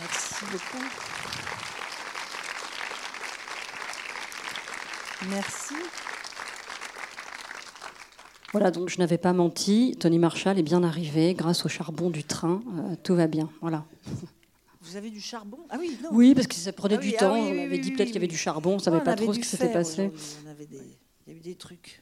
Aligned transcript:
Merci 0.00 0.44
beaucoup. 0.50 0.84
Merci. 5.30 5.74
Voilà, 8.52 8.70
donc 8.70 8.88
je 8.88 8.98
n'avais 8.98 9.18
pas 9.18 9.32
menti. 9.32 9.96
Tony 10.00 10.18
Marshall 10.18 10.58
est 10.58 10.62
bien 10.62 10.82
arrivé 10.82 11.34
grâce 11.34 11.66
au 11.66 11.68
charbon 11.68 12.08
du 12.08 12.24
train. 12.24 12.62
Euh, 12.78 12.94
tout 13.02 13.14
va 13.14 13.26
bien. 13.26 13.50
Voilà. 13.60 13.84
Vous 14.80 14.96
avez 14.96 15.10
du 15.10 15.20
charbon? 15.20 15.58
Ah 15.68 15.76
oui, 15.78 15.98
non. 16.02 16.08
Oui, 16.12 16.34
parce 16.34 16.46
que 16.46 16.54
ça 16.54 16.72
prenait 16.72 16.94
Ah 16.94 17.02
du 17.02 17.12
ah 17.16 17.18
temps. 17.18 17.34
oui, 17.34 17.40
on 17.40 17.50
avait 17.50 17.68
oui, 17.68 17.80
dit 17.80 17.90
oui, 17.90 17.96
peut-être 17.96 18.06
qu'il 18.06 18.14
y 18.14 18.18
avait 18.18 18.26
oui. 18.26 18.32
du 18.32 18.38
charbon. 18.38 18.72
On 18.72 18.76
ne 18.76 18.80
savait 18.80 18.96
on 18.98 19.04
pas 19.04 19.16
trop 19.16 19.34
ce 19.34 19.38
qui 19.38 19.44
s'était 19.46 19.70
passé. 19.72 20.06
aujourd'hui, 20.06 20.20
on 20.46 20.50
avait 20.50 20.66
des- 20.66 20.80
Il 21.26 21.32
y 21.32 21.36
a 21.36 21.38
eu 21.38 21.40
des 21.40 21.54
trucs. 21.56 22.00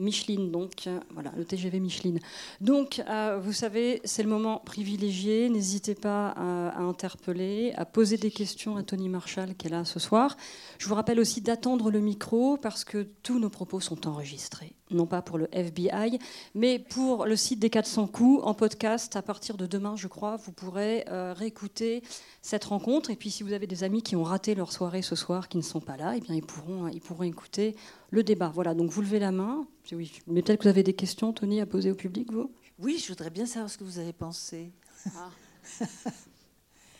Micheline, 0.00 0.50
donc, 0.50 0.86
euh, 0.86 0.98
voilà, 1.10 1.32
le 1.36 1.44
TGV 1.44 1.78
Micheline. 1.78 2.18
Donc, 2.60 3.02
euh, 3.08 3.38
vous 3.40 3.52
savez, 3.52 4.00
c'est 4.04 4.22
le 4.22 4.28
moment 4.28 4.58
privilégié. 4.58 5.48
N'hésitez 5.48 5.94
pas 5.94 6.30
à, 6.30 6.80
interpeller, 6.80 7.72
à 7.76 7.84
poser 7.84 8.16
des 8.16 8.30
questions 8.30 8.76
à 8.76 8.82
Tony 8.82 9.08
Marshall 9.08 9.54
qui 9.54 9.66
est 9.66 9.70
là 9.70 9.84
ce 9.84 10.00
soir. 10.00 10.36
Je 10.78 10.88
vous 10.88 10.94
rappelle 10.94 11.20
aussi 11.20 11.40
d'attendre 11.40 11.90
le 11.90 12.00
micro 12.00 12.56
parce 12.56 12.84
que 12.84 13.02
tous 13.22 13.38
nos 13.38 13.50
propos 13.50 13.80
sont 13.80 14.08
enregistrés. 14.08 14.74
Non 14.90 15.06
pas 15.06 15.22
pour 15.22 15.38
le 15.38 15.48
FBI, 15.52 16.18
mais 16.54 16.80
pour 16.80 17.24
le 17.24 17.36
site 17.36 17.60
des 17.60 17.70
400 17.70 18.08
coups 18.08 18.42
en 18.44 18.54
podcast. 18.54 19.14
À 19.14 19.22
partir 19.22 19.56
de 19.56 19.66
demain, 19.66 19.94
je 19.94 20.08
crois, 20.08 20.36
vous 20.36 20.50
pourrez 20.50 21.04
euh, 21.08 21.32
réécouter 21.32 22.02
cette 22.42 22.64
rencontre. 22.64 23.10
Et 23.10 23.16
puis, 23.16 23.30
si 23.30 23.44
vous 23.44 23.52
avez 23.52 23.68
des 23.68 23.84
amis 23.84 24.02
qui 24.02 24.16
ont 24.16 24.24
raté 24.24 24.56
leur 24.56 24.72
soirée 24.72 25.02
ce 25.02 25.14
soir, 25.14 25.48
qui 25.48 25.58
ne 25.58 25.62
sont 25.62 25.80
pas 25.80 25.96
là, 25.96 26.14
eh 26.16 26.20
bien, 26.20 26.34
ils 26.34 26.44
pourront, 26.44 26.88
ils 26.88 27.00
pourront 27.00 27.22
écouter 27.22 27.76
le 28.10 28.24
débat. 28.24 28.50
Voilà, 28.52 28.74
donc 28.74 28.90
vous 28.90 29.00
levez 29.00 29.20
la 29.20 29.30
main. 29.30 29.66
Oui, 29.92 30.12
mais 30.26 30.42
peut-être 30.42 30.58
que 30.58 30.64
vous 30.64 30.70
avez 30.70 30.82
des 30.82 30.94
questions, 30.94 31.32
Tony, 31.32 31.60
à 31.60 31.66
poser 31.66 31.92
au 31.92 31.94
public, 31.94 32.32
vous? 32.32 32.50
Oui, 32.78 32.98
je 32.98 33.08
voudrais 33.08 33.30
bien 33.30 33.46
savoir 33.46 33.70
ce 33.70 33.78
que 33.78 33.84
vous 33.84 33.98
avez 33.98 34.12
pensé. 34.12 34.72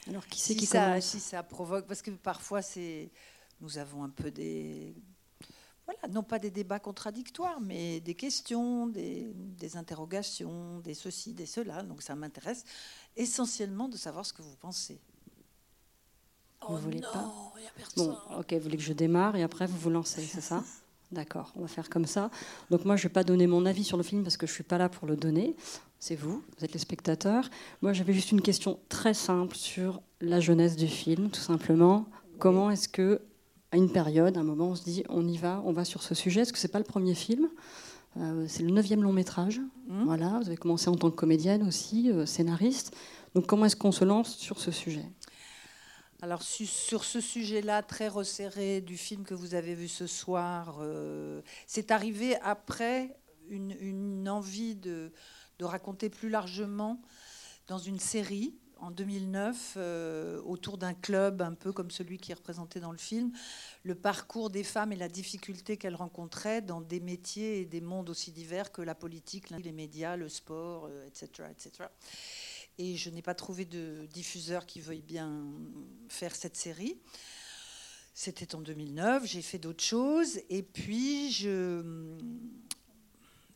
Alors, 0.08 0.26
qui 0.26 0.40
c'est 0.40 0.52
si 0.52 0.58
qui 0.58 0.66
ça, 0.66 0.86
commence? 0.86 1.04
si 1.04 1.20
ça 1.20 1.42
provoque, 1.42 1.86
parce 1.86 2.02
que 2.02 2.10
parfois 2.10 2.62
c'est, 2.62 3.10
nous 3.60 3.78
avons 3.78 4.04
un 4.04 4.08
peu 4.08 4.30
des, 4.30 4.94
voilà, 5.92 6.14
non 6.14 6.22
pas 6.22 6.38
des 6.38 6.50
débats 6.50 6.78
contradictoires, 6.78 7.60
mais 7.60 8.00
des 8.00 8.14
questions, 8.14 8.86
des, 8.86 9.32
des 9.34 9.76
interrogations, 9.76 10.80
des 10.80 10.94
ceci, 10.94 11.32
des 11.32 11.46
cela. 11.46 11.82
Donc 11.82 12.02
ça 12.02 12.14
m'intéresse 12.14 12.64
essentiellement 13.16 13.88
de 13.88 13.96
savoir 13.96 14.24
ce 14.26 14.32
que 14.32 14.42
vous 14.42 14.56
pensez. 14.56 15.00
Vous 16.68 16.74
oh 16.74 16.76
voulez 16.76 17.00
non, 17.00 17.12
pas 17.12 17.32
il 17.58 17.64
y 17.64 17.66
a 17.66 17.70
personne. 17.70 18.06
Bon, 18.06 18.38
ok, 18.38 18.52
vous 18.52 18.60
voulez 18.60 18.76
que 18.76 18.82
je 18.82 18.92
démarre 18.92 19.36
et 19.36 19.42
après 19.42 19.66
vous 19.66 19.78
vous 19.78 19.90
lancez, 19.90 20.22
c'est 20.22 20.42
ça? 20.42 20.62
D'accord, 21.10 21.52
on 21.56 21.62
va 21.62 21.68
faire 21.68 21.88
comme 21.88 22.06
ça. 22.06 22.30
Donc 22.70 22.84
moi, 22.84 22.96
je 22.96 23.04
ne 23.04 23.08
vais 23.08 23.12
pas 23.12 23.24
donner 23.24 23.46
mon 23.48 23.66
avis 23.66 23.82
sur 23.82 23.96
le 23.96 24.02
film 24.04 24.22
parce 24.22 24.36
que 24.36 24.46
je 24.46 24.52
ne 24.52 24.54
suis 24.54 24.64
pas 24.64 24.78
là 24.78 24.88
pour 24.88 25.08
le 25.08 25.16
donner. 25.16 25.56
C'est 25.98 26.14
vous, 26.14 26.44
vous 26.56 26.64
êtes 26.64 26.72
les 26.72 26.78
spectateurs. 26.78 27.50
Moi, 27.82 27.92
j'avais 27.92 28.12
juste 28.12 28.30
une 28.30 28.42
question 28.42 28.78
très 28.88 29.12
simple 29.12 29.56
sur 29.56 30.02
la 30.20 30.38
jeunesse 30.38 30.76
du 30.76 30.86
film, 30.86 31.30
tout 31.30 31.40
simplement. 31.40 32.06
Comment 32.38 32.70
est-ce 32.70 32.88
que, 32.88 33.22
à 33.72 33.76
une 33.76 33.90
période, 33.90 34.36
à 34.36 34.40
un 34.40 34.44
moment, 34.44 34.68
on 34.70 34.74
se 34.74 34.84
dit, 34.84 35.04
on 35.08 35.26
y 35.26 35.36
va, 35.36 35.62
on 35.64 35.72
va 35.72 35.84
sur 35.84 36.02
ce 36.02 36.14
sujet. 36.14 36.40
Est-ce 36.42 36.52
que 36.52 36.58
c'est 36.58 36.68
pas 36.68 36.78
le 36.78 36.84
premier 36.84 37.14
film? 37.14 37.48
Euh, 38.16 38.46
C'est 38.48 38.62
le 38.64 38.70
neuvième 38.70 39.02
long 39.02 39.12
métrage. 39.12 39.60
Hmm 39.86 40.04
Voilà, 40.04 40.38
vous 40.40 40.48
avez 40.48 40.56
commencé 40.56 40.88
en 40.88 40.96
tant 40.96 41.10
que 41.10 41.16
comédienne 41.16 41.66
aussi, 41.66 42.10
euh, 42.10 42.26
scénariste. 42.26 42.96
Donc 43.34 43.46
comment 43.46 43.66
est-ce 43.66 43.76
qu'on 43.76 43.92
se 43.92 44.04
lance 44.04 44.36
sur 44.36 44.58
ce 44.58 44.72
sujet? 44.72 45.04
Alors 46.22 46.42
su- 46.42 46.66
sur 46.66 47.04
ce 47.04 47.20
sujet-là 47.20 47.82
très 47.82 48.08
resserré 48.08 48.80
du 48.80 48.96
film 48.96 49.22
que 49.24 49.34
vous 49.34 49.54
avez 49.54 49.74
vu 49.74 49.88
ce 49.88 50.06
soir, 50.06 50.78
euh, 50.82 51.40
c'est 51.66 51.92
arrivé 51.92 52.36
après 52.42 53.16
une, 53.48 53.74
une 53.80 54.28
envie 54.28 54.74
de, 54.74 55.12
de 55.60 55.64
raconter 55.64 56.10
plus 56.10 56.28
largement 56.28 57.00
dans 57.68 57.78
une 57.78 57.98
série 58.00 58.54
en 58.80 58.90
2009 58.90 59.74
euh, 59.76 60.40
autour 60.42 60.78
d'un 60.78 60.94
club 60.94 61.42
un 61.42 61.54
peu 61.54 61.72
comme 61.72 61.90
celui 61.90 62.18
qui 62.18 62.32
est 62.32 62.34
représenté 62.34 62.80
dans 62.80 62.92
le 62.92 62.98
film, 62.98 63.32
le 63.84 63.94
parcours 63.94 64.50
des 64.50 64.64
femmes 64.64 64.92
et 64.92 64.96
la 64.96 65.08
difficulté 65.08 65.76
qu'elles 65.76 65.94
rencontraient 65.94 66.62
dans 66.62 66.80
des 66.80 67.00
métiers 67.00 67.60
et 67.60 67.64
des 67.64 67.80
mondes 67.80 68.10
aussi 68.10 68.32
divers 68.32 68.72
que 68.72 68.82
la 68.82 68.94
politique, 68.94 69.50
les 69.50 69.72
médias, 69.72 70.16
le 70.16 70.28
sport, 70.28 70.86
euh, 70.90 71.06
etc., 71.06 71.48
etc. 71.50 71.88
Et 72.78 72.96
je 72.96 73.10
n'ai 73.10 73.22
pas 73.22 73.34
trouvé 73.34 73.64
de 73.64 74.06
diffuseur 74.12 74.64
qui 74.64 74.80
veuille 74.80 75.02
bien 75.02 75.44
faire 76.08 76.34
cette 76.34 76.56
série. 76.56 76.98
C'était 78.14 78.54
en 78.54 78.60
2009, 78.60 79.24
j'ai 79.26 79.42
fait 79.42 79.58
d'autres 79.58 79.84
choses. 79.84 80.40
Et 80.48 80.62
puis, 80.62 81.30
je, 81.30 82.16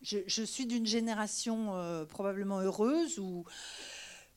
je, 0.03 0.43
suis 0.43 0.67
d'une 0.67 0.87
génération 0.87 1.75
euh, 1.75 2.05
probablement 2.05 2.61
heureuse 2.61 3.19
où 3.19 3.45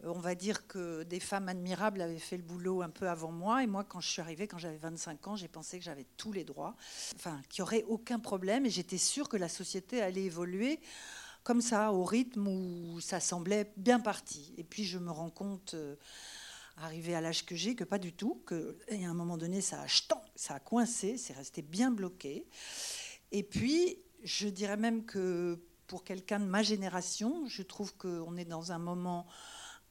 on 0.03 0.19
va 0.19 0.35
dire 0.35 0.67
que 0.67 1.03
des 1.03 1.19
femmes 1.19 1.49
admirables 1.49 2.01
avaient 2.01 2.19
fait 2.19 2.37
le 2.37 2.43
boulot 2.43 2.81
un 2.81 2.89
peu 2.89 3.09
avant 3.09 3.31
moi. 3.31 3.63
Et 3.63 3.67
moi, 3.67 3.83
quand 3.83 3.99
je 3.99 4.09
suis 4.09 4.21
arrivée, 4.21 4.47
quand 4.47 4.59
j'avais 4.59 4.77
25 4.77 5.27
ans, 5.27 5.35
j'ai 5.35 5.47
pensé 5.47 5.79
que 5.79 5.85
j'avais 5.85 6.05
tous 6.17 6.31
les 6.31 6.43
droits, 6.43 6.75
enfin, 7.15 7.41
qu'il 7.49 7.63
n'y 7.63 7.67
aurait 7.67 7.83
aucun 7.87 8.19
problème. 8.19 8.65
Et 8.65 8.69
j'étais 8.69 8.97
sûre 8.97 9.27
que 9.27 9.37
la 9.37 9.49
société 9.49 10.01
allait 10.01 10.25
évoluer 10.25 10.79
comme 11.43 11.61
ça, 11.61 11.93
au 11.93 12.03
rythme 12.03 12.45
où 12.47 12.99
ça 12.99 13.21
semblait 13.21 13.71
bien 13.77 14.01
parti. 14.01 14.53
Et 14.57 14.65
puis 14.65 14.83
je 14.83 14.97
me 14.97 15.11
rends 15.11 15.29
compte, 15.29 15.75
euh, 15.75 15.95
arrivé 16.77 17.15
à 17.15 17.21
l'âge 17.21 17.45
que 17.45 17.55
j'ai, 17.55 17.73
que 17.73 17.83
pas 17.83 17.97
du 17.97 18.13
tout, 18.13 18.43
et 18.89 19.05
à 19.05 19.09
un 19.09 19.13
moment 19.13 19.37
donné, 19.37 19.61
ça 19.61 19.81
a, 19.81 19.87
jetant, 19.87 20.21
ça 20.35 20.55
a 20.55 20.59
coincé, 20.59 21.17
c'est 21.17 21.33
resté 21.33 21.61
bien 21.61 21.89
bloqué. 21.89 22.45
Et 23.31 23.43
puis, 23.43 23.97
je 24.23 24.47
dirais 24.47 24.77
même 24.77 25.05
que 25.05 25.59
pour 25.87 26.03
quelqu'un 26.03 26.39
de 26.39 26.45
ma 26.45 26.63
génération, 26.63 27.47
je 27.47 27.63
trouve 27.63 27.95
qu'on 27.95 28.35
est 28.35 28.45
dans 28.45 28.71
un 28.71 28.77
moment 28.77 29.25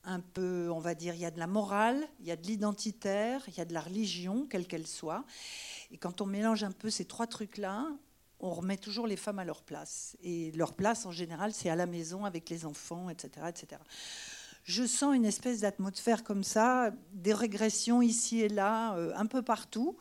un 0.06 0.20
peu, 0.20 0.70
on 0.70 0.78
va 0.78 0.94
dire, 0.94 1.14
il 1.14 1.20
y 1.20 1.24
a 1.24 1.30
de 1.30 1.38
la 1.38 1.46
morale, 1.46 2.08
il 2.20 2.26
y 2.26 2.30
a 2.30 2.36
de 2.36 2.46
l'identitaire, 2.46 3.42
il 3.48 3.58
y 3.58 3.60
a 3.60 3.64
de 3.64 3.74
la 3.74 3.80
religion, 3.80 4.46
quelle 4.48 4.66
qu'elle 4.66 4.86
soit. 4.86 5.24
Et 5.90 5.98
quand 5.98 6.20
on 6.20 6.26
mélange 6.26 6.62
un 6.64 6.70
peu 6.70 6.90
ces 6.90 7.04
trois 7.04 7.26
trucs-là, 7.26 7.86
on 8.38 8.50
remet 8.50 8.76
toujours 8.76 9.06
les 9.06 9.16
femmes 9.16 9.38
à 9.38 9.44
leur 9.44 9.62
place. 9.62 10.16
Et 10.22 10.52
leur 10.52 10.74
place, 10.74 11.06
en 11.06 11.10
général, 11.10 11.52
c'est 11.52 11.68
à 11.68 11.76
la 11.76 11.86
maison 11.86 12.24
avec 12.24 12.48
les 12.48 12.64
enfants, 12.64 13.10
etc. 13.10 13.46
etc. 13.48 13.82
Je 14.62 14.86
sens 14.86 15.14
une 15.14 15.24
espèce 15.24 15.60
d'atmosphère 15.60 16.22
comme 16.24 16.44
ça, 16.44 16.92
des 17.12 17.34
régressions 17.34 18.02
ici 18.02 18.40
et 18.40 18.48
là, 18.48 18.96
euh, 18.96 19.12
un 19.16 19.26
peu 19.26 19.42
partout. 19.42 19.96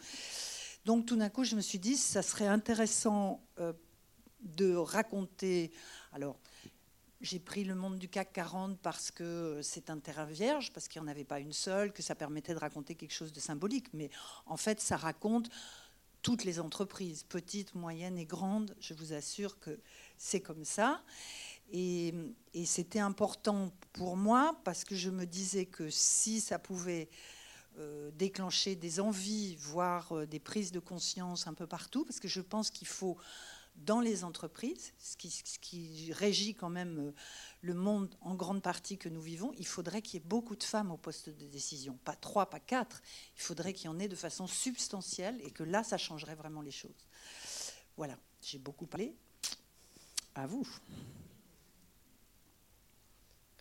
Donc 0.86 1.06
tout 1.06 1.16
d'un 1.16 1.30
coup, 1.30 1.44
je 1.44 1.56
me 1.56 1.62
suis 1.62 1.80
dit, 1.80 1.98
ça 1.98 2.22
serait 2.22 2.48
intéressant 2.48 3.44
euh, 3.60 3.74
de 4.42 4.76
raconter. 4.76 5.72
Alors, 6.14 6.38
j'ai 7.25 7.40
pris 7.40 7.63
le 7.63 7.74
monde 7.74 7.97
du 7.97 8.08
CAC 8.08 8.34
40 8.34 8.78
parce 8.80 9.09
que 9.09 9.59
c'est 9.63 9.90
un 9.90 9.97
terrain 9.97 10.25
vierge, 10.25 10.72
parce 10.72 10.88
qu'il 10.88 11.02
n'y 11.02 11.08
en 11.08 11.12
avait 11.12 11.24
pas 11.24 11.40
une 11.40 11.53
seule, 11.53 11.91
que 11.91 12.03
ça 12.03 12.13
permettait 12.13 12.53
de 12.53 12.59
raconter 12.59 12.94
quelque 12.94 13.13
chose 13.13 13.34
de 13.34 13.40
symbolique. 13.40 13.88
Mais 13.94 14.12
en 14.46 14.58
fait, 14.58 14.80
ça 14.80 14.96
raconte 14.96 15.50
toutes 16.22 16.44
les 16.44 16.59
entreprises, 16.59 17.24
petites, 17.24 17.74
moyennes 17.74 18.18
et 18.18 18.25
grandes. 18.25 18.75
Je 18.80 18.94
vous 18.94 19.13
assure 19.13 19.59
que 19.59 19.80
c'est 20.18 20.40
comme 20.40 20.66
ça. 20.66 21.02
Et, 21.72 22.13
c'était 22.66 23.00
important 23.00 23.72
pour 23.94 24.16
moi 24.18 24.56
parce 24.63 24.84
que 24.84 24.96
je 24.96 25.09
me 25.09 25.25
disais 25.25 25.66
que 25.66 25.90
si 25.90 26.42
ça 26.42 26.59
pouvait 26.59 27.09
euh, 27.80 28.12
déclencher 28.12 28.75
des 28.75 29.00
envies, 29.00 29.56
voire 29.56 30.12
euh, 30.13 30.25
des 30.28 30.40
prises 30.40 30.72
de 30.72 30.80
conscience 30.80 31.47
un 31.47 31.53
peu 31.53 31.68
partout, 31.68 32.06
parce 32.06 32.19
que 32.19 32.28
je 32.28 32.42
pense 32.42 32.69
qu'il 32.69 32.88
faut 32.88 33.18
dans 33.78 34.00
les 34.00 34.24
entreprises, 34.24 34.94
ce 34.97 35.16
qui, 35.18 36.12
régit 36.13 36.56
quand 36.56 36.69
même 36.69 37.00
euh, 37.00 37.12
le 37.62 37.74
monde 37.74 38.16
en 38.22 38.36
grande 38.36 38.62
partie 38.62 38.97
que 38.97 39.09
nous 39.09 39.22
vivons, 39.22 39.52
il 39.58 39.68
faudrait 39.68 40.02
qu'il 40.02 40.19
y 40.19 40.24
ait 40.24 40.28
beaucoup 40.28 40.56
de 40.56 40.63
femmes 40.63 40.92
au 40.92 40.98
poste 40.98 41.30
de 41.30 41.48
décision. 41.48 41.98
Pas 42.04 42.16
trois, 42.16 42.50
pas 42.50 42.60
quatre. 42.60 43.01
Il 43.36 43.42
faudrait 43.42 43.74
qu'il 43.74 43.86
y 43.86 43.89
en 43.89 44.00
ait 44.00 44.07
de 44.07 44.16
façon 44.16 44.48
substantielle 44.48 45.39
et 45.44 45.51
que 45.51 45.63
là, 45.63 45.83
ça 45.83 45.98
changerait 45.98 46.36
vraiment 46.36 46.62
les 46.62 46.72
choses. 46.72 47.07
Voilà, 47.98 48.18
j'ai 48.42 48.60
beaucoup 48.60 48.88
parlé. 48.88 49.16
À 50.33 50.48
vous. 50.48 50.68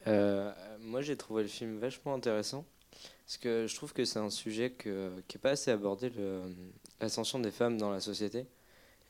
Euh, 0.08 0.52
moi, 0.80 1.02
j'ai 1.02 1.16
trouvé 1.16 1.42
le 1.42 1.48
film 1.48 1.78
vachement 1.78 2.14
intéressant. 2.14 2.64
Parce 3.26 3.38
que 3.38 3.66
je 3.66 3.74
trouve 3.74 3.92
que 3.92 4.04
c'est 4.04 4.18
un 4.18 4.30
sujet 4.30 4.72
qui 4.72 4.88
n'est 4.88 5.40
pas 5.40 5.50
assez 5.50 5.70
abordé, 5.70 6.12
l'ascension 7.00 7.38
des 7.38 7.50
femmes 7.50 7.78
dans 7.78 7.90
la 7.90 8.00
société. 8.00 8.46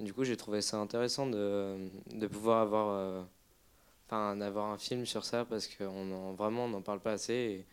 Du 0.00 0.12
coup, 0.12 0.24
j'ai 0.24 0.36
trouvé 0.36 0.60
ça 0.60 0.78
intéressant 0.78 1.26
de, 1.26 1.76
de 2.12 2.26
pouvoir 2.26 2.60
avoir, 2.60 2.88
euh, 2.90 4.34
d'avoir 4.34 4.70
un 4.70 4.78
film 4.78 5.06
sur 5.06 5.24
ça 5.24 5.44
parce 5.44 5.68
qu'on 5.68 6.12
en, 6.12 6.32
vraiment 6.34 6.64
on 6.64 6.68
n'en 6.68 6.82
parle 6.82 7.00
pas 7.00 7.12
assez. 7.12 7.32
Et, 7.32 7.66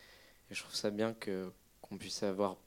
je 0.52 0.62
trouve 0.62 0.76
ça 0.76 0.90
bien 0.90 1.14
que, 1.14 1.50
qu'on 1.82 1.98
puisse 1.98 2.24
avoir 2.24 2.58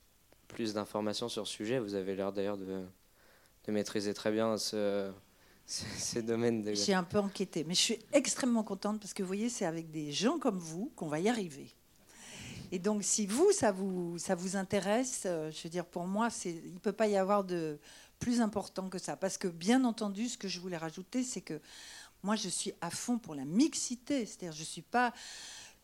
plus 0.49 0.73
d'informations 0.73 1.29
sur 1.29 1.47
ce 1.47 1.53
sujet. 1.53 1.79
Vous 1.79 1.95
avez 1.95 2.15
l'air 2.15 2.33
d'ailleurs 2.33 2.57
de, 2.57 2.83
de 3.67 3.73
maîtriser 3.73 4.15
très 4.15 4.33
bien 4.33 4.57
ce, 4.57 5.13
ces 5.67 6.23
domaines. 6.23 6.63
De... 6.63 6.75
J'ai 6.75 6.95
un 6.95 7.05
peu 7.05 7.19
enquêté, 7.19 7.63
mais 7.65 7.75
je 7.75 7.81
suis 7.81 7.99
extrêmement 8.13 8.63
contente 8.63 9.01
parce 9.01 9.13
que 9.13 9.23
vous 9.23 9.27
voyez, 9.27 9.51
c'est 9.51 9.67
avec 9.67 9.91
des 9.91 10.13
gens 10.13 10.39
comme 10.39 10.59
vous 10.59 10.93
qu'on 10.97 11.09
va 11.09 11.21
y 11.21 11.29
arriver. 11.29 11.75
Et 12.75 12.81
donc, 12.81 13.05
si 13.05 13.25
vous, 13.25 13.53
ça 13.53 13.71
vous, 13.71 14.19
ça 14.19 14.35
vous 14.35 14.57
intéresse, 14.57 15.23
euh, 15.27 15.49
je 15.53 15.63
veux 15.63 15.69
dire, 15.69 15.87
pour 15.87 16.09
moi, 16.09 16.27
il 16.45 16.75
ne 16.75 16.79
peut 16.81 16.91
pas 16.91 17.07
y 17.07 17.17
avoir 17.17 17.45
de 17.45 17.79
plus 18.19 18.41
important 18.41 18.89
que 18.89 18.99
ça. 18.99 19.17
Parce 19.17 19.39
que, 19.39 19.47
bien 19.47 19.85
entendu, 19.85 20.29
ce 20.29 20.37
que 20.37 20.49
je 20.49 20.59
voulais 20.59 20.77
rajouter, 20.77 21.23
c'est 21.23 21.41
que 21.41 21.61
moi, 22.25 22.35
je 22.35 22.49
suis 22.49 22.73
à 22.81 22.91
fond 22.91 23.17
pour 23.17 23.37
la 23.37 23.45
mixité. 23.45 24.27
C'est-à-dire, 24.27 24.51
je 24.51 24.63
ne 24.63 24.67
suis 24.67 24.83
pas 24.83 25.15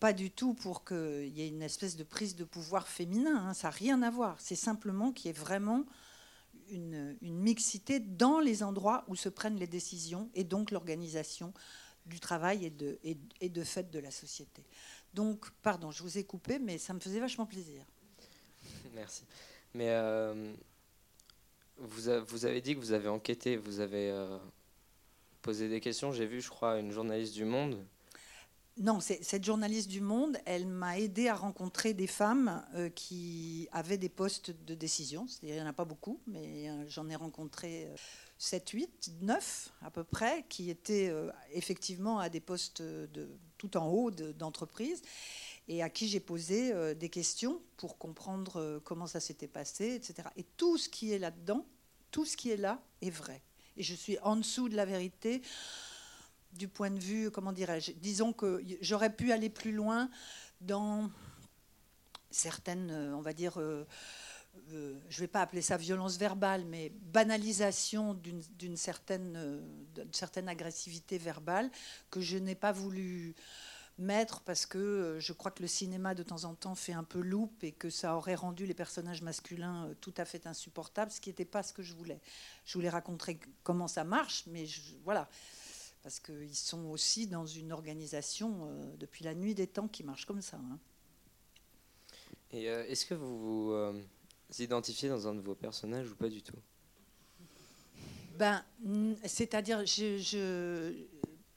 pas 0.01 0.13
du 0.13 0.33
tout 0.33 0.55
pour 0.55 0.85
qu'il 0.85 1.29
y 1.29 1.43
ait 1.43 1.49
une 1.49 1.63
espèce 1.63 1.95
de 1.95 2.03
prise 2.03 2.35
de 2.35 2.43
pouvoir 2.43 2.89
féminin. 2.89 3.37
hein, 3.37 3.55
ça 3.55 3.69
n'a 3.69 3.73
rien 3.73 4.03
à 4.03 4.11
voir. 4.11 4.35
C'est 4.41 4.57
simplement 4.57 5.13
qu'il 5.13 5.27
y 5.27 5.29
ait 5.29 5.39
vraiment 5.39 5.85
une, 6.71 7.17
mixité 7.21 8.01
dans 8.01 8.41
les 8.41 8.65
endroits 8.65 9.05
où 9.07 9.15
se 9.15 9.29
prennent 9.29 9.59
les 9.61 9.69
décisions 9.69 10.29
et 10.35 10.43
donc 10.43 10.73
l'organisation 10.73 11.53
du 12.07 12.19
travail 12.19 12.65
et 12.65 12.71
de, 12.71 12.99
et, 13.05 13.17
et 13.41 13.49
de 13.49 13.63
fait 13.63 13.93
de 13.93 14.01
la 14.01 14.11
société. 14.11 14.65
Donc, 15.15 15.51
pardon, 15.63 15.91
je 15.91 16.03
vous 16.03 16.19
ai 16.19 16.25
coupé, 16.25 16.59
mais 16.59 16.79
ça 16.79 16.93
me 16.95 17.01
faisait 17.01 17.21
vachement 17.21 17.47
plaisir. 17.47 17.85
Merci. 18.95 19.25
Mais 19.75 19.89
euh, 19.91 20.53
vous, 21.79 22.09
a- 22.09 22.21
vous 22.21 22.45
avez 22.47 22.61
dit 22.61 22.75
que 22.75 22.81
vous 22.81 22.93
avez 22.93 23.09
enquêté, 23.09 23.57
vous 23.57 23.81
avez 23.81 24.11
euh, 24.11 24.39
posé 25.43 25.69
des 25.69 25.81
questions. 25.81 26.13
J'ai 26.13 26.27
vu, 26.27 26.41
je 26.41 26.49
crois, 26.49 26.79
une 26.79 26.93
journaliste 26.93 27.35
du 27.35 27.45
Monde. 27.45 27.85
Non, 28.77 29.01
cette 29.01 29.45
journaliste 29.45 29.89
du 29.89 30.01
Monde, 30.01 30.39
elle 30.47 30.67
m'a 30.67 30.99
aidé 30.99 31.29
à 31.29 31.35
rencontrer 31.35 31.93
des 31.93 32.07
femmes 32.07 32.65
euh, 32.75 32.89
qui 32.89 33.69
avaient 33.73 33.99
des 33.99 34.09
postes 34.09 34.53
de 34.65 34.75
décision. 34.75 35.27
C'est-à-dire, 35.27 35.57
il 35.57 35.61
n'y 35.61 35.67
en 35.67 35.71
a 35.71 35.75
pas 35.75 35.85
beaucoup, 35.85 36.21
mais 36.27 36.71
j'en 36.89 37.09
ai 37.09 37.17
rencontré 37.17 37.89
7, 38.41 38.71
8, 38.71 39.13
9 39.21 39.71
à 39.83 39.91
peu 39.91 40.03
près, 40.03 40.47
qui 40.49 40.71
étaient 40.71 41.11
euh, 41.11 41.31
effectivement 41.53 42.19
à 42.21 42.31
des 42.31 42.41
postes 42.41 42.83
tout 43.59 43.77
en 43.77 43.87
haut 43.87 44.11
de- 44.11 44.33
d'entreprise 44.33 45.03
et 45.69 45.83
à 45.83 45.91
qui 45.91 46.09
j'ai 46.09 46.21
posé 46.21 46.73
euh, 46.73 46.95
des 46.95 47.11
questions 47.11 47.61
pour 47.77 47.99
comprendre 47.99 48.57
euh, 48.59 48.81
comment 48.83 49.07
ça 49.07 49.21
s'était 49.21 49.47
passé, 49.47 49.95
etc. 49.95 50.27
Et 50.39 50.45
tout 50.57 50.79
ce 50.79 50.89
qui 50.89 51.13
est 51.13 51.19
là-dedans, 51.19 51.67
tout 52.11 52.25
ce 52.25 52.35
qui 52.35 52.51
est 52.51 52.57
là 52.57 52.81
est 53.03 53.11
vrai. 53.11 53.43
Et 53.77 53.83
je 53.83 53.95
suis 53.95 54.19
en 54.21 54.37
dessous 54.37 54.71
de 54.71 54.75
la 54.75 54.87
vérité 54.87 55.43
du 56.55 56.67
point 56.67 56.91
de 56.91 56.99
vue, 56.99 57.31
comment 57.31 57.53
dirais-je, 57.53 57.93
disons 57.93 58.33
que 58.33 58.65
j'aurais 58.81 59.15
pu 59.15 59.33
aller 59.33 59.51
plus 59.51 59.73
loin 59.73 60.09
dans 60.63 61.11
certaines, 62.31 62.91
on 63.15 63.21
va 63.21 63.35
dire, 63.35 63.61
euh, 64.73 64.99
je 65.09 65.17
ne 65.17 65.21
vais 65.21 65.29
pas 65.29 65.43
appeler 65.43 65.63
ça 65.63 65.77
violence 65.77 66.17
verbale, 66.17 66.65
mais 66.65 66.91
banalisation 66.91 68.15
d'une 68.15 68.43
d'une 68.59 68.77
certaine, 68.77 69.35
euh, 69.37 69.61
d'une 69.95 70.13
certaine 70.13 70.49
agressivité 70.49 71.19
verbale 71.19 71.71
que 72.11 72.21
je 72.21 72.37
n'ai 72.39 72.55
pas 72.55 72.73
voulu 72.73 73.35
mettre 73.99 74.41
parce 74.41 74.67
que 74.67 74.79
euh, 74.79 75.21
je 75.21 75.33
crois 75.33 75.51
que 75.51 75.63
le 75.63 75.69
cinéma 75.69 76.15
de 76.15 76.23
temps 76.23 76.45
en 76.45 76.55
temps 76.55 76.75
fait 76.75 76.93
un 76.93 77.05
peu 77.05 77.21
loupe 77.21 77.63
et 77.65 77.73
que 77.73 77.91
ça 77.91 78.17
aurait 78.17 78.35
rendu 78.35 78.67
les 78.67 78.75
personnages 78.75 79.23
masculins 79.23 79.93
tout 80.01 80.15
à 80.17 80.25
fait 80.25 80.47
insupportables, 80.47 81.11
ce 81.11 81.21
qui 81.21 81.31
n'était 81.31 81.45
pas 81.45 81.63
ce 81.63 81.73
que 81.73 81.83
je 81.83 81.95
voulais. 81.95 82.21
Je 82.65 82.75
voulais 82.75 82.91
raconter 82.91 83.39
comment 83.63 83.89
ça 83.89 84.05
marche, 84.05 84.45
mais 84.47 84.67
voilà 85.05 85.29
parce 86.03 86.19
qu'ils 86.19 86.57
sont 86.57 86.87
aussi 86.87 87.27
dans 87.27 87.45
une 87.45 87.73
organisation 87.73 88.71
depuis 88.99 89.23
la 89.23 89.35
nuit 89.35 89.55
des 89.55 89.67
temps 89.67 89.87
qui 89.87 90.03
marche 90.03 90.25
comme 90.25 90.41
ça. 90.41 90.57
hein. 90.57 90.79
Et 92.53 92.65
est-ce 92.65 93.05
que 93.05 93.13
vous 93.13 93.75
identifiez 94.59 95.09
dans 95.09 95.29
un 95.29 95.35
de 95.35 95.41
vos 95.41 95.55
personnages 95.55 96.11
ou 96.11 96.15
pas 96.17 96.29
du 96.29 96.43
tout? 96.43 96.57
Ben, 98.39 98.65
c'est-à-dire, 99.27 99.85
je, 99.87 100.93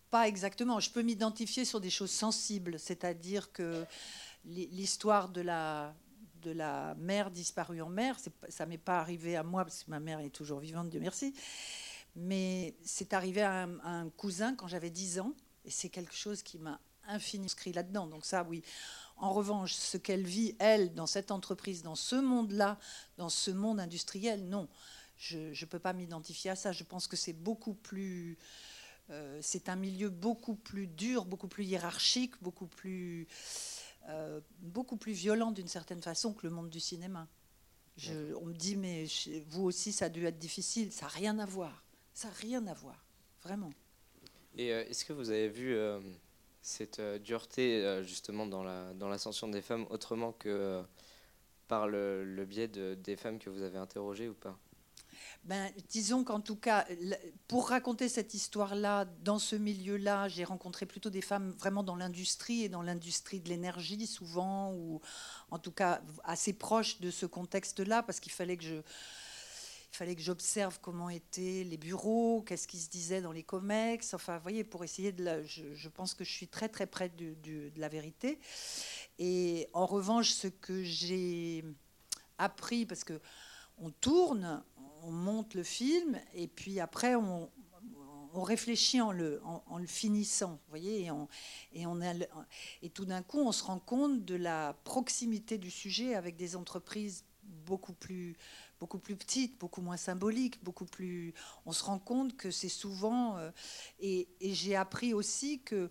pas 0.09 0.27
exactement. 0.27 0.79
Je 0.79 0.91
peux 0.91 1.01
m'identifier 1.01 1.65
sur 1.65 1.79
des 1.79 1.89
choses 1.89 2.11
sensibles, 2.11 2.77
c'est-à-dire 2.77 3.51
que 3.51 3.85
l'hi- 4.45 4.67
l'histoire 4.67 5.29
de 5.29 5.41
la 5.41 5.95
de 6.41 6.51
la 6.51 6.93
mère 6.95 7.31
disparue 7.31 7.81
en 7.81 7.87
mer, 7.87 8.17
ça 8.49 8.65
m'est 8.65 8.77
pas 8.77 8.99
arrivé 8.99 9.37
à 9.37 9.43
moi 9.43 9.63
parce 9.63 9.85
que 9.85 9.89
ma 9.89 10.01
mère 10.01 10.19
est 10.19 10.29
toujours 10.29 10.59
vivante, 10.59 10.89
Dieu 10.89 10.99
merci. 10.99 11.33
Mais 12.17 12.75
c'est 12.83 13.13
arrivé 13.13 13.41
à 13.41 13.63
un, 13.63 13.79
à 13.79 13.89
un 13.89 14.09
cousin 14.09 14.53
quand 14.53 14.67
j'avais 14.67 14.89
10 14.89 15.19
ans, 15.19 15.33
et 15.63 15.71
c'est 15.71 15.87
quelque 15.87 16.13
chose 16.13 16.43
qui 16.43 16.59
m'a 16.59 16.81
infiniment 17.07 17.45
inscrit 17.45 17.71
là-dedans. 17.71 18.07
Donc 18.07 18.25
ça, 18.25 18.45
oui. 18.49 18.61
En 19.17 19.31
revanche, 19.31 19.73
ce 19.73 19.97
qu'elle 19.97 20.25
vit, 20.25 20.55
elle, 20.59 20.93
dans 20.93 21.07
cette 21.07 21.31
entreprise, 21.31 21.81
dans 21.81 21.95
ce 21.95 22.15
monde-là, 22.15 22.77
dans 23.17 23.29
ce 23.29 23.51
monde 23.51 23.79
industriel, 23.79 24.47
non. 24.49 24.67
Je 25.17 25.37
ne 25.37 25.65
peux 25.65 25.79
pas 25.79 25.93
m'identifier 25.93 26.51
à 26.51 26.55
ça. 26.55 26.71
Je 26.71 26.83
pense 26.83 27.07
que 27.07 27.15
c'est 27.15 27.33
beaucoup 27.33 27.75
plus... 27.75 28.37
euh, 29.09 29.39
c'est 29.41 29.69
un 29.69 29.75
milieu 29.75 30.09
beaucoup 30.09 30.55
plus 30.55 30.87
dur, 30.87 31.25
beaucoup 31.25 31.47
plus 31.47 31.63
hiérarchique, 31.63 32.33
beaucoup 32.41 32.67
plus, 32.67 33.27
euh, 34.09 34.41
beaucoup 34.59 34.97
plus 34.97 35.13
violent 35.13 35.51
d'une 35.51 35.67
certaine 35.67 36.01
façon 36.01 36.33
que 36.33 36.45
le 36.47 36.51
monde 36.51 36.69
du 36.69 36.79
cinéma. 36.79 37.27
Je- 37.95 38.33
on 38.41 38.45
me 38.47 38.53
dit, 38.53 38.75
mais 38.75 39.05
vous 39.47 39.63
aussi, 39.63 39.93
ça 39.93 40.05
a 40.05 40.09
dû 40.09 40.25
être 40.25 40.39
difficile. 40.39 40.91
Ça 40.91 41.03
n'a 41.05 41.09
rien 41.09 41.39
à 41.39 41.45
voir. 41.45 41.83
Ça 42.13 42.27
n'a 42.27 42.33
rien 42.33 42.65
à 42.67 42.73
voir. 42.73 43.05
Vraiment. 43.43 43.71
Et 44.57 44.73
euh, 44.73 44.83
est-ce 44.89 45.05
que 45.05 45.13
vous 45.13 45.29
avez 45.29 45.47
vu 45.49 45.77
cette 46.63 46.99
euh, 46.99 47.19
dureté 47.19 47.83
euh, 47.83 48.03
justement 48.03 48.47
dans 48.47 48.63
la 48.63 48.93
dans 48.93 49.09
l'ascension 49.09 49.47
des 49.49 49.61
femmes 49.61 49.85
autrement 49.89 50.31
que 50.31 50.49
euh, 50.49 50.81
par 51.67 51.87
le, 51.87 52.23
le 52.23 52.45
biais 52.45 52.67
de, 52.67 52.95
des 52.95 53.15
femmes 53.15 53.37
que 53.37 53.49
vous 53.49 53.61
avez 53.61 53.77
interrogées 53.77 54.29
ou 54.29 54.33
pas? 54.33 54.57
Ben, 55.43 55.71
disons 55.89 56.23
qu'en 56.23 56.39
tout 56.39 56.55
cas, 56.55 56.85
pour 57.47 57.69
raconter 57.69 58.07
cette 58.07 58.33
histoire-là, 58.33 59.05
dans 59.23 59.39
ce 59.39 59.57
milieu-là, 59.57 60.29
j'ai 60.29 60.45
rencontré 60.45 60.85
plutôt 60.85 61.09
des 61.09 61.21
femmes 61.21 61.51
vraiment 61.51 61.83
dans 61.83 61.97
l'industrie 61.97 62.63
et 62.63 62.69
dans 62.69 62.81
l'industrie 62.81 63.41
de 63.41 63.49
l'énergie 63.49 64.07
souvent, 64.07 64.73
ou 64.73 65.01
en 65.51 65.59
tout 65.59 65.71
cas 65.71 66.01
assez 66.23 66.53
proches 66.53 67.01
de 67.01 67.11
ce 67.11 67.25
contexte-là, 67.25 68.03
parce 68.03 68.21
qu'il 68.21 68.31
fallait 68.31 68.57
que 68.57 68.63
je, 68.63 68.75
il 69.93 69.97
fallait 69.97 70.15
que 70.15 70.23
j'observe 70.23 70.79
comment 70.81 71.09
étaient 71.09 71.63
les 71.63 71.77
bureaux, 71.77 72.41
qu'est-ce 72.41 72.67
qui 72.67 72.79
se 72.79 72.89
disait 72.89 73.21
dans 73.21 73.31
les 73.31 73.43
comex. 73.43 74.15
Enfin, 74.15 74.37
vous 74.37 74.41
voyez, 74.41 74.63
pour 74.63 74.83
essayer 74.83 75.11
de 75.11 75.23
la, 75.23 75.43
je, 75.43 75.87
pense 75.87 76.15
que 76.15 76.23
je 76.23 76.31
suis 76.31 76.47
très 76.47 76.67
très 76.67 76.87
près 76.87 77.09
de 77.09 77.71
la 77.75 77.89
vérité. 77.89 78.39
Et 79.19 79.69
en 79.71 79.85
revanche, 79.85 80.31
ce 80.31 80.47
que 80.47 80.83
j'ai 80.83 81.63
appris, 82.39 82.87
parce 82.87 83.03
que 83.03 83.21
on 83.77 83.91
tourne, 83.91 84.63
on 85.03 85.11
monte 85.11 85.53
le 85.53 85.63
film, 85.63 86.19
et 86.33 86.47
puis 86.47 86.79
après 86.79 87.13
on, 87.13 87.51
réfléchit 88.33 88.99
en 88.99 89.11
le, 89.11 89.41
en, 89.43 89.77
le 89.77 89.85
finissant, 89.85 90.53
vous 90.53 90.69
voyez, 90.69 91.01
et, 91.01 91.11
et, 91.73 91.85
on 91.85 91.99
et 92.81 92.89
tout 92.89 93.05
d'un 93.05 93.21
coup 93.21 93.39
on 93.39 93.51
se 93.51 93.63
rend 93.63 93.77
compte 93.77 94.25
de 94.25 94.33
la 94.33 94.75
proximité 94.85 95.59
du 95.59 95.69
sujet 95.69 96.15
avec 96.15 96.35
des 96.35 96.55
entreprises 96.55 97.25
beaucoup 97.43 97.93
plus, 97.93 98.35
beaucoup 98.83 98.99
plus 98.99 99.15
petites, 99.15 99.57
beaucoup 99.59 99.79
moins 99.79 99.95
symboliques, 99.95 100.61
beaucoup 100.61 100.83
plus. 100.83 101.33
On 101.65 101.71
se 101.71 101.85
rend 101.85 101.99
compte 101.99 102.35
que 102.35 102.51
c'est 102.51 102.67
souvent. 102.67 103.37
euh, 103.37 103.49
et 104.01 104.27
j'ai 104.41 104.75
appris 104.75 105.13
aussi 105.13 105.61
que 105.61 105.89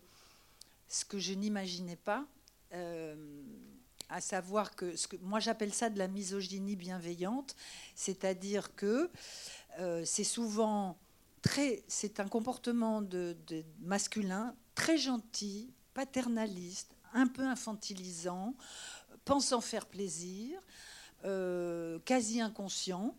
ce 0.89 1.07
que 1.07 1.19
je 1.19 1.33
n'imaginais 1.33 1.97
pas, 1.97 2.27
euh, 2.75 3.17
à 4.11 4.21
savoir 4.21 4.77
que, 4.77 4.95
moi 5.23 5.41
j'appelle 5.41 5.73
ça 5.73 5.89
de 5.89 5.99
la 5.99 6.07
misogynie 6.07 6.77
bienveillante, 6.77 7.57
c'est-à-dire 7.95 8.75
que 8.75 9.09
euh, 9.79 10.03
c'est 10.05 10.23
souvent 10.23 10.99
très, 11.41 11.85
c'est 11.89 12.21
un 12.21 12.29
comportement 12.29 13.01
de 13.01 13.35
masculin 13.81 14.55
très 14.75 14.99
gentil, 14.99 15.73
paternaliste, 15.95 16.95
un 17.15 17.27
peu 17.27 17.47
infantilisant, 17.47 18.55
pensant 19.25 19.63
faire 19.63 19.87
plaisir, 19.87 20.61
euh, 21.25 21.99
quasi 22.05 22.41
inconscient, 22.41 23.14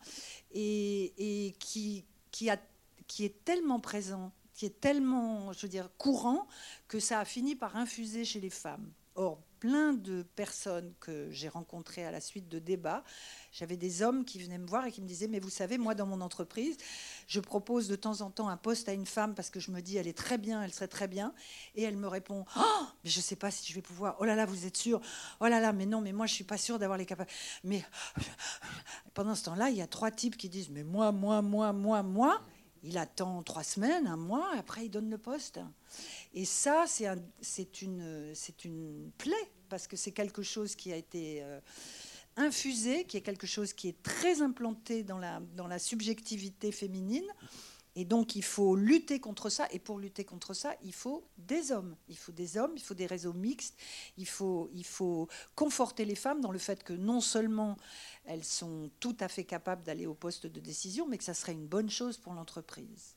et, 0.52 1.54
qui 1.60 2.06
est 2.48 3.46
tellement 3.46 3.80
présent, 3.80 4.32
qui 4.54 4.66
est 4.66 4.80
tellement, 4.80 5.54
je 5.54 5.62
veux 5.62 5.70
dire, 5.70 5.90
courant, 5.98 6.48
que 6.88 7.00
ça 7.00 7.20
a 7.20 7.26
fini 7.26 7.56
par 7.56 7.76
infuser 7.76 8.26
chez 8.26 8.40
les 8.40 8.50
femmes. 8.50 8.92
Or, 9.16 9.40
plein 9.64 9.94
de 9.94 10.24
personnes 10.36 10.94
que 11.00 11.32
j'ai 11.32 11.48
rencontrées 11.48 12.04
à 12.06 12.12
la 12.12 12.20
suite 12.20 12.50
de 12.50 12.60
débats, 12.60 13.02
j'avais 13.54 13.78
des 13.78 14.02
hommes 14.02 14.26
qui 14.26 14.38
venaient 14.44 14.58
me 14.58 14.68
voir 14.68 14.86
et 14.86 14.92
qui 14.92 15.02
me 15.02 15.08
disaient, 15.08 15.30
mais 15.30 15.40
vous 15.40 15.50
savez, 15.50 15.78
moi, 15.78 15.96
dans 15.96 16.06
mon 16.06 16.20
entreprise, 16.20 16.76
je 17.28 17.40
propose 17.40 17.88
de 17.88 17.96
temps 17.96 18.20
en 18.20 18.30
temps 18.30 18.50
un 18.50 18.58
poste 18.58 18.90
à 18.90 18.94
une 18.94 19.06
femme 19.06 19.34
parce 19.34 19.50
que 19.50 19.62
je 19.62 19.72
me 19.72 19.80
dis, 19.80 19.96
elle 19.96 20.08
est 20.10 20.18
très 20.18 20.38
bien, 20.38 20.62
elle 20.62 20.74
serait 20.74 20.90
très 20.90 21.08
bien. 21.08 21.34
Et 21.76 21.84
elle 21.84 21.96
me 21.96 22.10
répond, 22.10 22.44
oh, 22.58 22.86
mais 23.06 23.10
je 23.10 23.20
ne 23.20 23.24
sais 23.24 23.38
pas 23.38 23.52
si 23.52 23.66
je 23.70 23.74
vais 23.74 23.82
pouvoir. 23.82 24.18
Oh 24.20 24.26
là 24.26 24.36
là, 24.36 24.46
vous 24.46 24.66
êtes 24.66 24.76
sûr 24.76 25.00
Oh 25.40 25.46
là 25.48 25.62
là, 25.62 25.72
mais 25.72 25.86
non, 25.86 26.02
mais 26.02 26.12
moi, 26.12 26.26
je 26.26 26.34
ne 26.34 26.36
suis 26.36 26.44
pas 26.44 26.58
sûre 26.58 26.78
d'avoir 26.78 26.98
les 26.98 27.06
capacités. 27.06 27.34
Mais 27.64 27.86
pendant 29.14 29.34
ce 29.34 29.46
temps-là, 29.46 29.70
il 29.70 29.78
y 29.78 29.82
a 29.82 29.88
trois 29.88 30.12
types 30.12 30.36
qui 30.36 30.50
disent, 30.50 30.72
mais 30.72 30.84
moi, 30.84 31.14
moi, 31.14 31.42
moi, 31.42 31.72
moi, 31.72 32.04
moi. 32.04 32.42
Il 32.86 32.98
attend 32.98 33.42
trois 33.44 33.64
semaines, 33.64 34.08
un 34.08 34.18
mois, 34.18 34.52
après 34.58 34.88
il 34.88 34.90
donne 34.90 35.10
le 35.10 35.18
poste. 35.18 35.62
Et 36.34 36.44
ça, 36.44 36.84
c'est 36.86 37.08
un- 37.08 37.16
c'est 37.40 37.82
une, 37.82 38.34
c'est 38.36 38.66
une 38.66 39.10
plaie, 39.18 39.53
parce 39.74 39.88
que 39.88 39.98
c'est 39.98 40.12
quelque 40.12 40.44
chose 40.44 40.76
qui 40.76 40.94
a 40.94 40.96
été 40.96 41.42
euh, 41.42 41.60
infusé, 42.36 43.06
qui 43.06 43.18
est 43.18 43.22
quelque 43.22 43.48
chose 43.48 43.74
qui 43.74 43.88
est 43.88 44.04
très 44.04 44.44
implanté 44.44 45.02
dans 45.02 45.18
la, 45.18 45.40
dans 45.56 45.66
la 45.66 45.80
subjectivité 45.80 46.72
féminine. 46.72 47.26
Et 47.96 48.06
donc, 48.06 48.36
il 48.36 48.44
faut 48.44 48.76
lutter 48.76 49.20
contre 49.20 49.50
ça. 49.50 49.68
Et 49.72 49.80
pour 49.80 49.98
lutter 49.98 50.26
contre 50.26 50.54
ça, 50.54 50.76
il 50.84 50.94
faut 50.94 51.28
des 51.40 51.72
hommes. 51.72 51.96
Il 52.08 52.16
faut 52.20 52.32
des 52.32 52.56
hommes, 52.56 52.74
il 52.76 52.84
faut 52.84 52.94
des 52.94 53.08
réseaux 53.08 53.34
mixtes. 53.34 53.76
Il 54.16 54.28
faut, 54.28 54.70
il 54.76 54.86
faut 54.86 55.28
conforter 55.56 56.06
les 56.06 56.14
femmes 56.14 56.40
dans 56.40 56.52
le 56.52 56.60
fait 56.60 56.84
que 56.84 56.94
non 56.94 57.20
seulement 57.20 57.76
elles 58.26 58.46
sont 58.46 58.92
tout 59.00 59.18
à 59.22 59.28
fait 59.28 59.44
capables 59.44 59.82
d'aller 59.82 60.06
au 60.06 60.14
poste 60.14 60.46
de 60.46 60.60
décision, 60.60 61.08
mais 61.08 61.18
que 61.18 61.24
ça 61.24 61.34
serait 61.34 61.54
une 61.54 61.66
bonne 61.66 61.90
chose 61.90 62.20
pour 62.20 62.34
l'entreprise. 62.34 63.16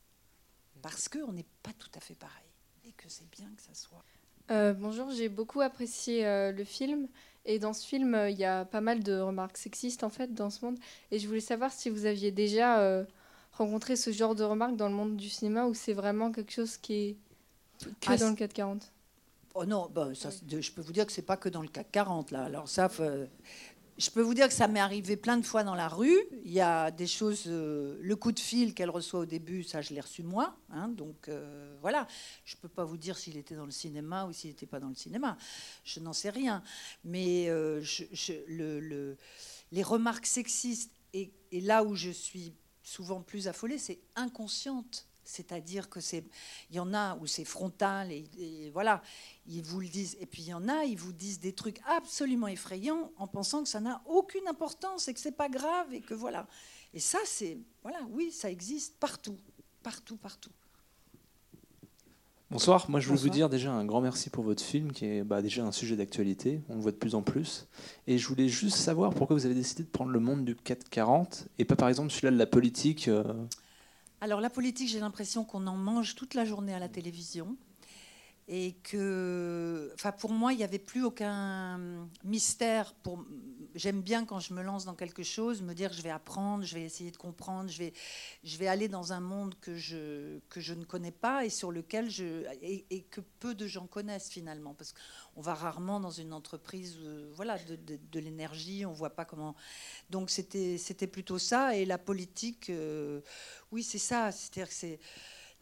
Parce 0.81 1.07
qu'on 1.07 1.33
n'est 1.33 1.45
pas 1.61 1.73
tout 1.73 1.91
à 1.93 1.99
fait 1.99 2.15
pareil. 2.15 2.49
Et 2.83 2.93
que 2.93 3.09
c'est 3.09 3.29
bien 3.29 3.53
que 3.55 3.61
ça 3.61 3.75
soit. 3.75 4.03
Bonjour, 4.49 5.11
j'ai 5.11 5.29
beaucoup 5.29 5.61
apprécié 5.61 6.23
le 6.51 6.63
film. 6.63 7.07
Et 7.45 7.59
dans 7.59 7.73
ce 7.73 7.85
film, 7.85 8.17
il 8.29 8.37
y 8.37 8.43
a 8.43 8.65
pas 8.65 8.81
mal 8.81 9.01
de 9.01 9.19
remarques 9.19 9.57
sexistes 9.57 10.03
en 10.03 10.09
fait 10.09 10.33
dans 10.33 10.49
ce 10.49 10.65
monde. 10.65 10.77
Et 11.11 11.19
je 11.19 11.27
voulais 11.27 11.39
savoir 11.39 11.71
si 11.71 11.89
vous 11.89 12.05
aviez 12.05 12.31
déjà 12.31 13.05
rencontré 13.53 13.95
ce 13.95 14.11
genre 14.11 14.35
de 14.35 14.43
remarques 14.43 14.75
dans 14.75 14.89
le 14.89 14.95
monde 14.95 15.17
du 15.17 15.29
cinéma 15.29 15.65
ou 15.65 15.73
c'est 15.73 15.93
vraiment 15.93 16.31
quelque 16.31 16.51
chose 16.51 16.77
qui 16.77 16.93
est 16.93 17.17
que 18.01 18.07
ah, 18.07 18.17
dans 18.17 18.29
le 18.29 18.35
440 18.35 18.91
Oh 19.53 19.65
non, 19.65 19.89
bah, 19.93 20.09
je 20.13 20.71
peux 20.71 20.81
vous 20.81 20.91
dire 20.91 21.05
que 21.05 21.11
c'est 21.11 21.23
pas 21.23 21.37
que 21.37 21.49
dans 21.49 21.61
le 21.61 21.67
CAC 21.67 21.91
40 21.91 22.31
là. 22.31 22.43
Alors 22.43 22.69
ça, 22.69 22.89
je 23.97 24.11
peux 24.11 24.21
vous 24.21 24.33
dire 24.33 24.47
que 24.47 24.53
ça 24.53 24.67
m'est 24.67 24.79
arrivé 24.79 25.17
plein 25.17 25.37
de 25.37 25.45
fois 25.45 25.63
dans 25.63 25.73
la 25.73 25.87
rue. 25.87 26.17
Il 26.43 26.51
y 26.51 26.61
a 26.61 26.91
des 26.91 27.07
choses, 27.07 27.43
euh, 27.47 27.97
le 27.99 28.15
coup 28.15 28.31
de 28.31 28.39
fil 28.39 28.73
qu'elle 28.73 28.89
reçoit 28.89 29.21
au 29.21 29.25
début, 29.25 29.63
ça 29.63 29.81
je 29.81 29.93
l'ai 29.93 30.01
reçu 30.01 30.21
moi. 30.23 30.55
Hein, 30.69 30.89
donc 30.89 31.29
euh, 31.29 31.75
voilà, 31.81 32.07
je 32.45 32.55
peux 32.57 32.67
pas 32.67 32.83
vous 32.83 32.97
dire 32.97 33.17
s'il 33.17 33.37
était 33.37 33.55
dans 33.55 33.65
le 33.65 33.71
cinéma 33.71 34.25
ou 34.25 34.33
s'il 34.33 34.51
n'était 34.51 34.67
pas 34.67 34.79
dans 34.79 34.89
le 34.89 34.95
cinéma. 34.95 35.37
Je 35.83 35.99
n'en 35.99 36.13
sais 36.13 36.29
rien. 36.29 36.63
Mais 37.03 37.49
euh, 37.49 37.83
le, 38.47 39.17
les 39.71 39.83
remarques 39.83 40.27
sexistes 40.27 40.91
et 41.13 41.31
là 41.61 41.83
où 41.83 41.95
je 41.95 42.11
suis 42.11 42.53
souvent 42.83 43.21
plus 43.21 43.47
affolée, 43.47 43.79
c'est 43.79 43.99
inconsciente. 44.15 45.06
C'est-à-dire 45.27 45.89
que 45.89 45.99
c'est, 45.99 46.23
il 46.69 46.77
y 46.77 46.79
en 46.79 46.93
a 46.93 47.15
où 47.17 47.27
c'est 47.27 47.43
frontal 47.43 48.11
et, 48.11 48.71
voilà, 48.73 49.01
ils 49.45 49.61
vous 49.61 49.81
le 49.81 49.87
disent. 49.87 50.15
Et 50.19 50.25
puis 50.25 50.43
il 50.43 50.49
y 50.49 50.53
en 50.53 50.67
a, 50.69 50.85
ils 50.85 50.97
vous 50.97 51.13
disent 51.13 51.39
des 51.39 51.53
trucs 51.53 51.81
absolument 51.85 52.47
effrayants 52.47 53.11
en 53.17 53.27
pensant 53.27 53.63
que 53.63 53.69
ça 53.69 53.81
n'a 53.81 54.01
aucune 54.05 54.47
importance 54.47 55.07
et 55.07 55.13
que 55.13 55.19
c'est 55.19 55.35
pas 55.35 55.49
grave 55.49 55.93
et 55.93 56.01
que 56.01 56.13
voilà. 56.13 56.47
Et 56.93 56.99
ça, 56.99 57.19
c'est 57.25 57.57
voilà, 57.83 57.99
oui, 58.11 58.31
ça 58.31 58.49
existe 58.49 58.95
partout, 58.99 59.37
partout, 59.83 60.17
partout. 60.17 60.51
Bonsoir, 62.49 62.89
moi 62.89 63.01
je 63.01 63.09
voulais 63.09 63.19
vous 63.19 63.29
dire 63.29 63.49
déjà 63.49 63.73
un 63.73 63.83
grand 63.83 63.99
merci 63.99 64.29
pour 64.29 64.45
votre 64.45 64.63
film 64.63 64.93
qui 64.93 65.05
est 65.05 65.23
bah, 65.25 65.41
déjà 65.41 65.65
un 65.65 65.73
sujet 65.73 65.97
d'actualité, 65.97 66.61
on 66.69 66.75
le 66.75 66.81
voit 66.81 66.93
de 66.93 66.97
plus 66.97 67.13
en 67.13 67.21
plus. 67.21 67.67
Et 68.07 68.17
je 68.17 68.25
voulais 68.25 68.47
juste 68.47 68.77
savoir 68.77 69.13
pourquoi 69.13 69.35
vous 69.35 69.45
avez 69.45 69.55
décidé 69.55 69.83
de 69.83 69.89
prendre 69.89 70.11
le 70.11 70.21
monde 70.21 70.45
du 70.45 70.55
440 70.55 71.49
et 71.59 71.65
pas 71.65 71.75
par 71.75 71.89
exemple 71.89 72.09
celui-là 72.09 72.31
de 72.31 72.37
la 72.37 72.45
politique. 72.45 73.09
Euh, 73.09 73.25
alors 74.19 74.41
la 74.41 74.49
politique, 74.49 74.89
j'ai 74.89 74.99
l'impression 74.99 75.43
qu'on 75.43 75.67
en 75.67 75.75
mange 75.75 76.15
toute 76.15 76.33
la 76.33 76.43
journée 76.43 76.73
à 76.73 76.79
la 76.79 76.89
télévision 76.89 77.55
et 78.49 78.75
que, 78.81 79.91
enfin, 79.95 80.13
pour 80.13 80.31
moi, 80.31 80.53
il 80.53 80.57
n'y 80.57 80.63
avait 80.63 80.79
plus 80.79 81.03
aucun 81.03 82.07
mystère. 82.23 82.93
Pour, 82.95 83.25
j'aime 83.75 84.01
bien 84.01 84.23
quand 84.23 84.39
je 84.39 84.53
me 84.53 84.61
lance 84.61 84.85
dans 84.85 84.95
quelque 84.95 85.21
chose, 85.21 85.61
me 85.61 85.73
dire 85.73 85.91
je 85.91 86.01
vais 86.01 86.09
apprendre, 86.09 86.63
je 86.63 86.75
vais 86.75 86.83
essayer 86.83 87.11
de 87.11 87.17
comprendre, 87.17 87.69
je 87.69 87.77
vais, 87.77 87.93
je 88.45 88.57
vais 88.57 88.67
aller 88.67 88.87
dans 88.87 89.11
un 89.11 89.19
monde 89.19 89.55
que 89.59 89.75
je 89.75 90.39
que 90.47 90.61
je 90.61 90.73
ne 90.73 90.85
connais 90.85 91.11
pas 91.11 91.43
et 91.43 91.49
sur 91.49 91.73
lequel 91.73 92.09
je 92.09 92.45
et, 92.61 93.01
que 93.11 93.19
peu 93.39 93.53
de 93.53 93.67
gens 93.67 93.85
connaissent 93.85 94.29
finalement, 94.29 94.73
parce 94.73 94.93
qu'on 94.93 95.41
va 95.41 95.53
rarement 95.53 95.99
dans 95.99 96.11
une 96.11 96.31
entreprise, 96.31 96.97
euh, 97.01 97.29
voilà, 97.35 97.57
de, 97.59 98.19
l'énergie, 98.19 98.85
on 98.85 98.93
voit 98.93 99.09
pas 99.09 99.25
comment. 99.25 99.55
Donc 100.09 100.29
c'était 100.29 100.77
c'était 100.77 101.07
plutôt 101.07 101.37
ça 101.37 101.75
et 101.75 101.83
la 101.83 101.97
politique, 101.97 102.69
euh, 102.69 103.19
oui, 103.73 103.83
c'est 103.83 103.97
ça, 103.97 104.31
c'est-à-dire 104.31 104.69
que 104.69 104.73
c'est 104.73 104.99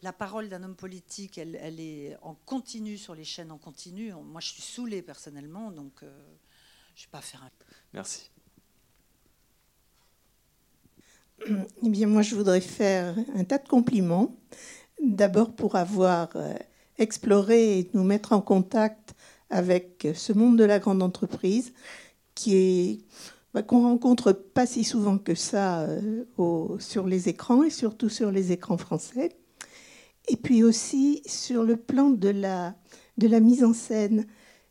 la 0.02 0.12
parole 0.12 0.48
d'un 0.48 0.62
homme 0.62 0.76
politique, 0.76 1.38
elle, 1.38 1.80
est 1.80 2.16
en 2.22 2.34
continu 2.34 2.98
sur 2.98 3.14
les 3.14 3.24
chaînes 3.24 3.50
en 3.50 3.58
continu. 3.58 4.12
Moi, 4.12 4.40
je 4.40 4.48
suis 4.48 4.62
saoulée 4.62 5.02
personnellement, 5.02 5.70
donc 5.70 6.02
euh, 6.02 6.06
je 6.94 7.02
ne 7.02 7.06
vais 7.06 7.10
pas 7.10 7.20
faire 7.20 7.42
un. 7.42 7.50
Merci. 7.92 8.30
Eh 11.48 11.88
bien, 11.88 12.06
moi, 12.06 12.22
je 12.22 12.34
voudrais 12.34 12.60
faire 12.60 13.16
un 13.34 13.44
tas 13.44 13.58
de 13.58 13.68
compliments. 13.68 14.36
D'abord 15.02 15.54
pour 15.54 15.76
avoir 15.76 16.30
euh, 16.36 16.54
exploré 16.98 17.78
et 17.78 17.90
nous 17.94 18.04
mettre 18.04 18.32
en 18.32 18.40
contact 18.40 19.14
avec 19.50 20.08
ce 20.14 20.32
monde 20.32 20.58
de 20.58 20.64
la 20.64 20.78
grande 20.78 21.02
entreprise 21.02 21.72
qui 22.34 22.54
est 22.56 22.98
bah, 23.54 23.62
qu'on 23.62 23.82
rencontre 23.82 24.32
pas 24.32 24.66
si 24.66 24.84
souvent 24.84 25.18
que 25.18 25.34
ça 25.34 25.82
euh, 25.82 26.78
sur 26.78 27.06
les 27.06 27.28
écrans 27.28 27.62
et 27.62 27.70
surtout 27.70 28.08
sur 28.08 28.30
les 28.30 28.52
écrans 28.52 28.76
français. 28.76 29.36
Et 30.28 30.36
puis 30.36 30.62
aussi 30.62 31.22
sur 31.26 31.62
le 31.62 31.76
plan 31.76 32.10
de 32.10 32.28
la, 32.28 32.74
mise 33.40 33.64
en 33.64 33.72
scène, 33.72 34.26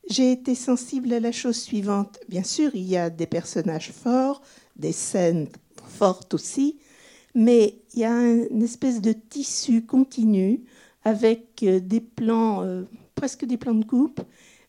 j'ai 0.09 0.31
été 0.31 0.53
sensible 0.53 1.13
à 1.13 1.19
la 1.19 1.31
chose 1.31 1.57
suivante. 1.57 2.19
Bien 2.27 2.43
sûr, 2.43 2.71
il 2.75 2.83
y 2.83 2.97
a 2.97 3.09
des 3.09 3.25
personnages 3.25 3.91
forts, 3.91 4.41
des 4.75 4.91
scènes 4.91 5.47
fortes 5.87 6.33
aussi, 6.33 6.77
mais 7.33 7.81
il 7.93 8.01
y 8.01 8.05
a 8.05 8.21
une 8.21 8.61
espèce 8.61 9.01
de 9.01 9.13
tissu 9.13 9.85
continu 9.85 10.63
avec 11.03 11.63
euh, 11.63 11.79
des 11.79 12.01
plans, 12.01 12.63
euh, 12.63 12.83
presque 13.15 13.45
des 13.45 13.57
plans 13.57 13.75
de 13.75 13.85
coupe, 13.85 14.21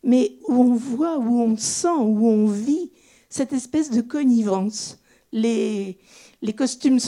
mais 0.04 0.38
où 0.48 0.54
on 0.54 0.74
voit, 0.74 1.18
où 1.18 1.40
on 1.40 1.56
sent, 1.56 1.88
où 1.88 2.26
on 2.28 2.46
vit 2.46 2.92
cette 3.28 3.52
espèce 3.52 3.90
de 3.90 4.00
connivence. 4.00 4.98
Les, 5.32 5.98
les 6.42 6.54
costumes 6.54 7.00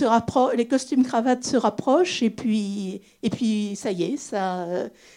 cravates 1.04 1.44
se 1.44 1.56
rapprochent 1.56 2.22
et 2.22 2.30
puis 2.30 3.02
et 3.22 3.30
puis 3.30 3.76
ça 3.76 3.92
y 3.92 4.04
est, 4.04 4.16
ça 4.16 4.66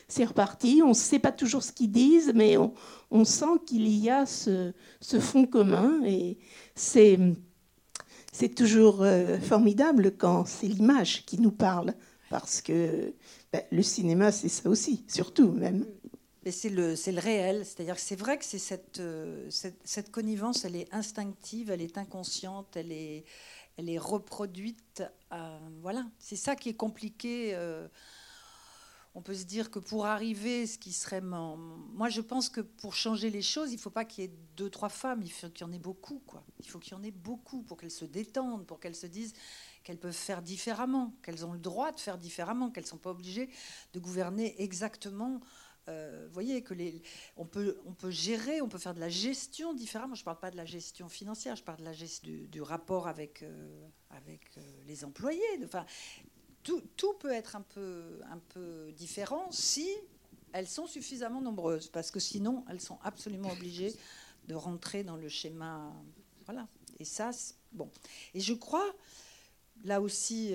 c'est 0.08 0.25
reparti. 0.25 0.82
On 0.84 0.89
ne 0.89 0.94
sait 0.94 1.20
pas 1.20 1.32
toujours 1.32 1.63
ce 1.63 1.72
qu'ils 1.72 1.91
disent, 1.91 2.32
mais 2.36 2.58
on, 2.58 3.25
sent 3.25 3.60
qu'il 3.65 3.88
y 3.88 4.10
a 4.10 4.25
ce, 4.25 4.74
fond 5.20 5.46
commun 5.46 6.01
et 6.06 6.38
c'est 6.75 7.20
c'est 8.34 8.56
toujours 8.56 9.01
euh, 9.01 9.39
formidable 9.39 10.13
quand 10.18 10.46
c'est 10.46 10.68
l'image 10.68 11.25
qui 11.25 11.39
nous 11.39 11.51
parle 11.51 11.94
parce 12.30 12.62
que 12.62 13.13
ben, 13.51 13.62
le 13.72 13.84
cinéma 13.84 14.32
c'est 14.32 14.50
ça 14.50 14.70
aussi, 14.70 15.03
surtout 15.08 15.51
même. 15.51 15.86
Mais 16.44 16.51
c'est 16.51 16.70
le, 16.70 16.96
le 16.96 17.20
réel, 17.20 17.63
c'est-à-dire 17.65 17.94
que 17.94 18.01
c'est 18.01 18.15
vrai 18.15 18.39
que 18.39 18.46
c'est 18.46 18.58
cette, 18.58 19.00
euh, 19.00 19.46
cette, 19.51 19.80
cette, 19.84 20.10
connivence, 20.10 20.65
elle 20.65 20.75
est 20.75 20.91
instinctive, 20.91 21.70
elle 21.70 21.84
est 21.84 22.00
inconsciente, 22.00 22.75
elle 22.75 22.91
est, 22.91 23.25
elle 23.78 23.90
est 23.90 23.98
reproduite. 23.98 25.04
voilà, 25.82 26.06
c'est 26.20 26.36
ça 26.36 26.56
qui 26.56 26.70
est 26.70 26.75
compliqué. 26.75 27.56
Euh, 27.56 27.88
on 29.13 29.22
peut 29.22 29.34
se 29.34 29.44
dire 29.44 29.72
que 29.72 29.80
pour 29.80 30.06
arriver, 30.06 30.66
ce 30.66 30.78
qui 30.78 30.94
serait. 30.94 31.22
Moi, 31.22 32.10
je 32.10 32.22
pense 32.22 32.50
que 32.50 32.62
pour 32.62 32.96
changer 32.96 33.30
les 33.30 33.42
choses, 33.42 33.72
il 33.72 33.75
ne 33.75 33.82
faut 33.82 33.90
pas 33.90 34.06
qu'il 34.06 34.24
y 34.24 34.28
ait 34.28 34.34
deux, 34.56 34.70
trois 34.70 34.90
femmes, 34.90 35.22
il 35.22 35.32
faut 35.32 35.50
qu'il 35.50 35.68
y 35.68 35.70
en 35.70 35.74
ait 35.74 35.80
beaucoup. 35.80 36.22
Quoi. 36.25 36.44
Il 36.60 36.68
faut 36.68 36.80
qu'il 36.80 36.94
y 36.94 36.96
en 36.96 37.04
ait 37.04 37.12
beaucoup 37.12 37.62
pour 37.62 37.78
qu'elles 37.78 37.92
se 37.92 38.06
détendent, 38.06 38.66
pour 38.66 38.80
qu'elles 38.80 38.96
se 38.96 39.08
disent 39.08 39.34
qu'elles 39.84 40.00
peuvent 40.00 40.13
faire 40.13 40.42
différemment, 40.42 41.13
qu'elles 41.24 41.46
ont 41.46 41.54
le 41.54 41.60
droit 41.60 41.92
de 41.92 42.00
faire 42.00 42.18
différemment, 42.18 42.70
qu'elles 42.70 42.84
ne 42.84 42.90
sont 42.90 42.98
pas 42.98 43.10
obligées 43.10 43.50
de 43.94 44.00
gouverner 44.00 44.62
exactement 44.62 45.42
euh, 45.92 46.28
voyez 46.32 46.62
que 46.62 46.74
les, 46.74 47.02
on, 47.38 47.46
peut, 47.46 47.78
on 47.86 47.94
peut 47.94 48.10
gérer, 48.10 48.62
on 48.62 48.70
peut 48.70 48.78
faire 48.78 48.94
de 48.94 49.00
la 49.00 49.10
gestion 49.10 49.74
différemment. 49.74 50.16
Je 50.16 50.22
ne 50.22 50.26
parle 50.26 50.40
pas 50.40 50.52
de 50.52 50.58
la 50.58 50.66
gestion 50.66 51.10
financière, 51.10 51.56
je 51.56 51.64
parle 51.64 51.80
de 51.80 51.86
la 51.86 51.94
gestion 51.94 52.32
du, 52.50 52.62
rapport 52.62 53.08
avec, 53.08 53.44
euh, 53.44 53.88
avec 54.10 54.42
euh, 54.58 54.62
les 54.88 55.04
employés. 55.04 55.42
Enfin, 55.64 55.86
tout, 56.64 56.82
tout, 56.96 57.14
peut 57.14 57.32
être 57.32 57.56
un 57.56 57.62
peu, 57.62 58.20
un 58.30 58.40
peu 58.50 58.92
différent 58.94 59.48
si 59.52 59.88
elles 60.54 60.68
sont 60.68 60.88
suffisamment 60.88 61.42
nombreuses, 61.42 61.88
parce 61.88 62.12
que 62.12 62.20
sinon, 62.20 62.66
elles 62.70 62.82
sont 62.82 63.00
absolument 63.04 63.52
obligées 63.52 63.94
de 64.48 64.56
rentrer 64.56 65.04
dans 65.04 65.18
le 65.18 65.30
schéma. 65.30 65.94
Voilà. 66.46 66.68
Et 67.00 67.06
ça, 67.06 67.32
bon. 67.72 67.90
Et 68.34 68.40
je 68.42 68.54
crois, 68.54 68.94
là 69.84 70.02
aussi, 70.02 70.54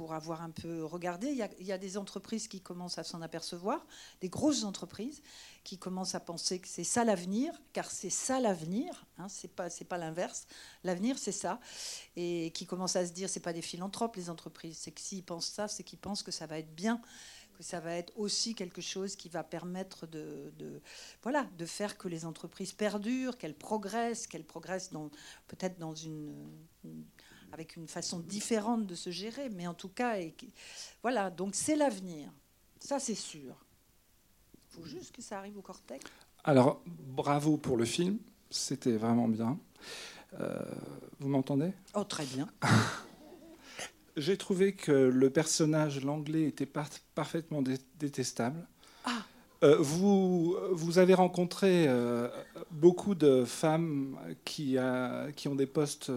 pour 0.00 0.14
avoir 0.14 0.40
un 0.40 0.48
peu 0.48 0.82
regardé, 0.82 1.26
il 1.26 1.66
y, 1.66 1.72
a, 1.72 1.76
des 1.76 1.98
entreprises 1.98 2.48
qui 2.48 2.62
commencent 2.62 2.96
à 2.96 3.04
s'en 3.04 3.20
apercevoir, 3.20 3.86
des 4.22 4.30
grosses 4.30 4.64
entreprises 4.64 5.20
qui 5.62 5.76
commencent 5.76 6.14
à 6.14 6.20
penser 6.20 6.58
que 6.58 6.68
c'est 6.68 6.84
ça 6.84 7.04
l'avenir, 7.04 7.52
car 7.74 7.90
c'est 7.90 8.08
ça 8.08 8.40
l'avenir, 8.40 9.04
hein, 9.18 9.28
c'est 9.28 9.54
pas 9.54 9.68
pas 9.90 9.98
l'inverse. 9.98 10.46
L'avenir 10.84 11.18
c'est 11.18 11.32
ça, 11.32 11.60
et 12.16 12.50
qui 12.54 12.64
commencent 12.64 12.96
à 12.96 13.06
se 13.06 13.12
dire 13.12 13.28
c'est 13.28 13.40
pas 13.40 13.52
des 13.52 13.60
philanthropes 13.60 14.16
les 14.16 14.30
entreprises, 14.30 14.78
c'est 14.78 14.90
que 14.90 15.02
s'ils 15.02 15.22
pensent 15.22 15.48
ça, 15.48 15.68
c'est 15.68 15.82
qu'ils 15.82 15.98
pensent 15.98 16.22
que 16.22 16.32
ça 16.32 16.46
va 16.46 16.58
être 16.58 16.74
bien, 16.74 17.02
que 17.58 17.62
ça 17.62 17.78
va 17.78 17.92
être 17.92 18.14
aussi 18.16 18.54
quelque 18.54 18.80
chose 18.80 19.16
qui 19.16 19.28
va 19.28 19.44
permettre 19.44 20.06
de, 20.06 20.50
voilà 21.22 21.46
de 21.58 21.66
faire 21.66 21.98
que 21.98 22.08
les 22.08 22.24
entreprises 22.24 22.72
perdurent, 22.72 23.36
qu'elles 23.36 23.54
progressent, 23.54 24.26
qu'elles 24.26 24.46
progressent 24.46 24.92
peut-être 25.46 25.78
dans 25.78 25.94
une 25.94 26.32
avec 27.52 27.76
une 27.76 27.88
façon 27.88 28.20
différente 28.20 28.86
de 28.86 28.94
se 28.94 29.10
gérer, 29.10 29.48
mais 29.48 29.66
en 29.66 29.74
tout 29.74 29.88
cas, 29.88 30.18
et, 30.18 30.34
voilà, 31.02 31.30
donc 31.30 31.54
c'est 31.54 31.76
l'avenir, 31.76 32.30
ça 32.78 32.98
c'est 32.98 33.14
sûr. 33.14 33.54
Il 34.54 34.76
faut 34.76 34.86
juste 34.86 35.14
que 35.14 35.22
ça 35.22 35.38
arrive 35.38 35.58
au 35.58 35.62
cortex. 35.62 36.04
Alors, 36.44 36.82
bravo 36.86 37.56
pour 37.56 37.76
le 37.76 37.84
film, 37.84 38.18
c'était 38.50 38.96
vraiment 38.96 39.28
bien. 39.28 39.58
Euh, 40.38 40.58
vous 41.18 41.28
m'entendez? 41.28 41.72
Oh, 41.94 42.04
très 42.04 42.24
bien. 42.24 42.48
J'ai 44.16 44.36
trouvé 44.36 44.74
que 44.74 44.92
le 44.92 45.30
personnage, 45.30 46.04
l'anglais, 46.04 46.44
était 46.44 46.66
parfaitement 47.14 47.62
détestable. 47.62 48.66
Ah. 49.04 49.22
Euh, 49.62 49.76
vous, 49.78 50.56
vous 50.72 50.98
avez 50.98 51.14
rencontré 51.14 51.86
euh, 51.86 52.28
beaucoup 52.70 53.14
de 53.14 53.44
femmes 53.44 54.18
qui, 54.44 54.78
a, 54.78 55.30
qui 55.32 55.48
ont 55.48 55.54
des 55.54 55.66
postes 55.66 56.10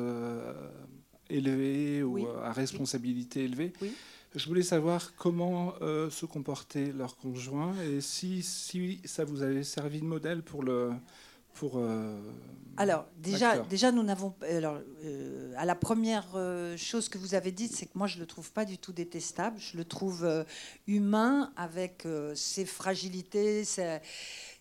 élevés 1.29 2.03
ou 2.03 2.27
à 2.43 2.51
responsabilité 2.51 3.43
élevée. 3.43 3.73
Je 4.35 4.47
voulais 4.47 4.63
savoir 4.63 5.13
comment 5.15 5.75
euh, 5.81 6.09
se 6.09 6.25
comportait 6.25 6.91
leur 6.91 7.17
conjoint 7.17 7.73
et 7.83 8.01
si, 8.01 8.41
si 8.41 8.99
ça 9.05 9.25
vous 9.25 9.43
avait 9.43 9.63
servi 9.63 9.99
de 10.01 10.05
modèle 10.05 10.41
pour 10.41 10.63
le. 10.63 10.91
Pour, 11.53 11.73
euh, 11.77 12.19
alors 12.77 13.05
déjà, 13.17 13.59
déjà 13.59 13.91
nous 13.91 14.01
n'avons 14.01 14.33
alors 14.41 14.79
euh, 15.05 15.53
à 15.55 15.65
la 15.65 15.75
première 15.75 16.25
euh, 16.33 16.75
chose 16.77 17.09
que 17.09 17.19
vous 17.19 17.35
avez 17.35 17.51
dite, 17.51 17.75
c'est 17.75 17.85
que 17.85 17.95
moi 17.95 18.07
je 18.07 18.17
le 18.17 18.25
trouve 18.25 18.51
pas 18.51 18.65
du 18.65 18.79
tout 18.79 18.91
détestable. 18.91 19.59
Je 19.59 19.77
le 19.77 19.85
trouve 19.85 20.25
euh, 20.25 20.43
humain 20.87 21.53
avec 21.55 22.07
euh, 22.07 22.33
ses 22.33 22.65
fragilités, 22.65 23.65
ses, 23.65 23.99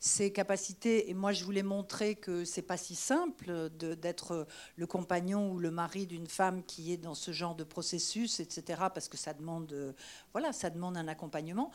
ses 0.02 0.32
capacités. 0.32 1.10
Et 1.10 1.14
moi 1.14 1.32
je 1.32 1.44
voulais 1.44 1.62
montrer 1.62 2.16
que 2.16 2.44
c'est 2.44 2.60
pas 2.60 2.76
si 2.76 2.96
simple 2.96 3.70
d'être 3.70 4.48
le 4.76 4.86
compagnon 4.86 5.52
ou 5.52 5.60
le 5.60 5.70
mari 5.70 6.06
d'une 6.06 6.26
femme 6.26 6.64
qui 6.64 6.92
est 6.92 6.96
dans 6.96 7.14
ce 7.14 7.30
genre 7.30 7.54
de 7.54 7.62
processus, 7.62 8.40
etc. 8.40 8.82
Parce 8.92 9.08
que 9.08 9.16
ça 9.16 9.32
demande, 9.32 9.94
voilà, 10.32 10.52
ça 10.52 10.70
demande 10.70 10.96
un 10.96 11.06
accompagnement. 11.06 11.70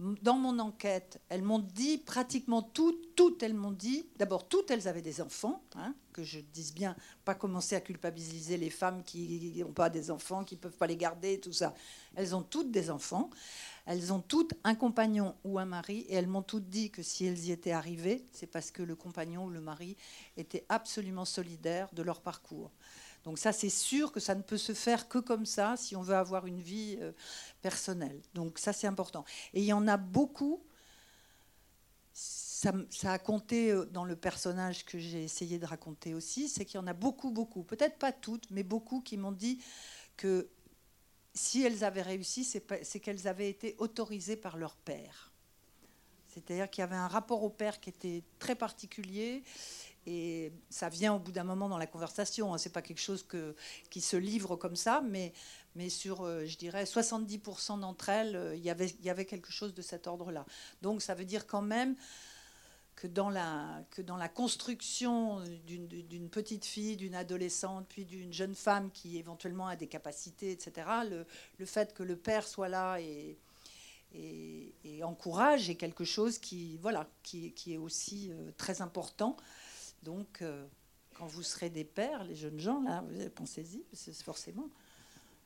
Dans 0.00 0.36
mon 0.36 0.58
enquête, 0.58 1.20
elles 1.28 1.42
m'ont 1.42 1.60
dit 1.60 1.98
pratiquement 1.98 2.62
toutes, 2.62 3.14
toutes 3.14 3.44
elles 3.44 3.54
m'ont 3.54 3.70
dit, 3.70 4.08
d'abord 4.16 4.48
toutes 4.48 4.72
elles 4.72 4.88
avaient 4.88 5.02
des 5.02 5.20
enfants, 5.20 5.62
hein, 5.76 5.94
que 6.12 6.24
je 6.24 6.40
dise 6.40 6.74
bien, 6.74 6.96
pas 7.24 7.36
commencer 7.36 7.76
à 7.76 7.80
culpabiliser 7.80 8.56
les 8.56 8.70
femmes 8.70 9.04
qui 9.04 9.54
n'ont 9.58 9.72
pas 9.72 9.90
des 9.90 10.10
enfants, 10.10 10.42
qui 10.42 10.56
ne 10.56 10.60
peuvent 10.60 10.76
pas 10.76 10.88
les 10.88 10.96
garder, 10.96 11.38
tout 11.38 11.52
ça. 11.52 11.74
Elles 12.16 12.34
ont 12.34 12.42
toutes 12.42 12.72
des 12.72 12.90
enfants, 12.90 13.30
elles 13.86 14.12
ont 14.12 14.20
toutes 14.20 14.54
un 14.64 14.74
compagnon 14.74 15.34
ou 15.44 15.58
un 15.58 15.64
mari, 15.64 16.00
et 16.08 16.14
elles 16.14 16.26
m'ont 16.26 16.42
toutes 16.42 16.68
dit 16.68 16.90
que 16.90 17.02
si 17.02 17.26
elles 17.26 17.46
y 17.46 17.52
étaient 17.52 17.72
arrivées, 17.72 18.24
c'est 18.32 18.46
parce 18.46 18.70
que 18.70 18.82
le 18.82 18.94
compagnon 18.94 19.44
ou 19.44 19.50
le 19.50 19.60
mari 19.60 19.96
était 20.36 20.64
absolument 20.68 21.24
solidaire 21.24 21.88
de 21.92 22.02
leur 22.02 22.20
parcours. 22.20 22.70
Donc 23.24 23.38
ça, 23.38 23.52
c'est 23.52 23.70
sûr 23.70 24.12
que 24.12 24.20
ça 24.20 24.34
ne 24.34 24.42
peut 24.42 24.58
se 24.58 24.74
faire 24.74 25.08
que 25.08 25.18
comme 25.18 25.46
ça 25.46 25.76
si 25.76 25.94
on 25.94 26.02
veut 26.02 26.14
avoir 26.14 26.46
une 26.46 26.60
vie 26.60 26.98
euh, 27.00 27.12
personnelle. 27.60 28.20
Donc 28.34 28.58
ça, 28.58 28.72
c'est 28.72 28.86
important. 28.86 29.24
Et 29.54 29.60
il 29.60 29.66
y 29.66 29.72
en 29.72 29.86
a 29.86 29.96
beaucoup. 29.96 30.62
Ça, 32.12 32.72
ça 32.90 33.12
a 33.12 33.18
compté 33.18 33.70
euh, 33.70 33.86
dans 33.86 34.04
le 34.04 34.16
personnage 34.16 34.84
que 34.84 34.98
j'ai 34.98 35.22
essayé 35.22 35.58
de 35.58 35.66
raconter 35.66 36.14
aussi, 36.14 36.48
c'est 36.48 36.64
qu'il 36.64 36.80
y 36.80 36.82
en 36.82 36.86
a 36.86 36.92
beaucoup, 36.94 37.30
beaucoup, 37.30 37.62
peut-être 37.62 37.98
pas 37.98 38.12
toutes, 38.12 38.50
mais 38.50 38.62
beaucoup 38.62 39.00
qui 39.00 39.16
m'ont 39.16 39.32
dit 39.32 39.60
que 40.16 40.48
si 41.34 41.62
elles 41.62 41.84
avaient 41.84 42.02
réussi, 42.02 42.44
c'est 42.44 43.00
qu'elles 43.00 43.28
avaient 43.28 43.48
été 43.48 43.74
autorisées 43.78 44.36
par 44.36 44.56
leur 44.56 44.76
père. 44.76 45.32
C'est-à-dire 46.28 46.70
qu'il 46.70 46.80
y 46.80 46.84
avait 46.84 46.96
un 46.96 47.08
rapport 47.08 47.42
au 47.42 47.50
père 47.50 47.78
qui 47.80 47.90
était 47.90 48.22
très 48.38 48.54
particulier 48.54 49.42
et 50.06 50.52
ça 50.70 50.88
vient 50.88 51.14
au 51.14 51.18
bout 51.18 51.32
d'un 51.32 51.44
moment 51.44 51.68
dans 51.68 51.78
la 51.78 51.86
conversation. 51.86 52.52
Hein. 52.52 52.58
C'est 52.58 52.72
pas 52.72 52.82
quelque 52.82 53.00
chose 53.00 53.26
qui 53.90 54.00
se 54.00 54.16
livre 54.16 54.56
comme 54.56 54.76
ça, 54.76 55.02
mais, 55.02 55.32
sur, 55.88 56.22
euh, 56.22 56.44
je 56.46 56.56
dirais, 56.56 56.84
70% 56.84 57.80
d'entre 57.80 58.08
elles, 58.08 58.34
euh, 58.34 58.56
il 58.56 58.64
y 58.64 59.10
avait 59.10 59.24
quelque 59.26 59.52
chose 59.52 59.74
de 59.74 59.82
cet 59.82 60.06
ordre-là. 60.06 60.44
Donc 60.80 61.02
ça 61.02 61.14
veut 61.14 61.24
dire 61.24 61.46
quand 61.46 61.62
même 61.62 61.94
que 62.96 63.06
dans 63.06 63.30
la, 63.30 63.84
que 63.90 64.02
dans 64.02 64.16
la 64.16 64.28
construction 64.28 65.42
d'une 65.66 66.28
petite 66.28 66.64
fille, 66.64 66.96
d'une 66.96 67.14
adolescente, 67.14 67.86
puis 67.88 68.04
d'une 68.04 68.32
jeune 68.32 68.54
femme 68.54 68.90
qui 68.90 69.18
éventuellement 69.18 69.66
a 69.66 69.76
des 69.76 69.88
capacités, 69.88 70.52
etc., 70.52 70.86
le, 71.08 71.26
le 71.58 71.66
fait 71.66 71.94
que 71.94 72.02
le 72.02 72.16
père 72.16 72.46
soit 72.46 72.68
là 72.68 72.98
et, 73.00 73.38
et, 74.14 75.02
encourage 75.02 75.68
est 75.70 75.74
quelque 75.74 76.04
chose 76.04 76.38
qui, 76.38 76.76
voilà, 76.78 77.08
qui, 77.22 77.52
qui 77.52 77.74
est 77.74 77.78
aussi 77.78 78.30
euh, 78.30 78.50
très 78.56 78.82
important. 78.82 79.36
Donc, 80.02 80.42
euh, 80.42 80.64
quand 81.14 81.26
vous 81.26 81.42
serez 81.42 81.70
des 81.70 81.84
pères, 81.84 82.24
les 82.24 82.36
jeunes 82.36 82.60
gens, 82.60 82.82
là, 82.82 83.02
pensez-y, 83.34 83.84
forcément. 84.22 84.68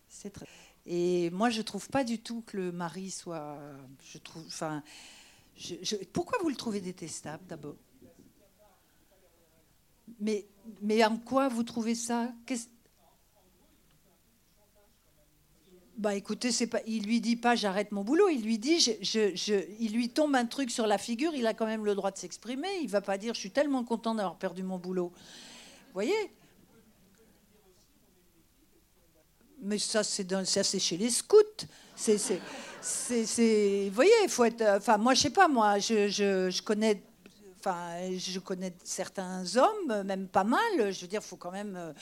C'est. 0.08 0.32
Et 0.84 1.30
moi, 1.30 1.50
je 1.50 1.62
trouve 1.62 1.88
pas 1.88 2.04
du 2.04 2.20
tout 2.20 2.42
que 2.42 2.56
le 2.56 2.72
mari 2.72 3.10
soit. 3.10 3.58
Je 4.02 4.18
trouve. 4.18 4.44
Enfin. 4.46 4.82
Pourquoi 6.12 6.38
vous 6.42 6.48
le 6.48 6.56
trouvez 6.56 6.80
détestable 6.80 7.46
d'abord? 7.46 7.76
Mais, 10.20 10.46
en 11.04 11.16
quoi 11.18 11.48
vous 11.48 11.62
trouvez 11.62 11.94
ça? 11.94 12.32
Bah 15.98 16.14
écoutez, 16.14 16.50
il 16.86 17.06
lui 17.06 17.22
dit 17.22 17.36
pas 17.36 17.54
j'arrête 17.54 17.90
mon 17.90 18.04
boulot, 18.04 18.28
il 18.28 18.42
lui 18.42 18.58
dit 18.58 18.80
je, 18.80 19.80
il 19.80 19.92
lui 19.94 20.10
tombe 20.10 20.34
un 20.34 20.44
truc 20.44 20.70
sur 20.70 20.86
la 20.86 20.98
figure, 20.98 21.34
il 21.34 21.46
a 21.46 21.54
quand 21.54 21.64
même 21.64 21.86
le 21.86 21.94
droit 21.94 22.10
de 22.10 22.18
s'exprimer, 22.18 22.68
il 22.82 22.88
va 22.88 23.00
pas 23.00 23.16
dire 23.16 23.32
je 23.32 23.40
suis 23.40 23.50
tellement 23.50 23.82
content 23.82 24.14
d'avoir 24.14 24.36
perdu 24.36 24.62
mon 24.62 24.78
boulot. 24.78 25.08
Vous 25.08 25.94
voyez? 25.94 26.12
Mais 29.62 29.78
ça 29.78 30.04
c'est 30.04 30.78
chez 30.78 30.98
les 30.98 31.08
scouts. 31.08 31.66
C'est- 33.26 33.88
vous 33.88 33.94
voyez, 33.94 34.12
il 34.22 34.28
faut 34.28 34.44
être 34.44 34.62
enfin 34.76 34.96
moi 34.98 35.14
je 35.14 35.22
sais 35.22 35.30
pas 35.30 35.48
moi, 35.48 35.78
je, 35.78 36.08
je, 36.08 36.50
je 36.50 36.62
connais 36.62 37.02
Enfin, 37.58 38.16
je 38.16 38.38
connais 38.38 38.72
certains 38.84 39.42
hommes, 39.56 40.04
même 40.04 40.28
pas 40.28 40.44
mal. 40.44 40.92
Je 40.92 41.00
veux 41.00 41.08
dire, 41.08 41.20
faut 41.20 41.34
quand 41.34 41.50
même. 41.50 41.74
euh, 41.74 41.92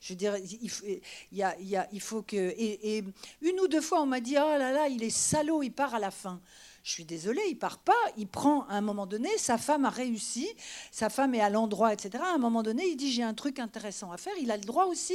Je 0.00 0.14
veux 0.14 0.16
dire, 0.16 0.34
il 0.38 0.70
faut, 0.70 0.82
il 0.86 1.36
y 1.36 1.42
a, 1.42 1.54
il 1.60 1.68
y 1.68 1.76
a- 1.76 1.86
il 1.92 2.00
faut 2.00 2.22
que. 2.22 2.36
Et, 2.36 2.96
et 2.96 3.04
une 3.42 3.60
ou 3.60 3.68
deux 3.68 3.82
fois, 3.82 4.00
on 4.00 4.06
m'a 4.06 4.20
dit 4.20 4.36
Oh 4.38 4.56
là 4.58 4.72
là, 4.72 4.88
il 4.88 5.02
est 5.02 5.10
salaud, 5.10 5.62
il 5.62 5.72
part 5.72 5.94
à 5.94 5.98
la 5.98 6.10
fin. 6.10 6.40
Je 6.82 6.92
suis 6.92 7.04
désolée, 7.04 7.42
il 7.48 7.58
part 7.58 7.78
pas. 7.78 7.92
Il 8.16 8.26
prend 8.26 8.62
à 8.66 8.74
un 8.74 8.80
moment 8.80 9.06
donné, 9.06 9.28
sa 9.36 9.58
femme 9.58 9.84
a 9.84 9.90
réussi, 9.90 10.48
sa 10.90 11.10
femme 11.10 11.34
est 11.34 11.40
à 11.40 11.50
l'endroit, 11.50 11.92
etc. 11.92 12.22
À 12.24 12.34
un 12.34 12.38
moment 12.38 12.62
donné, 12.62 12.86
il 12.88 12.96
dit 12.96 13.12
J'ai 13.12 13.22
un 13.22 13.34
truc 13.34 13.58
intéressant 13.58 14.12
à 14.12 14.16
faire. 14.16 14.32
Il 14.40 14.50
a 14.50 14.56
le 14.56 14.64
droit 14.64 14.86
aussi 14.86 15.14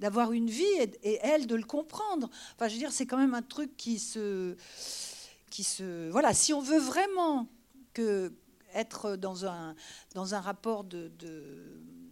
d'avoir 0.00 0.32
une 0.32 0.50
vie 0.50 0.64
et, 1.02 1.18
elle 1.22 1.46
de 1.46 1.54
le 1.54 1.64
comprendre. 1.64 2.28
Enfin, 2.54 2.68
je 2.68 2.74
veux 2.74 2.78
dire, 2.78 2.92
c'est 2.92 3.06
quand 3.06 3.18
même 3.18 3.34
un 3.34 3.42
truc 3.42 3.76
qui 3.76 3.98
se. 3.98 4.56
Qui 5.50 5.64
se 5.64 6.10
voilà, 6.10 6.34
si 6.34 6.52
on 6.52 6.60
veut 6.60 6.78
vraiment 6.78 7.46
être 8.74 9.16
dans 9.16 9.46
un, 9.46 9.74
dans 10.14 10.34
un 10.34 10.40
rapport 10.40 10.84
de- 10.84 11.10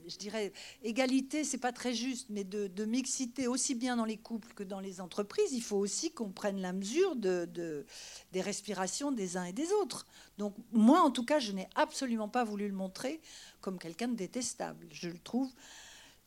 je 0.07 0.17
dirais, 0.19 0.53
égalité, 0.83 1.45
c'est 1.45 1.59
pas 1.59 1.73
très 1.73 1.95
juste, 1.95 2.27
mais 2.31 2.45
de, 2.45 2.67
de 2.67 2.85
mixité 2.85 3.47
aussi 3.49 3.75
bien 3.75 3.97
dans 3.97 4.05
les 4.05 4.17
couples 4.17 4.53
que 4.55 4.63
dans 4.63 4.81
les 4.81 5.01
entreprises, 5.01 5.53
il 5.53 5.63
faut 5.63 5.77
aussi 5.77 6.11
qu'on 6.13 6.31
prenne 6.31 6.61
la 6.61 6.73
mesure 6.73 7.17
de, 7.17 7.47
de- 7.53 7.85
des 8.33 8.41
respirations 8.41 9.13
des 9.13 9.37
uns 9.37 9.45
et 9.45 9.53
des 9.53 9.71
autres. 9.73 10.07
Donc 10.39 10.55
moi, 10.73 11.01
en 11.03 11.11
tout 11.11 11.25
cas, 11.25 11.39
je 11.39 11.53
n'ai 11.53 11.69
absolument 11.75 12.29
pas 12.29 12.45
voulu 12.45 12.69
le 12.69 12.75
montrer 12.75 13.21
comme 13.61 13.79
quelqu'un 13.79 14.09
de 14.09 14.17
détestable. 14.17 14.87
Je 14.91 15.09
le 15.09 15.19
trouve 15.19 15.51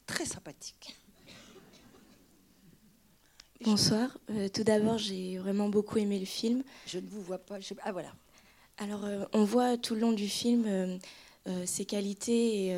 très 0.05 0.25
sympathique. 0.25 0.95
Bonsoir. 3.61 4.17
Euh, 4.29 4.49
tout 4.49 4.63
d'abord, 4.63 4.97
j'ai 4.99 5.37
vraiment 5.39 5.67
beaucoup 5.69 5.97
aimé 5.97 6.19
le 6.19 6.25
film. 6.25 6.63
Je 6.85 6.99
ne 6.99 7.07
vous 7.07 7.21
vois 7.21 7.39
pas. 7.39 7.59
je- 7.59 7.73
Ah 7.83 7.91
voilà. 7.91 8.13
Alors, 8.77 9.03
euh, 9.05 9.25
on 9.33 9.43
voit 9.43 9.77
tout 9.77 9.95
le 9.95 10.01
long 10.01 10.11
du 10.13 10.29
film 10.29 10.65
euh, 10.67 11.65
ses 11.65 11.85
qualités 11.85 12.65
et 12.67 12.75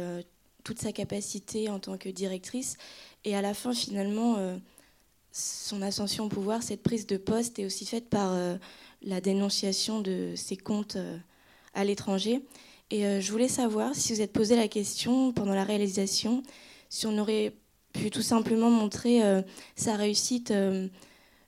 toute 0.70 0.80
sa 0.80 0.92
capacité 0.92 1.68
en 1.68 1.80
tant 1.80 1.98
que 1.98 2.10
directrice. 2.10 2.78
Et 3.26 3.36
à 3.36 3.42
la 3.42 3.56
fin, 3.56 3.74
finalement, 3.74 4.36
euh, 4.38 4.56
son 5.32 5.82
ascension 5.82 6.26
au 6.26 6.30
pouvoir, 6.30 6.62
cette 6.62 6.84
prise 6.84 7.08
de 7.08 7.18
poste 7.18 7.58
est 7.58 7.66
aussi 7.66 7.88
faite 7.88 8.08
par 8.08 8.34
euh, 8.34 8.56
la 9.02 9.20
dénonciation 9.20 10.00
de 10.00 10.34
ses 10.36 10.58
comptes 10.58 10.98
euh, 10.98 11.18
à 11.74 11.84
l'étranger. 11.84 12.44
Et 12.92 13.22
je 13.22 13.32
voulais 13.32 13.48
savoir 13.48 13.94
si 13.94 14.14
vous 14.14 14.22
êtes 14.22 14.34
posé 14.34 14.56
la 14.56 14.68
question 14.68 15.32
pendant 15.32 15.54
la 15.54 15.64
réalisation, 15.64 16.42
si 16.90 17.06
on 17.06 17.18
aurait 17.20 17.54
pu 17.94 18.10
tout 18.10 18.24
simplement 18.24 18.72
montrer 18.72 19.22
sa 19.76 19.96
réussite. 19.96 20.52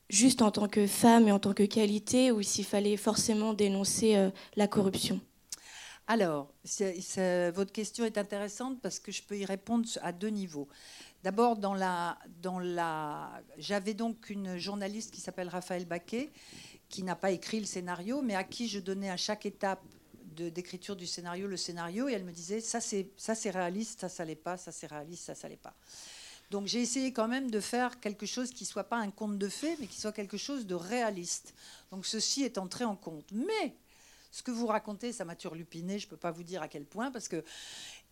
juste 0.08 0.44
en 0.44 0.52
tant 0.52 0.68
que 0.68 0.86
femme 0.86 1.28
et 1.28 1.32
en 1.32 1.40
tant 1.40 1.56
que 1.56 1.64
qualité 1.64 2.32
ou 2.32 2.44
s'il 2.44 2.64
fallait 2.66 2.96
forcément 2.96 3.54
dénoncer 3.56 4.30
la 4.56 4.68
corruption 4.68 5.20
Alors, 6.08 6.54
votre 6.66 7.72
question 7.72 8.04
est 8.06 8.18
intéressante 8.18 8.82
parce 8.82 9.00
que 9.00 9.12
je 9.12 9.24
peux 9.24 9.38
y 9.38 9.46
répondre 9.46 9.88
à 10.02 10.12
deux 10.12 10.30
niveaux. 10.30 10.68
D'abord, 11.24 11.58
j'avais 13.58 13.94
donc 13.94 14.30
une 14.30 14.58
journaliste 14.58 15.12
qui 15.12 15.22
s'appelle 15.22 15.48
Raphaël 15.48 15.86
Baquet, 15.86 16.32
qui 16.90 17.04
n'a 17.04 17.16
pas 17.16 17.32
écrit 17.32 17.60
le 17.60 17.66
scénario, 17.66 18.22
mais 18.22 18.36
à 18.36 18.44
qui 18.44 18.68
je 18.68 18.80
donnais 18.80 19.10
à 19.10 19.18
chaque 19.18 19.46
étape 19.46 19.82
d'écriture 20.36 20.96
du 20.96 21.06
scénario 21.06 21.48
le 21.48 21.58
scénario, 21.58 22.08
et 22.10 22.14
elle 22.14 22.24
me 22.24 22.32
disait 22.32 22.62
ça 22.62 22.80
c'est 22.80 23.10
ça 23.18 23.36
c'est 23.36 23.50
réaliste, 23.52 24.02
ça 24.02 24.10
ça 24.10 24.26
l'est 24.26 24.36
pas, 24.36 24.58
ça 24.58 24.72
c'est 24.72 24.88
réaliste, 24.88 25.26
ça 25.26 25.36
ça 25.36 25.48
l'est 25.48 25.58
pas. 25.58 25.76
Donc 26.50 26.68
j'ai 26.68 26.82
essayé 26.82 27.14
quand 27.14 27.28
même 27.28 27.52
de 27.52 27.60
faire 27.60 28.00
quelque 28.00 28.26
chose 28.26 28.52
qui 28.52 28.66
soit 28.66 28.86
pas 28.86 28.98
un 28.98 29.12
conte 29.12 29.38
de 29.38 29.48
fées, 29.48 29.76
mais 29.80 29.88
qui 29.88 30.00
soit 30.00 30.12
quelque 30.12 30.38
chose 30.38 30.66
de 30.66 30.76
réaliste. 30.76 31.54
Donc 31.92 32.06
ceci 32.06 32.44
est 32.44 32.58
entré 32.58 32.84
en 32.86 32.96
compte. 32.96 33.32
Mais 33.32 33.76
ce 34.32 34.44
que 34.44 34.52
vous 34.52 34.66
racontez, 34.66 35.12
ça 35.12 35.26
m'a 35.26 35.36
turlupiné, 35.36 36.00
je 36.00 36.08
ne 36.08 36.10
peux 36.10 36.18
pas 36.18 36.32
vous 36.32 36.44
dire 36.44 36.62
à 36.62 36.68
quel 36.68 36.86
point, 36.86 37.12
parce 37.12 37.28
que 37.28 37.44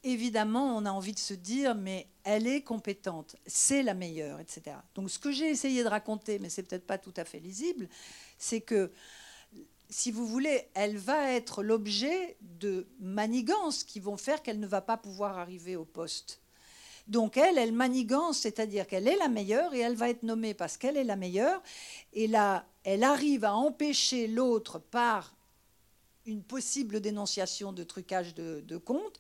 évidemment, 0.04 0.76
on 0.78 0.86
a 0.86 0.92
envie 0.92 1.14
de 1.14 1.20
se 1.20 1.34
dire, 1.34 1.76
mais 1.76 2.08
elle 2.24 2.46
est 2.46 2.62
compétente, 2.62 3.38
c'est 3.46 3.84
la 3.84 3.94
meilleure, 3.94 4.40
etc. 4.40 4.76
Donc 4.96 5.10
ce 5.10 5.18
que 5.18 5.32
j'ai 5.32 5.50
essayé 5.50 5.84
de 5.84 5.90
raconter, 5.90 6.38
mais 6.40 6.50
c'est 6.50 6.64
peut-être 6.64 6.86
pas 6.86 6.98
tout 6.98 7.14
à 7.18 7.24
fait 7.24 7.40
lisible, 7.40 7.88
c'est 8.38 8.62
que 8.62 8.92
si 9.90 10.12
vous 10.12 10.28
voulez, 10.28 10.68
elle 10.76 10.98
va 10.98 11.32
être 11.32 11.64
l'objet 11.64 12.38
de 12.42 12.88
manigances 13.00 13.84
qui 13.84 14.00
vont 14.00 14.18
faire 14.18 14.44
qu'elle 14.44 14.60
ne 14.60 14.68
va 14.68 14.82
pas 14.82 14.98
pouvoir 14.98 15.40
arriver 15.40 15.76
au 15.76 15.86
poste. 15.86 16.42
Donc 17.08 17.38
elle, 17.38 17.58
elle 17.58 17.72
manigance, 17.72 18.40
c'est-à-dire 18.40 18.86
qu'elle 18.86 19.08
est 19.08 19.18
la 19.18 19.30
meilleure 19.30 19.74
et 19.74 19.80
elle 19.80 19.96
va 19.96 20.10
être 20.10 20.22
nommée 20.22 20.54
parce 20.54 20.78
qu'elle 20.78 20.96
est 20.96 21.04
la 21.04 21.16
meilleure. 21.16 21.60
Et 22.14 22.28
là, 22.28 22.68
elle 22.84 23.04
arrive 23.04 23.46
à 23.46 23.56
empêcher 23.56 24.28
l'autre 24.28 24.78
par 24.78 25.36
une 26.26 26.44
possible 26.44 27.00
dénonciation 27.00 27.74
de 27.74 27.84
trucage 27.84 28.34
de, 28.36 28.78
compte, 28.78 29.20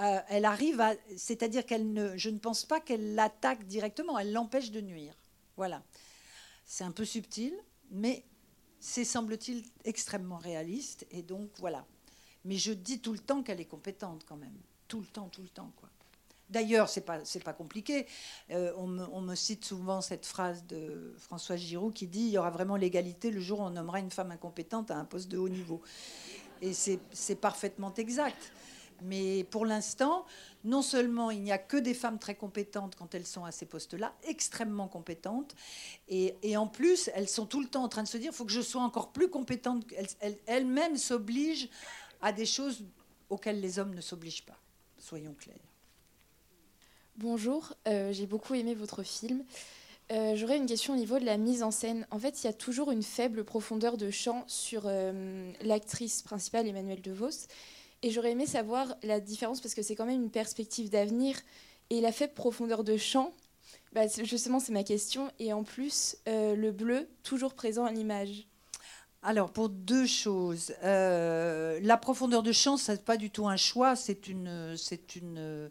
euh, 0.00 0.20
elle 0.28 0.44
arrive 0.44 0.80
à. 0.80 0.94
C'est-à-dire 1.16 1.64
qu'elle 1.64 1.92
ne. 1.92 2.16
Je 2.16 2.30
ne 2.30 2.38
pense 2.38 2.64
pas 2.64 2.80
qu'elle 2.80 3.14
l'attaque 3.14 3.66
directement, 3.66 4.18
elle 4.18 4.32
l'empêche 4.32 4.70
de 4.70 4.80
nuire. 4.80 5.14
Voilà. 5.56 5.82
C'est 6.64 6.84
un 6.84 6.90
peu 6.90 7.04
subtil, 7.04 7.54
mais 7.90 8.24
c'est, 8.80 9.04
semble-t-il, 9.04 9.64
extrêmement 9.84 10.38
réaliste. 10.38 11.06
Et 11.10 11.22
donc, 11.22 11.50
voilà. 11.58 11.86
Mais 12.44 12.56
je 12.56 12.72
dis 12.72 13.00
tout 13.00 13.12
le 13.12 13.18
temps 13.18 13.42
qu'elle 13.42 13.60
est 13.60 13.66
compétente, 13.66 14.24
quand 14.26 14.36
même. 14.36 14.56
Tout 14.88 15.00
le 15.00 15.06
temps, 15.06 15.28
tout 15.28 15.42
le 15.42 15.48
temps, 15.48 15.72
quoi. 15.76 15.88
D'ailleurs, 16.50 16.88
pas 17.06 17.24
c'est 17.24 17.42
pas 17.42 17.52
compliqué. 17.52 18.06
Euh, 18.50 18.72
on, 18.76 18.86
me, 18.86 19.34
cite 19.34 19.64
souvent 19.64 20.00
cette 20.00 20.26
phrase 20.26 20.66
de 20.66 21.14
François 21.18 21.56
Giroud 21.56 21.92
qui 21.92 22.06
dit 22.06 22.20
il 22.20 22.30
y 22.30 22.38
aura 22.38 22.50
vraiment 22.50 22.76
l'égalité 22.76 23.30
le 23.30 23.40
jour 23.40 23.60
où 23.60 23.62
on 23.62 23.70
nommera 23.70 23.98
une 23.98 24.10
femme 24.10 24.30
incompétente 24.30 24.90
à 24.90 24.96
un 24.96 25.04
poste 25.04 25.28
de 25.28 25.38
haut 25.38 25.48
niveau. 25.48 25.80
Et 26.60 26.72
c'est 26.72 27.34
parfaitement 27.36 27.92
exact. 27.94 28.52
Mais 29.02 29.44
pour 29.44 29.66
l'instant, 29.66 30.24
non 30.62 30.80
seulement 30.80 31.30
il 31.30 31.42
n'y 31.42 31.52
a 31.52 31.58
que 31.58 31.76
des 31.76 31.94
femmes 31.94 32.18
très 32.18 32.34
compétentes 32.34 32.94
quand 32.96 33.14
elles 33.14 33.26
sont 33.26 33.44
à 33.44 33.50
ces 33.50 33.66
postes-là, 33.66 34.14
extrêmement 34.24 34.88
compétentes, 34.88 35.54
et, 36.08 36.56
en 36.56 36.66
plus, 36.66 37.10
elles 37.14 37.28
sont 37.28 37.46
tout 37.46 37.60
le 37.60 37.68
temps 37.68 37.82
en 37.82 37.88
train 37.88 38.02
de 38.02 38.08
se 38.08 38.16
dire 38.16 38.32
il 38.32 38.36
faut 38.36 38.44
que 38.44 38.52
je 38.52 38.60
sois 38.60 38.82
encore 38.82 39.12
plus 39.12 39.28
compétente. 39.28 39.84
Elles-mêmes 40.46 40.92
elles, 40.92 40.98
s'obligent 40.98 41.68
à 42.22 42.32
des 42.32 42.46
choses 42.46 42.84
auxquelles 43.28 43.60
les 43.60 43.78
hommes 43.78 43.94
ne 43.94 44.00
s'obligent 44.00 44.46
pas, 44.46 44.58
soyons 44.98 45.34
clairs. 45.34 45.73
Bonjour, 47.18 47.74
euh, 47.86 48.12
j'ai 48.12 48.26
beaucoup 48.26 48.54
aimé 48.54 48.74
votre 48.74 49.04
film. 49.04 49.44
Euh, 50.10 50.34
J'aurais 50.34 50.56
une 50.56 50.66
question 50.66 50.94
au 50.94 50.96
niveau 50.96 51.20
de 51.20 51.24
la 51.24 51.36
mise 51.36 51.62
en 51.62 51.70
scène. 51.70 52.08
En 52.10 52.18
fait, 52.18 52.42
il 52.42 52.46
y 52.48 52.50
a 52.50 52.52
toujours 52.52 52.90
une 52.90 53.04
faible 53.04 53.44
profondeur 53.44 53.96
de 53.96 54.10
champ 54.10 54.42
sur 54.48 54.82
euh, 54.86 55.52
l'actrice 55.62 56.22
principale, 56.22 56.66
Emmanuelle 56.66 57.02
DeVos. 57.02 57.46
Et 58.02 58.10
j'aurais 58.10 58.32
aimé 58.32 58.46
savoir 58.46 58.96
la 59.04 59.20
différence 59.20 59.60
parce 59.60 59.74
que 59.74 59.82
c'est 59.82 59.94
quand 59.94 60.06
même 60.06 60.22
une 60.24 60.30
perspective 60.30 60.90
d'avenir. 60.90 61.36
Et 61.88 62.00
la 62.00 62.10
faible 62.10 62.34
profondeur 62.34 62.82
de 62.82 62.96
champ, 62.96 63.32
bah, 63.92 64.08
justement, 64.24 64.58
c'est 64.58 64.72
ma 64.72 64.82
question. 64.82 65.30
Et 65.38 65.52
en 65.52 65.62
plus, 65.62 66.16
le 66.26 66.70
bleu, 66.72 67.08
toujours 67.22 67.54
présent 67.54 67.84
à 67.84 67.92
l'image. 67.92 68.48
Alors, 69.22 69.52
pour 69.52 69.68
deux 69.68 70.04
choses. 70.04 70.74
La 70.82 71.96
profondeur 71.96 72.42
de 72.42 72.52
champ, 72.52 72.76
ce 72.76 72.92
n'est 72.92 72.98
pas 72.98 73.16
du 73.16 73.30
tout 73.30 73.46
un 73.48 73.56
choix, 73.56 73.94
c'est 73.94 74.26
une, 74.28 74.76
c'est 74.76 75.16
une, 75.16 75.70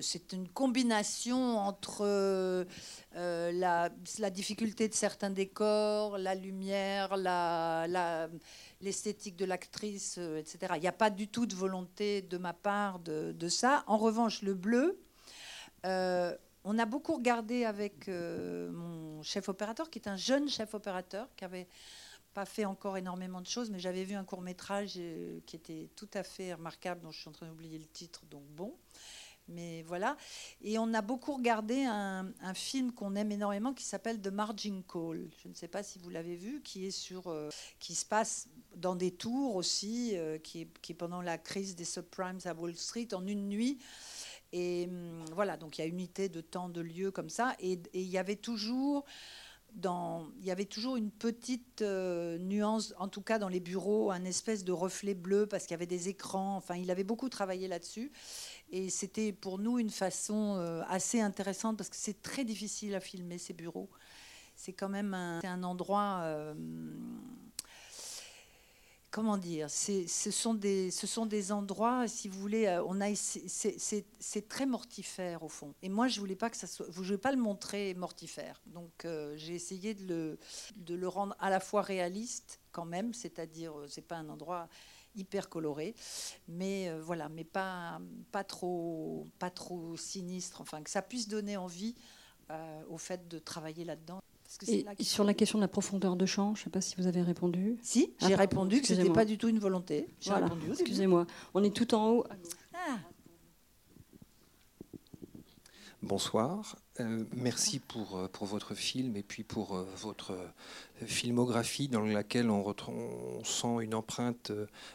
c'est 0.00 0.32
une 0.32 0.48
combination 0.48 1.58
entre 1.58 2.66
euh, 3.16 3.52
la, 3.52 3.88
la, 4.18 4.30
difficulté 4.30 4.88
de 4.88 4.94
certains 4.94 5.30
décors, 5.30 6.18
la 6.18 6.34
lumière, 6.34 7.16
l'esthétique 8.80 9.36
de 9.36 9.44
l'actrice, 9.44 10.16
euh, 10.18 10.38
etc. 10.38 10.74
Il 10.76 10.80
n'y 10.80 10.88
a 10.88 10.92
pas 10.92 11.10
du 11.10 11.28
tout 11.28 11.46
de 11.46 11.54
volonté 11.54 12.22
de 12.22 12.36
ma 12.36 12.52
part 12.52 12.98
de, 12.98 13.48
ça. 13.48 13.84
En 13.86 13.96
revanche, 13.96 14.42
le 14.42 14.54
bleu, 14.54 15.00
euh, 15.86 16.36
on 16.64 16.78
a 16.78 16.84
beaucoup 16.84 17.14
regardé 17.14 17.64
avec 17.64 18.08
euh, 18.08 18.70
mon 18.70 19.22
chef 19.22 19.48
opérateur, 19.48 19.88
qui 19.88 19.98
est 19.98 20.08
un 20.08 20.16
jeune 20.16 20.48
chef 20.48 20.74
opérateur, 20.74 21.28
qui 21.36 21.44
avait 21.44 21.68
pas 22.34 22.44
fait 22.44 22.66
encore 22.66 22.98
énormément 22.98 23.40
de 23.40 23.46
choses, 23.46 23.70
mais 23.70 23.78
j'avais 23.78 24.04
vu 24.04 24.14
un 24.14 24.24
court 24.24 24.42
métrage 24.42 25.00
qui 25.46 25.56
était 25.56 25.88
tout 25.96 26.10
à 26.12 26.22
fait 26.22 26.52
remarquable, 26.52 27.00
dont 27.00 27.10
je 27.10 27.20
suis 27.20 27.28
en 27.30 27.32
train 27.32 27.46
d'oublier 27.46 27.78
le 27.78 27.86
titre, 27.86 28.26
donc 28.26 28.42
bon. 28.48 28.74
Mais 29.48 29.82
voilà. 29.82 30.16
Et 30.60 30.78
on 30.78 30.92
a 30.92 31.02
beaucoup 31.02 31.34
regardé 31.34 31.84
un, 31.84 32.32
film 32.54 32.92
qu'on 32.92 33.14
aime 33.14 33.30
énormément 33.30 33.72
qui 33.72 33.84
s'appelle 33.84 34.20
The 34.20 34.28
Margin 34.28 34.82
Call. 34.90 35.28
Je 35.42 35.48
ne 35.48 35.54
sais 35.54 35.68
pas 35.68 35.82
si 35.82 35.98
vous 35.98 36.10
l'avez 36.10 36.36
vu, 36.36 36.62
qui 36.62 36.86
est 36.86 36.90
sur, 36.90 37.28
euh, 37.28 37.48
qui 37.78 37.94
se 37.94 38.04
passe 38.04 38.48
dans 38.74 38.96
des 38.96 39.12
tours 39.12 39.54
aussi, 39.56 40.16
euh, 40.16 40.38
qui, 40.38 40.66
qui, 40.82 40.94
pendant 40.94 41.22
la 41.22 41.38
crise 41.38 41.76
des 41.76 41.84
subprimes 41.84 42.38
à 42.44 42.54
Wall 42.54 42.74
Street 42.76 43.08
en 43.12 43.26
une 43.26 43.48
nuit. 43.48 43.78
Et 44.52 44.86
hum, 44.88 45.24
voilà, 45.32 45.56
donc 45.56 45.78
il 45.78 45.82
y 45.82 45.84
a 45.84 45.86
unité 45.86 46.28
de 46.28 46.40
temps, 46.40 46.68
de 46.68 46.80
lieu 46.80 47.10
comme 47.10 47.30
ça. 47.30 47.54
Et 47.60 47.78
il 47.94 48.08
y 48.08 48.18
avait 48.18 48.36
toujours 48.36 49.04
il 49.84 50.44
y 50.44 50.50
avait 50.50 50.64
toujours 50.64 50.96
une 50.96 51.10
petite 51.10 51.82
euh, 51.82 52.38
nuance, 52.38 52.94
en 52.98 53.08
tout 53.08 53.20
cas 53.20 53.38
dans 53.38 53.48
les 53.48 53.60
bureaux, 53.60 54.10
un 54.10 54.24
espèce 54.24 54.64
de 54.64 54.72
reflet 54.72 55.14
bleu 55.14 55.46
parce 55.46 55.64
qu'il 55.64 55.72
y 55.72 55.74
avait 55.74 55.86
des 55.86 56.08
écrans. 56.08 56.56
Enfin, 56.56 56.76
il 56.76 56.90
avait 56.90 57.04
beaucoup 57.04 57.28
travaillé 57.28 57.68
là-dessus. 57.68 58.10
Et 58.70 58.88
c'était 58.90 59.32
pour 59.32 59.58
nous 59.58 59.78
une 59.78 59.90
façon 59.90 60.56
euh, 60.56 60.82
assez 60.88 61.20
intéressante 61.20 61.76
parce 61.76 61.90
que 61.90 61.96
c'est 61.96 62.22
très 62.22 62.44
difficile 62.44 62.94
à 62.94 63.00
filmer 63.00 63.38
ces 63.38 63.52
bureaux. 63.52 63.90
C'est 64.54 64.72
quand 64.72 64.88
même 64.88 65.12
un, 65.12 65.40
un 65.44 65.62
endroit. 65.62 66.22
Euh, 69.16 69.22
comment 69.22 69.38
dire 69.38 69.70
ce 69.70 70.30
sont, 70.30 70.54
des, 70.54 71.52
endroits, 71.52 72.08
si 72.08 72.28
vous 72.28 72.40
voulez, 72.40 72.66
euh, 72.66 72.82
on 72.86 73.00
a, 73.00 73.14
c'est 73.14 74.48
très 74.48 74.66
mortifère 74.66 75.42
au 75.42 75.48
fond. 75.48 75.74
Et 75.82 75.88
moi, 75.88 76.08
je 76.08 76.20
voulais 76.20 76.36
pas 76.36 76.50
que 76.50 76.56
ça 76.56 76.66
soit, 76.66 76.86
je 76.90 76.92
voulais 76.92 77.18
pas 77.18 77.32
le 77.32 77.38
montrer 77.38 77.94
mortifère. 77.94 78.60
Donc, 78.66 79.04
euh, 79.04 79.34
j'ai 79.36 79.54
essayé 79.54 79.94
de 79.94 80.38
le, 80.88 81.08
rendre 81.08 81.34
à 81.38 81.50
la 81.50 81.60
fois 81.60 81.82
réaliste 81.82 82.60
quand 82.72 82.84
même, 82.84 83.14
c'est-à-dire, 83.14 83.72
c'est 83.88 84.06
pas 84.06 84.16
un 84.16 84.28
endroit 84.28 84.68
hyper 85.14 85.48
coloré, 85.48 85.94
mais 86.46 86.88
euh, 86.88 87.00
voilà, 87.00 87.28
mais 87.28 87.44
pas, 87.44 88.00
pas, 88.32 88.44
trop, 88.44 89.26
pas 89.38 89.50
trop 89.50 89.96
sinistre, 89.96 90.60
enfin 90.60 90.82
que 90.82 90.90
ça 90.90 91.02
puisse 91.02 91.26
donner 91.26 91.56
envie 91.56 91.94
euh, 92.50 92.82
au 92.90 92.98
fait 92.98 93.26
de 93.28 93.38
travailler 93.38 93.84
là-dedans. 93.84 94.20
Et 94.68 95.04
sur 95.04 95.24
la 95.24 95.34
question 95.34 95.58
de 95.58 95.64
la 95.64 95.68
profondeur 95.68 96.16
de 96.16 96.26
champ, 96.26 96.54
je 96.54 96.60
ne 96.60 96.64
sais 96.64 96.70
pas 96.70 96.80
si 96.80 96.96
vous 96.96 97.06
avez 97.06 97.22
répondu. 97.22 97.78
Si, 97.82 98.14
j'ai 98.20 98.34
ah, 98.34 98.36
répondu 98.36 98.80
que 98.80 98.86
ce 98.86 98.94
n'était 98.94 99.12
pas 99.12 99.24
du 99.24 99.38
tout 99.38 99.48
une 99.48 99.58
volonté. 99.58 100.08
Voilà, 100.24 100.48
Excusez-moi. 100.70 101.26
On 101.54 101.62
est 101.62 101.74
tout 101.74 101.94
en 101.94 102.10
haut. 102.10 102.24
Ah. 102.74 102.98
Bonsoir. 106.02 106.76
Euh, 107.00 107.24
merci 107.34 107.78
pour, 107.78 108.16
euh, 108.16 108.28
pour 108.28 108.46
votre 108.46 108.74
film 108.74 109.16
et 109.16 109.22
puis 109.22 109.42
pour 109.42 109.76
euh, 109.76 109.84
votre 109.98 110.36
filmographie 111.04 111.88
dans 111.88 112.00
laquelle 112.00 112.48
on, 112.48 112.64
sent 113.44 113.76
une 113.82 113.94
empreinte 113.94 114.50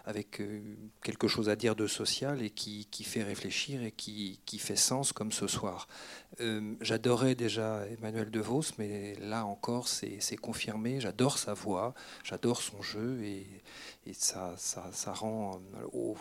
avec 0.05 0.41
quelque 1.03 1.27
chose 1.27 1.47
à 1.47 1.55
dire 1.55 1.75
de 1.75 1.85
social 1.85 2.41
et 2.41 2.49
qui, 2.49 2.87
qui 2.89 3.03
fait 3.03 3.21
réfléchir 3.21 3.83
et 3.83 3.91
qui, 3.91 4.39
qui, 4.47 4.57
fait 4.57 4.75
sens 4.75 5.13
comme 5.13 5.31
ce 5.31 5.45
soir. 5.45 5.87
J'adorais 6.81 7.35
déjà 7.35 7.85
Emmanuel 7.85 8.31
DeVos, 8.31 8.63
mais 8.79 9.15
là 9.21 9.45
encore 9.45 9.87
c'est 9.87 10.37
confirmé. 10.41 10.99
J'adore 10.99 11.37
sa 11.37 11.53
voix, 11.53 11.93
j'adore 12.23 12.63
son 12.63 12.81
jeu 12.81 13.21
et, 13.23 13.45
et 14.07 14.13
ça, 14.13 14.55
ça, 14.57 14.89
ça, 14.91 15.13
rend 15.13 15.61
au, 15.93 16.17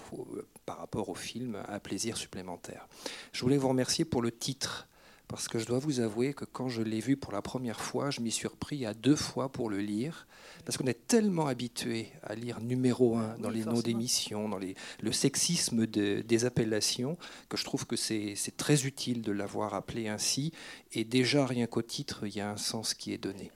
par 0.66 0.76
rapport 0.76 1.08
au 1.08 1.14
film 1.14 1.56
un 1.68 1.78
plaisir 1.78 2.18
supplémentaire. 2.18 2.86
Je 3.32 3.40
voulais 3.40 3.56
vous 3.56 3.68
remercier 3.68 4.04
pour 4.04 4.20
le 4.20 4.30
titre 4.30 4.89
parce 5.30 5.46
que 5.46 5.60
je 5.60 5.66
dois 5.66 5.78
vous 5.78 6.00
avouer 6.00 6.34
que 6.34 6.44
quand 6.44 6.68
je 6.68 6.82
l'ai 6.82 6.98
vu 6.98 7.16
pour 7.16 7.32
la 7.32 7.40
première 7.40 7.80
fois, 7.80 8.10
je 8.10 8.20
m'y 8.20 8.32
suis 8.32 8.48
repris 8.48 8.84
à 8.84 8.94
deux 8.94 9.14
fois 9.14 9.48
pour 9.48 9.70
le 9.70 9.78
lire, 9.78 10.26
parce 10.64 10.76
qu'on 10.76 10.86
est 10.86 11.06
tellement 11.06 11.46
habitué 11.46 12.08
à 12.24 12.34
lire 12.34 12.60
numéro 12.60 13.16
un 13.16 13.38
dans 13.38 13.48
les 13.48 13.64
noms 13.64 13.80
d'émissions, 13.80 14.48
dans 14.48 14.58
les, 14.58 14.74
le 15.00 15.12
sexisme 15.12 15.86
de, 15.86 16.22
des 16.22 16.44
appellations, 16.44 17.16
que 17.48 17.56
je 17.56 17.64
trouve 17.64 17.86
que 17.86 17.94
c'est 17.94 18.36
très 18.56 18.86
utile 18.86 19.22
de 19.22 19.30
l'avoir 19.30 19.74
appelé 19.74 20.08
ainsi, 20.08 20.52
et 20.92 21.04
déjà 21.04 21.46
rien 21.46 21.68
qu'au 21.68 21.82
titre, 21.82 22.26
il 22.26 22.34
y 22.34 22.40
a 22.40 22.50
un 22.50 22.56
sens 22.56 22.92
qui 22.94 23.12
est 23.12 23.18
donné. 23.18 23.52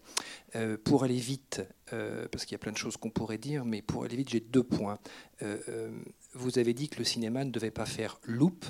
Euh, 0.57 0.77
pour 0.83 1.03
aller 1.03 1.19
vite, 1.19 1.63
euh, 1.93 2.29
parce 2.31 2.45
qu'il 2.45 2.53
y 2.53 2.55
a 2.55 2.59
plein 2.59 2.71
de 2.71 2.79
choses 2.79 2.97
qu'on 2.97 3.11
pourrait 3.11 3.39
dire, 3.39 3.65
mais 3.65 3.83
pour 3.83 4.05
aller 4.05 4.17
vite, 4.17 4.29
j'ai 4.29 4.39
deux 4.39 4.63
points. 4.63 5.01
Euh, 5.43 5.91
vous 6.35 6.61
avez 6.61 6.75
dit 6.75 6.89
que 6.89 6.99
le 6.99 7.05
cinéma 7.05 7.45
ne 7.45 7.51
devait 7.51 7.73
pas 7.73 7.87
faire 7.87 8.21
loupe 8.25 8.65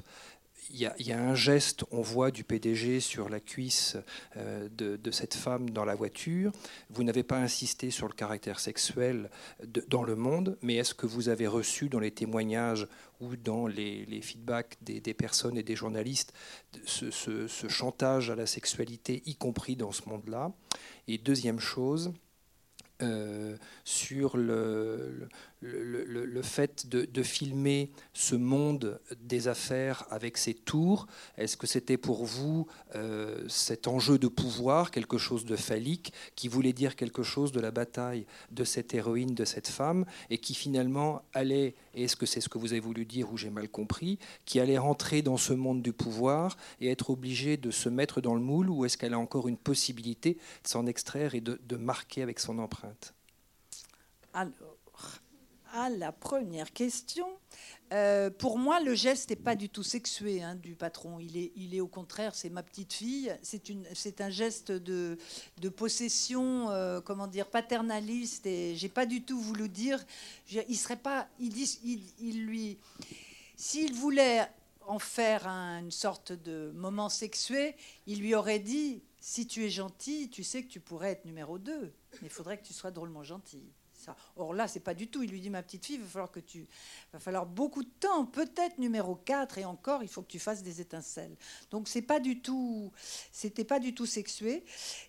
il 0.71 0.81
y, 0.99 1.13
a 1.13 1.21
un 1.21 1.35
geste, 1.35 1.85
on 1.91 2.01
voit 2.01 2.31
du 2.31 2.45
PDG 2.45 3.01
sur 3.01 3.29
la 3.29 3.41
cuisse 3.41 3.97
euh, 4.37 4.69
de, 4.71 5.11
cette 5.11 5.35
femme 5.35 5.71
dans 5.71 5.85
la 5.85 5.95
voiture. 5.95 6.53
Vous 6.91 7.05
n'avez 7.05 7.23
pas 7.23 7.39
insisté 7.39 7.91
sur 7.91 8.09
le 8.09 8.15
caractère 8.15 8.61
sexuel 8.61 9.31
dans 9.89 10.03
le 10.03 10.17
monde, 10.17 10.57
mais 10.63 10.77
est-ce 10.77 10.95
que 10.95 11.07
vous 11.07 11.29
avez 11.29 11.47
reçu 11.47 11.89
dans 11.89 12.01
les 12.01 12.11
témoignages 12.11 12.89
ou 13.21 13.37
dans 13.37 13.67
les, 13.67 14.21
feedbacks 14.23 14.77
des, 14.83 15.01
personnes 15.15 15.57
et 15.57 15.63
des 15.63 15.77
journalistes 15.77 16.33
ce, 16.85 17.49
chantage 17.69 18.31
à 18.31 18.35
la 18.35 18.47
sexualité, 18.47 19.23
y 19.27 19.37
compris 19.37 19.77
dans 19.77 19.93
ce 19.93 20.09
monde-là? 20.09 20.53
Et 21.09 21.19
deuxième 21.19 21.61
chose, 21.61 22.13
euh, 23.03 23.57
sur 23.85 24.37
le, 24.37 25.13
le, 25.19 25.29
fait 26.43 26.87
de, 26.89 27.23
filmer 27.23 27.91
ce 28.13 28.37
monde 28.37 29.01
des 29.21 29.49
affaires 29.49 30.05
avec 30.11 30.37
ses 30.37 30.55
tours 30.55 31.07
Est-ce 31.37 31.57
que 31.57 31.67
c'était 31.67 31.97
pour 31.97 32.25
vous 32.25 32.67
euh, 32.95 33.45
cet 33.49 33.89
enjeu 33.89 34.19
de 34.19 34.29
pouvoir, 34.29 34.91
quelque 34.91 35.19
chose 35.19 35.45
de 35.45 35.57
phallique, 35.57 36.13
qui 36.37 36.49
voulait 36.49 36.73
dire 36.73 36.97
quelque 36.97 37.23
chose 37.23 37.51
de 37.51 37.61
la 37.61 37.71
bataille 37.71 38.27
de 38.51 38.65
cette 38.65 38.95
héroïne, 38.95 39.35
de 39.35 39.45
cette 39.45 39.69
femme, 39.69 40.05
et 40.31 40.39
qui 40.39 40.55
finalement 40.55 41.23
allait, 41.33 41.75
est-ce 41.95 42.17
que 42.17 42.27
c'est 42.27 42.41
ce 42.41 42.49
que 42.49 42.59
vous 42.59 42.73
avez 42.73 42.81
voulu 42.81 43.07
dire 43.07 43.33
ou 43.33 43.37
j'ai 43.37 43.51
mal 43.51 43.69
compris, 43.69 44.19
qui 44.45 44.61
allait 44.61 44.79
rentrer 44.79 45.23
dans 45.23 45.39
ce 45.39 45.53
monde 45.55 45.83
du 45.83 45.93
pouvoir 45.93 46.57
et 46.81 46.91
être 46.91 47.11
obligée 47.11 47.57
de 47.57 47.71
se 47.71 47.89
mettre 47.89 48.21
dans 48.21 48.35
le 48.35 48.41
moule, 48.41 48.71
ou 48.71 48.85
est-ce 48.85 48.99
qu'elle 48.99 49.15
a 49.15 49.19
encore 49.19 49.49
une 49.49 49.59
possibilité 49.59 50.35
de 50.35 50.69
s'en 50.69 50.87
extraire 50.87 51.35
et 51.35 51.41
de, 51.41 51.61
de 51.67 51.77
marquer 51.77 52.23
avec 52.23 52.39
son 52.39 52.59
empreinte? 52.59 53.15
Alors, 54.35 54.74
à 55.75 55.91
la 55.91 56.13
première 56.13 56.73
question, 56.73 57.27
euh, 57.93 58.31
pour 58.31 58.59
moi, 58.59 58.81
le 58.81 58.95
geste 58.95 59.31
n'est 59.31 59.37
pas 59.37 59.57
du 59.57 59.69
tout 59.69 59.83
sexué 59.83 60.41
hein, 60.41 60.55
du 60.55 60.77
patron. 60.77 61.19
Il 61.19 61.37
est, 61.37 61.53
il 61.57 61.75
est 61.75 61.81
au 61.81 61.89
contraire, 61.89 62.35
c'est 62.35 62.49
ma 62.49 62.63
petite 62.63 62.93
fille. 62.93 63.37
C'est 63.43 64.21
un 64.21 64.31
geste 64.31 64.71
de, 64.71 65.19
de 65.61 65.69
possession, 65.69 66.71
euh, 66.71 67.01
comment 67.01 67.27
dire, 67.27 67.49
paternaliste. 67.49 68.47
Et 68.47 68.77
j'ai 68.77 68.89
pas 68.89 69.05
du 69.05 69.23
tout 69.23 69.39
voulu 69.39 69.69
dire. 69.69 70.05
Il 70.51 70.77
serait 70.77 70.97
pas. 70.97 71.29
Il, 71.41 71.51
dit, 71.51 71.79
il, 72.21 72.47
lui, 72.47 72.79
s'il 73.57 73.95
voulait 73.95 74.47
en 74.87 75.01
faire 75.01 75.47
une 75.49 75.91
sorte 75.91 76.33
de 76.33 76.73
moment 76.75 77.09
sexué, 77.09 77.75
il 78.07 78.21
lui 78.21 78.35
aurait 78.35 78.61
dit 78.61 79.03
si 79.21 79.47
tu 79.47 79.65
es 79.65 79.71
gentil, 79.71 80.31
tu 80.31 80.45
sais 80.45 80.63
que 80.63 80.69
tu 80.69 80.81
pourrais 80.81 81.13
être 81.13 81.25
numéro 81.25 81.59
2, 81.59 81.81
mais 81.81 82.29
il 82.29 82.31
faudrait 82.31 82.59
que 82.59 82.67
tu 82.67 82.75
sois 82.75 82.91
drôlement 82.91 83.25
gentil. 83.25 83.73
Or 84.37 84.55
là, 84.55 84.69
c'est 84.69 84.81
pas 84.81 84.95
du 84.95 85.09
tout. 85.09 85.23
Il 85.23 85.31
lui 85.31 85.41
dit, 85.41 85.51
ma 85.51 85.63
petite 85.63 85.85
fille, 85.85 85.97
il 85.97 86.03
va 86.03 86.09
falloir 86.09 86.31
que 86.31 86.41
tu, 86.41 86.67
va 87.13 87.19
falloir 87.19 87.47
beaucoup 87.47 87.83
de 87.83 87.91
temps, 88.01 88.27
peut-être 88.27 88.79
numéro 88.79 89.15
4 89.15 89.59
et 89.59 89.65
encore, 89.65 90.03
il 90.03 90.09
faut 90.09 90.23
que 90.23 90.31
tu 90.31 90.39
fasses 90.39 90.63
des 90.63 90.81
étincelles. 90.81 91.37
Donc 91.71 91.89
c'est 91.89 92.03
pas 92.03 92.21
du 92.21 92.41
tout, 92.41 92.93
c'était 93.33 93.65
pas 93.65 93.81
du 93.81 93.95
tout 93.95 94.07
sexué. 94.07 94.65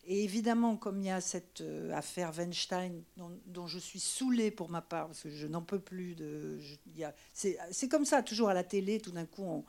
Et 0.06 0.24
évidemment, 0.24 0.78
comme 0.78 1.00
il 1.02 1.08
y 1.08 1.12
a 1.12 1.22
cette 1.22 1.62
euh, 1.62 1.92
affaire 1.94 2.32
Weinstein 2.32 3.04
dont, 3.18 3.68
je 3.68 3.80
suis 3.80 4.00
saoulée 4.00 4.52
pour 4.52 4.70
ma 4.70 4.82
part 4.82 5.08
parce 5.08 5.24
que 5.24 5.30
je 5.30 5.48
n'en 5.48 5.62
peux 5.62 5.80
plus 5.80 6.16
de, 6.16 6.60
c'est 7.34 7.90
comme 7.90 8.06
ça 8.06 8.22
toujours 8.22 8.50
à 8.50 8.54
la 8.54 8.64
télé. 8.64 9.00
Tout 9.00 9.12
d'un 9.12 9.26
coup, 9.26 9.44
on 9.44 9.66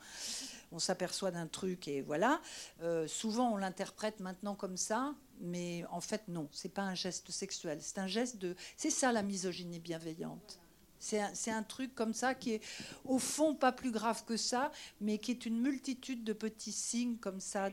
on 0.71 0.79
s'aperçoit 0.79 1.31
d'un 1.31 1.47
truc 1.47 1.87
et 1.87 2.01
voilà. 2.01 2.41
Euh, 2.81 3.07
souvent, 3.07 3.53
on 3.53 3.57
l'interprète 3.57 4.19
maintenant 4.19 4.55
comme 4.55 4.77
ça, 4.77 5.13
mais 5.39 5.85
en 5.91 6.01
fait, 6.01 6.27
non, 6.27 6.49
c'est 6.51 6.73
pas 6.73 6.83
un 6.83 6.95
geste 6.95 7.31
sexuel. 7.31 7.79
C'est 7.81 7.99
un 7.99 8.07
geste 8.07 8.37
de. 8.37 8.55
C'est 8.75 8.89
ça 8.89 9.11
la 9.11 9.23
misogynie 9.23 9.79
bienveillante. 9.79 10.59
C'est 10.99 11.19
un, 11.19 11.57
un, 11.57 11.63
truc 11.63 11.93
comme 11.93 12.13
ça 12.13 12.33
qui 12.33 12.53
est 12.53 12.61
au 13.05 13.19
fond 13.19 13.53
pas 13.53 13.71
plus 13.71 13.91
grave 13.91 14.25
que 14.25 14.35
ça, 14.35 14.71
mais 14.99 15.19
qui 15.19 15.29
est 15.29 15.45
une 15.45 15.61
multitude 15.61 16.23
de 16.23 16.33
petits 16.33 16.71
signes 16.71 17.17
comme 17.17 17.39
ça 17.39 17.69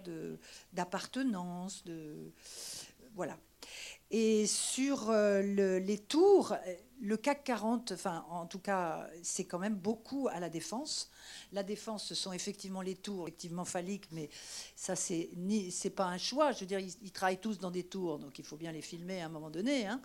d'appartenance, 0.75 1.85
de, 1.85 2.31
voilà. 3.15 3.39
Et 4.11 4.47
sur 4.47 5.11
euh, 5.11 5.41
les 5.43 5.99
tours, 5.99 6.55
le 7.01 7.17
CAC 7.17 7.45
40, 7.45 7.93
enfin 7.93 8.25
en 8.31 8.47
tout 8.47 8.59
cas, 8.59 9.09
c'est 9.23 9.45
quand 9.45 9.59
même 9.59 9.75
beaucoup 9.75 10.29
à 10.29 10.41
la 10.41 10.49
défense. 10.49 11.11
La 11.53 11.63
défense, 11.63 12.05
ce 12.07 12.15
sont 12.15 12.33
effectivement 12.33 12.81
les 12.81 12.95
tours, 12.95 13.29
effectivement 13.29 13.65
phalliques, 13.65 14.09
mais 14.13 14.31
ça, 14.77 14.97
c'est 14.97 15.31
c'est 15.71 15.91
pas 15.91 16.07
un 16.07 16.19
choix. 16.19 16.53
Je 16.53 16.61
veux 16.61 16.67
dire, 16.67 16.79
ils, 16.79 17.13
travaillent 17.13 17.41
tous 17.41 17.59
dans 17.59 17.71
des 17.71 17.85
tours, 17.85 18.19
donc 18.19 18.39
il 18.39 18.45
faut 18.45 18.57
bien 18.57 18.73
les 18.73 18.83
filmer 18.83 19.23
à 19.23 19.27
un 19.27 19.29
moment 19.29 19.51
donné. 19.51 19.87
Hein. 19.87 20.01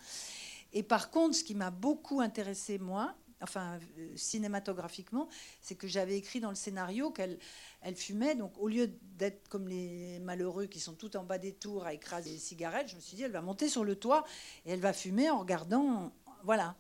Et 0.74 0.84
par 0.84 1.10
contre, 1.10 1.36
ce 1.36 1.44
qui 1.44 1.56
m'a 1.56 1.72
beaucoup 1.72 2.22
intéressé, 2.22 2.78
moi, 2.78 3.16
enfin 3.42 3.80
euh, 3.98 4.12
cinématographiquement, 4.16 5.28
c'est 5.62 5.76
que 5.76 5.88
j'avais 5.88 6.18
écrit 6.18 6.40
dans 6.40 6.50
le 6.50 6.56
scénario 6.56 7.12
qu'elle 7.12 7.38
elle 7.82 7.96
fumait. 7.96 8.36
Donc 8.36 8.58
au 8.58 8.68
lieu 8.68 8.88
d'être 9.18 9.48
comme 9.48 9.68
les 9.68 10.20
malheureux 10.20 10.66
qui 10.66 10.80
sont 10.80 10.94
tout 10.94 11.16
en 11.18 11.24
bas 11.24 11.38
des 11.38 11.54
tours 11.54 11.86
à 11.86 11.94
écraser 11.94 12.32
des 12.32 12.38
cigarettes, 12.38 12.90
je 12.90 12.96
me 12.96 13.02
suis 13.02 13.16
dit, 13.16 13.24
elle 13.24 13.32
va 13.32 13.42
monter 13.42 13.70
sur 13.70 13.84
le 13.84 13.96
toit 13.96 14.26
et 14.66 14.72
elle 14.72 14.82
va 14.82 14.94
fumer 14.94 15.30
en 15.30 15.40
regardant, 15.40 16.12
voilà, 16.44 16.76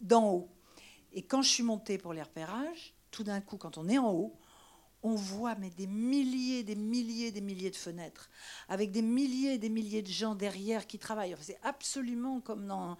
d'en 0.00 0.32
haut. 0.32 0.48
Et 1.12 1.22
quand 1.22 1.42
je 1.42 1.48
suis 1.48 1.62
montée 1.62 1.98
pour 1.98 2.12
les 2.12 2.22
repérages, 2.22 2.94
tout 3.10 3.24
d'un 3.24 3.40
coup, 3.40 3.56
quand 3.56 3.78
on 3.78 3.88
est 3.88 3.98
en 3.98 4.12
haut, 4.12 4.36
on 5.02 5.14
voit 5.14 5.54
mais 5.54 5.70
des 5.70 5.86
milliers, 5.86 6.62
des 6.62 6.74
milliers, 6.74 7.32
des 7.32 7.40
milliers 7.40 7.70
de 7.70 7.76
fenêtres, 7.76 8.28
avec 8.68 8.90
des 8.90 9.02
milliers 9.02 9.58
des 9.58 9.70
milliers 9.70 10.02
de 10.02 10.08
gens 10.08 10.34
derrière 10.34 10.86
qui 10.86 10.98
travaillent. 10.98 11.36
c'est 11.40 11.58
absolument 11.62 12.40
comme 12.40 12.66
dans... 12.66 12.96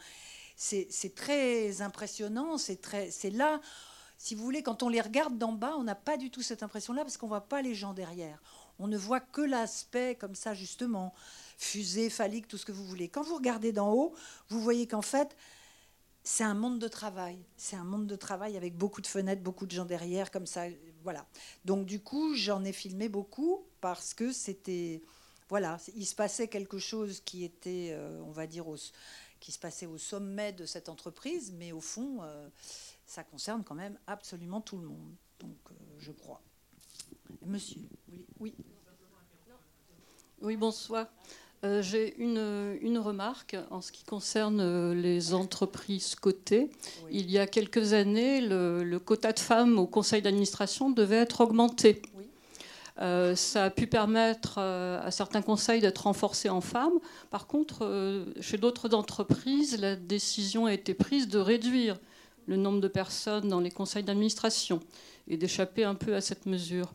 C'est 0.62 1.14
très 1.14 1.80
impressionnant, 1.80 2.58
c'est 2.58 3.30
là, 3.32 3.62
si 4.18 4.34
vous 4.34 4.44
voulez, 4.44 4.62
quand 4.62 4.82
on 4.82 4.90
les 4.90 5.00
regarde 5.00 5.38
d'en 5.38 5.52
bas, 5.52 5.74
on 5.78 5.84
n'a 5.84 5.94
pas 5.94 6.18
du 6.18 6.30
tout 6.30 6.42
cette 6.42 6.62
impression-là 6.62 7.02
parce 7.02 7.16
qu'on 7.16 7.28
voit 7.28 7.48
pas 7.48 7.62
les 7.62 7.74
gens 7.74 7.94
derrière. 7.94 8.42
On 8.78 8.86
ne 8.86 8.98
voit 8.98 9.20
que 9.20 9.40
l'aspect 9.40 10.16
comme 10.16 10.34
ça 10.34 10.52
justement, 10.52 11.14
fusée, 11.56 12.10
phallique, 12.10 12.46
tout 12.46 12.58
ce 12.58 12.66
que 12.66 12.72
vous 12.72 12.84
voulez. 12.84 13.08
Quand 13.08 13.22
vous 13.22 13.36
regardez 13.36 13.72
d'en 13.72 13.90
haut, 13.94 14.14
vous 14.50 14.60
voyez 14.60 14.86
qu'en 14.86 15.00
fait, 15.00 15.34
c'est 16.24 16.44
un 16.44 16.52
monde 16.52 16.78
de 16.78 16.88
travail. 16.88 17.38
C'est 17.56 17.76
un 17.76 17.84
monde 17.84 18.06
de 18.06 18.16
travail 18.16 18.58
avec 18.58 18.76
beaucoup 18.76 19.00
de 19.00 19.06
fenêtres, 19.06 19.42
beaucoup 19.42 19.64
de 19.64 19.70
gens 19.70 19.86
derrière, 19.86 20.30
comme 20.30 20.46
ça. 20.46 20.64
Voilà. 21.02 21.26
Donc, 21.64 21.86
du 21.86 22.00
coup, 22.00 22.34
j'en 22.34 22.62
ai 22.64 22.74
filmé 22.74 23.08
beaucoup 23.08 23.64
parce 23.80 24.12
que 24.12 24.30
c'était. 24.30 25.02
Voilà, 25.48 25.78
il 25.96 26.06
se 26.06 26.14
passait 26.14 26.46
quelque 26.46 26.78
chose 26.78 27.22
qui 27.24 27.42
était, 27.42 27.88
euh, 27.90 28.22
on 28.24 28.30
va 28.30 28.46
dire, 28.46 28.68
qui 29.40 29.52
se 29.52 29.58
passait 29.58 29.86
au 29.86 29.98
sommet 29.98 30.52
de 30.52 30.66
cette 30.66 30.88
entreprise, 30.88 31.52
mais 31.58 31.72
au 31.72 31.80
fond, 31.80 32.18
euh, 32.22 32.48
ça 33.06 33.24
concerne 33.24 33.64
quand 33.64 33.74
même 33.74 33.98
absolument 34.06 34.60
tout 34.60 34.76
le 34.76 34.86
monde. 34.86 35.14
Donc, 35.40 35.56
euh, 35.70 35.74
je 35.98 36.12
crois. 36.12 36.42
Monsieur, 37.46 37.80
oui. 38.08 38.24
Oui, 38.38 38.54
oui 40.42 40.56
bonsoir. 40.56 41.06
Euh, 41.62 41.82
j'ai 41.82 42.16
une, 42.18 42.78
une, 42.80 42.96
remarque 42.98 43.54
en 43.70 43.82
ce 43.82 43.92
qui 43.92 44.02
concerne 44.04 44.92
les 44.92 45.34
entreprises 45.34 46.14
cotées. 46.14 46.70
Il 47.10 47.30
y 47.30 47.38
a 47.38 47.46
quelques 47.46 47.92
années, 47.92 48.40
le, 48.40 48.98
quota 48.98 49.32
de 49.32 49.40
femmes 49.40 49.78
au 49.78 49.86
conseil 49.86 50.22
d'administration 50.22 50.90
devait 50.90 51.16
être 51.16 51.42
augmenté. 51.42 52.00
Euh, 52.98 53.34
ça 53.34 53.64
a 53.64 53.70
pu 53.70 53.86
permettre 53.86 54.58
à 54.58 55.10
certains 55.10 55.42
conseils 55.42 55.80
d'être 55.80 56.04
renforcés 56.04 56.48
en 56.48 56.60
femmes. 56.60 56.98
Par 57.30 57.46
contre, 57.46 58.24
chez 58.40 58.58
d'autres 58.58 58.94
entreprises, 58.94 59.80
la 59.80 59.96
décision 59.96 60.66
a 60.66 60.72
été 60.72 60.94
prise 60.94 61.28
de 61.28 61.38
réduire 61.38 61.98
le 62.46 62.56
nombre 62.56 62.80
de 62.80 62.88
personnes 62.88 63.48
dans 63.48 63.60
les 63.60 63.70
conseils 63.70 64.02
d'administration 64.02 64.80
et 65.28 65.36
d'échapper 65.36 65.84
un 65.84 65.94
peu 65.94 66.14
à 66.14 66.20
cette 66.20 66.46
mesure. 66.46 66.92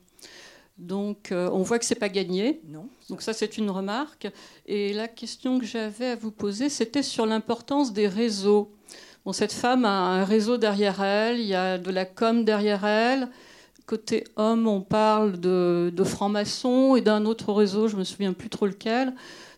Donc 0.77 1.31
euh, 1.31 1.49
on 1.53 1.62
voit 1.62 1.79
que 1.79 1.86
c'est 1.86 1.95
pas 1.95 2.10
gagné. 2.10 2.62
Non. 2.67 2.89
Donc 3.10 3.21
ça 3.21 3.34
c'est 3.34 3.58
une 3.58 3.69
remarque. 3.69 4.27
Et 4.65 4.93
la 4.93 5.08
question 5.08 5.60
que 5.60 5.65
j'avais 5.65 6.08
à 6.08 6.15
vous 6.15 6.31
poser, 6.31 6.69
c'était 6.69 7.03
sur 7.03 7.25
l'importance 7.25 7.93
des 7.93 8.08
réseaux. 8.08 8.71
Bon, 9.25 9.31
cette 9.31 9.53
femme 9.53 9.86
a 9.86 9.89
un 9.89 10.25
réseau 10.25 10.58
derrière 10.58 11.01
elle, 11.01 11.39
il 11.39 11.47
y 11.47 11.55
a 11.55 11.77
de 11.77 11.89
la 11.89 12.05
com 12.05 12.43
derrière 12.43 12.86
elle. 12.86 13.29
Côté 13.86 14.24
homme, 14.36 14.67
on 14.67 14.82
parle 14.82 15.39
de, 15.39 16.04
franc-maçon 16.04 16.95
et 16.95 17.02
d'un 17.02 17.26
autre 17.26 17.54
réseau, 17.54 17.88
je 17.88 17.95
me 17.95 18.04
souviens 18.04 18.34
plus 18.34 18.50
trop 18.50 18.65
lequel. 18.65 19.13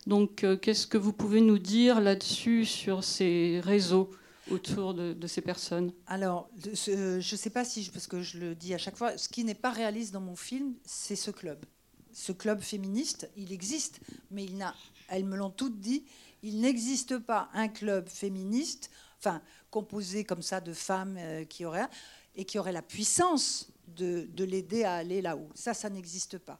Donc 0.05 0.43
euh, 0.43 0.57
qu'est-ce 0.57 0.85
que 0.85 0.97
vous 0.97 1.13
pouvez 1.13 1.39
nous 1.39 1.59
dire 1.59 2.01
là-dessus 2.01 2.65
sur 2.65 3.05
ces 3.05 3.61
réseaux 3.63 4.09
autour 4.51 4.93
de, 4.93 5.27
ces 5.27 5.41
personnes? 5.41 5.93
Alors, 6.07 6.49
je 6.57 7.17
ne 7.17 7.21
sais 7.21 7.49
pas 7.49 7.63
si, 7.63 7.89
parce 7.93 8.07
que 8.07 8.21
je 8.21 8.37
le 8.37 8.55
dis 8.55 8.73
à 8.73 8.77
chaque 8.77 8.97
fois, 8.97 9.17
ce 9.17 9.29
qui 9.29 9.45
n'est 9.45 9.55
pas 9.55 9.71
réaliste 9.71 10.13
dans 10.13 10.21
mon 10.21 10.35
film, 10.35 10.73
c'est 10.83 11.15
ce 11.15 11.31
club. 11.31 11.63
Ce 12.11 12.33
club 12.33 12.61
féministe, 12.61 13.29
il 13.37 13.53
existe, 13.53 14.01
mais 14.31 14.43
il 14.43 14.57
n'a, 14.57 14.75
elles 15.07 15.25
me 15.25 15.37
l'ont 15.37 15.51
toutes 15.51 15.79
dit, 15.79 16.03
il 16.43 16.59
n'existe 16.59 17.17
pas 17.17 17.49
un 17.53 17.69
club 17.69 18.09
féministe, 18.09 18.89
enfin, 19.19 19.41
composé 19.69 20.25
comme 20.25 20.41
ça 20.41 20.59
de 20.59 20.73
femmes 20.73 21.15
euh, 21.17 21.45
qui 21.45 21.63
auraient, 21.63 21.87
et 22.35 22.45
qui 22.45 22.59
aurait 22.59 22.71
la 22.71 22.81
puissance 22.81 23.71
de, 23.87 24.27
de 24.31 24.43
l'aider 24.43 24.83
à 24.83 24.95
aller 24.95 25.21
là-haut. 25.21 25.49
Ça, 25.55 25.73
ça 25.73 25.89
n'existe 25.89 26.37
pas. 26.37 26.59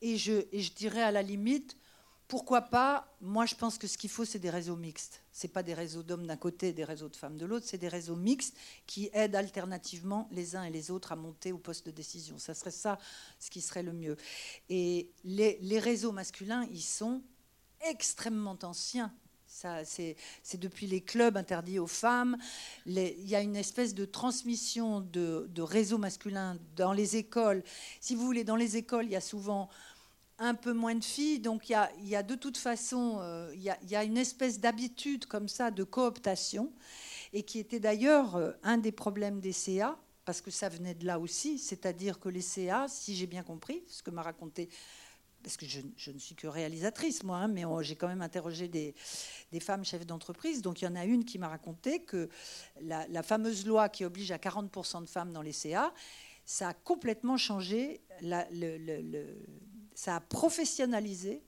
Et 0.00 0.16
je, 0.16 0.46
et 0.52 0.60
je 0.60 0.72
dirais 0.72 1.02
à 1.02 1.10
la 1.10 1.22
limite, 1.22 1.76
pourquoi 2.32 2.62
pas 2.62 3.14
Moi, 3.20 3.44
je 3.44 3.54
pense 3.54 3.76
que 3.76 3.86
ce 3.86 3.98
qu'il 3.98 4.08
faut, 4.08 4.24
c'est 4.24 4.38
des 4.38 4.48
réseaux 4.48 4.74
mixtes. 4.74 5.22
Ce 5.32 5.46
pas 5.46 5.62
des 5.62 5.74
réseaux 5.74 6.02
d'hommes 6.02 6.26
d'un 6.26 6.38
côté 6.38 6.68
et 6.68 6.72
des 6.72 6.82
réseaux 6.82 7.10
de 7.10 7.16
femmes 7.16 7.36
de 7.36 7.44
l'autre, 7.44 7.66
c'est 7.68 7.76
des 7.76 7.88
réseaux 7.88 8.16
mixtes 8.16 8.56
qui 8.86 9.10
aident 9.12 9.36
alternativement 9.36 10.30
les 10.30 10.56
uns 10.56 10.64
et 10.64 10.70
les 10.70 10.90
autres 10.90 11.12
à 11.12 11.16
monter 11.16 11.52
au 11.52 11.58
poste 11.58 11.84
de 11.84 11.90
décision. 11.90 12.38
Ça 12.38 12.54
serait 12.54 12.70
ça 12.70 12.98
ce 13.38 13.50
qui 13.50 13.60
serait 13.60 13.82
le 13.82 13.92
mieux. 13.92 14.16
Et 14.70 15.10
les, 15.24 15.78
réseaux 15.78 16.10
masculins, 16.10 16.66
ils 16.72 16.80
sont 16.80 17.20
extrêmement 17.82 18.56
anciens. 18.62 19.12
C'est 19.84 20.16
depuis 20.54 20.86
les 20.86 21.00
clubs 21.00 21.36
interdits 21.36 21.78
aux 21.78 21.86
femmes. 21.86 22.36
il 22.86 23.28
y 23.28 23.34
a 23.34 23.40
une 23.40 23.56
espèce 23.56 23.94
de 23.94 24.04
transmission 24.04 25.00
de, 25.00 25.48
de 25.50 25.62
réseaux 25.62 25.98
masculins 25.98 26.56
dans 26.76 26.92
les 26.92 27.16
écoles. 27.16 27.62
Si 28.00 28.14
vous 28.14 28.24
voulez, 28.24 28.44
dans 28.44 28.56
les 28.56 28.76
écoles, 28.76 29.06
il 29.06 29.12
y 29.12 29.16
a 29.16 29.20
souvent 29.20 29.68
un 30.42 30.54
peu 30.54 30.72
moins 30.72 30.94
de 30.94 31.04
filles. 31.04 31.38
Donc 31.38 31.70
il 31.70 32.08
y 32.08 32.16
a, 32.16 32.22
de 32.22 32.34
toute 32.34 32.56
façon, 32.58 33.18
euh, 33.20 33.50
il, 33.54 33.62
y 33.62 33.96
a, 33.96 34.04
une 34.04 34.18
espèce 34.18 34.60
d'habitude 34.60 35.26
comme 35.26 35.48
ça 35.48 35.70
de 35.70 35.84
cooptation. 35.84 36.72
et 37.32 37.44
qui 37.44 37.58
était 37.58 37.80
d'ailleurs 37.80 38.36
euh, 38.36 38.50
un 38.62 38.76
des 38.76 38.92
problèmes 38.92 39.40
des 39.40 39.52
CA, 39.52 39.96
parce 40.24 40.40
que 40.40 40.50
ça 40.50 40.68
venait 40.68 40.94
de 40.94 41.06
là 41.06 41.18
aussi, 41.18 41.58
c'est-à-dire 41.58 42.20
que 42.20 42.28
les 42.28 42.42
CA, 42.42 42.86
si 42.88 43.16
j'ai 43.16 43.26
bien 43.26 43.42
compris, 43.42 43.82
ce 43.88 44.02
que 44.02 44.10
m'a 44.10 44.22
raconté 44.22 44.68
parce 45.42 45.56
que 45.56 45.66
je, 45.66 45.80
ne 46.10 46.18
suis 46.18 46.34
que 46.34 46.46
réalisatrice, 46.46 47.22
moi, 47.24 47.38
hein, 47.38 47.48
mais 47.48 47.64
j'ai 47.82 47.96
quand 47.96 48.08
même 48.08 48.22
interrogé 48.22 48.68
des, 48.68 48.94
femmes 49.60 49.84
chefs 49.84 50.06
d'entreprise. 50.06 50.62
Donc 50.62 50.82
il 50.82 50.84
y 50.84 50.88
en 50.88 50.96
a 50.96 51.04
une 51.04 51.24
qui 51.24 51.38
m'a 51.38 51.48
raconté 51.48 52.00
que 52.00 52.28
la, 52.80 53.22
fameuse 53.22 53.66
loi 53.66 53.88
qui 53.88 54.04
oblige 54.04 54.32
à 54.32 54.38
40% 54.38 55.02
de 55.02 55.08
femmes 55.08 55.32
dans 55.32 55.42
les 55.42 55.52
CA, 55.52 55.92
ça 56.44 56.68
a 56.68 56.74
complètement 56.74 57.36
changé, 57.36 58.00
ça 59.94 60.16
a 60.16 60.20
professionnalisé 60.20 61.42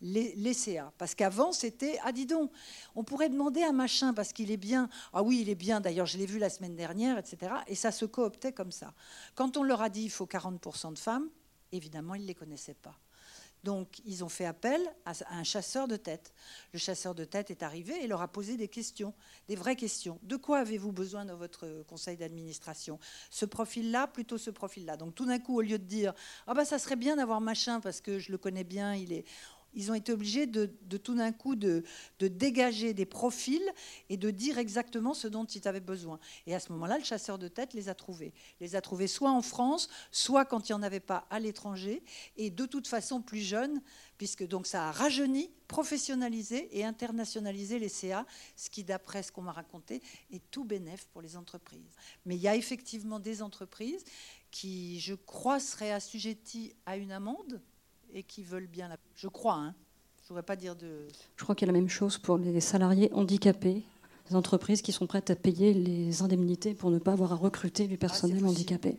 les, 0.00 0.54
CA. 0.54 0.92
Parce 0.98 1.14
qu'avant, 1.14 1.52
c'était 1.52 1.98
Ah, 2.04 2.12
dis 2.12 2.26
donc, 2.26 2.50
on 2.94 3.04
pourrait 3.04 3.28
demander 3.28 3.62
un 3.62 3.72
machin 3.72 4.12
parce 4.12 4.32
qu'il 4.32 4.50
est 4.50 4.56
bien. 4.56 4.88
Ah 5.12 5.22
oui, 5.22 5.40
il 5.40 5.48
est 5.48 5.54
bien, 5.54 5.80
d'ailleurs, 5.80 6.06
je 6.06 6.18
l'ai 6.18 6.26
vu 6.26 6.38
la 6.38 6.50
semaine 6.50 6.76
dernière, 6.76 7.18
etc. 7.18 7.54
Et 7.66 7.74
ça 7.74 7.92
se 7.92 8.04
cooptait 8.04 8.52
comme 8.52 8.72
ça. 8.72 8.92
Quand 9.34 9.56
on 9.56 9.62
leur 9.62 9.82
a 9.82 9.88
dit 9.88 10.02
il 10.02 10.10
faut 10.10 10.26
40% 10.26 10.92
de 10.92 10.98
femmes, 10.98 11.28
évidemment, 11.72 12.14
ils 12.14 12.22
ne 12.22 12.26
les 12.26 12.34
connaissaient 12.34 12.74
pas. 12.74 12.98
Donc, 13.66 14.00
ils 14.04 14.22
ont 14.22 14.28
fait 14.28 14.44
appel 14.44 14.80
à 15.04 15.12
un 15.30 15.42
chasseur 15.42 15.88
de 15.88 15.96
tête. 15.96 16.32
Le 16.72 16.78
chasseur 16.78 17.16
de 17.16 17.24
tête 17.24 17.50
est 17.50 17.64
arrivé 17.64 17.94
et 18.00 18.06
leur 18.06 18.22
a 18.22 18.28
posé 18.28 18.56
des 18.56 18.68
questions, 18.68 19.12
des 19.48 19.56
vraies 19.56 19.74
questions. 19.74 20.20
De 20.22 20.36
quoi 20.36 20.58
avez-vous 20.58 20.92
besoin 20.92 21.24
dans 21.24 21.34
votre 21.34 21.82
conseil 21.88 22.16
d'administration? 22.16 23.00
Ce 23.28 23.44
profil-là, 23.44 24.06
plutôt 24.06 24.38
ce 24.38 24.50
profil-là. 24.50 24.96
Donc, 24.96 25.16
tout 25.16 25.26
d'un 25.26 25.40
coup, 25.40 25.56
au 25.56 25.62
lieu 25.62 25.80
de 25.80 25.84
dire 25.84 26.14
Ah, 26.46 26.54
bah, 26.54 26.64
ça 26.64 26.78
serait 26.78 26.94
bien 26.94 27.16
d'avoir 27.16 27.40
machin 27.40 27.80
parce 27.80 28.00
que 28.00 28.20
je 28.20 28.30
le 28.30 28.38
connais 28.38 28.62
bien, 28.62 28.94
il 28.94 29.12
est 29.12 29.24
ils 29.76 29.90
ont 29.90 29.94
été 29.94 30.10
obligés 30.10 30.46
de, 30.46 30.66
tout 30.96 31.14
d'un 31.14 31.30
coup 31.32 31.54
de, 31.54 31.84
dégager 32.18 32.94
des 32.94 33.06
profils 33.06 33.72
et 34.08 34.16
de 34.16 34.30
dire 34.30 34.58
exactement 34.58 35.14
ce 35.14 35.28
dont 35.28 35.44
ils 35.44 35.68
avaient 35.68 35.80
besoin. 35.80 36.18
Et 36.46 36.54
à 36.54 36.60
ce 36.60 36.72
moment-là, 36.72 36.98
le 36.98 37.04
chasseur 37.04 37.38
de 37.38 37.46
tête 37.46 37.74
les 37.74 37.88
a 37.88 37.94
trouvés. 37.94 38.32
Les 38.60 38.74
a 38.74 38.80
trouvés 38.80 39.06
soit 39.06 39.30
en 39.30 39.42
France, 39.42 39.88
soit 40.10 40.46
quand 40.46 40.68
il 40.68 40.72
n'y 40.72 40.78
en 40.78 40.82
avait 40.82 40.98
pas 40.98 41.26
à 41.30 41.38
l'étranger, 41.38 42.02
et 42.36 42.50
de 42.50 42.64
toute 42.66 42.88
façon 42.88 43.20
plus 43.20 43.40
jeunes, 43.40 43.82
puisque 44.16 44.46
donc 44.48 44.66
ça 44.66 44.88
a 44.88 44.92
rajeuni, 44.92 45.50
professionnalisé 45.68 46.68
et 46.78 46.84
internationalisé 46.84 47.78
les 47.78 47.90
CA, 47.90 48.24
ce 48.56 48.70
qui, 48.70 48.82
d'après 48.82 49.22
ce 49.22 49.30
qu'on 49.30 49.42
m'a 49.42 49.52
raconté, 49.52 50.00
est 50.32 50.42
tout 50.50 50.64
bénéf 50.64 51.06
pour 51.12 51.20
les 51.20 51.36
entreprises. 51.36 51.92
Mais 52.24 52.36
il 52.36 52.40
y 52.40 52.48
a 52.48 52.56
effectivement 52.56 53.20
des 53.20 53.42
entreprises 53.42 54.04
qui, 54.50 55.00
je 55.00 55.14
crois, 55.14 55.60
seraient 55.60 55.92
assujetties 55.92 56.74
à 56.86 56.96
une 56.96 57.12
amende 57.12 57.60
et 58.14 58.22
qui 58.22 58.42
veulent 58.42 58.66
bien 58.66 58.88
la. 58.88 58.96
Je 59.14 59.28
crois, 59.28 59.54
hein. 59.54 59.74
Je 60.22 60.28
voudrais 60.28 60.42
pas 60.42 60.56
dire 60.56 60.74
de. 60.74 61.06
Je 61.36 61.44
crois 61.44 61.54
qu'il 61.54 61.66
y 61.66 61.70
a 61.70 61.72
la 61.72 61.78
même 61.78 61.88
chose 61.88 62.18
pour 62.18 62.36
les 62.38 62.60
salariés 62.60 63.10
handicapés, 63.12 63.84
les 64.28 64.36
entreprises 64.36 64.82
qui 64.82 64.92
sont 64.92 65.06
prêtes 65.06 65.30
à 65.30 65.36
payer 65.36 65.72
les 65.72 66.22
indemnités 66.22 66.74
pour 66.74 66.90
ne 66.90 66.98
pas 66.98 67.12
avoir 67.12 67.32
à 67.32 67.36
recruter 67.36 67.86
du 67.86 67.96
personnel 67.96 68.42
ah, 68.42 68.48
handicapé. 68.48 68.98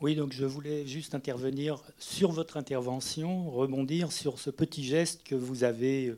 Oui, 0.00 0.16
donc 0.16 0.32
je 0.32 0.44
voulais 0.44 0.84
juste 0.86 1.14
intervenir 1.14 1.80
sur 1.98 2.32
votre 2.32 2.56
intervention, 2.56 3.50
rebondir 3.50 4.10
sur 4.10 4.40
ce 4.40 4.50
petit 4.50 4.82
geste 4.82 5.22
que 5.22 5.36
vous 5.36 5.62
avez, 5.62 6.16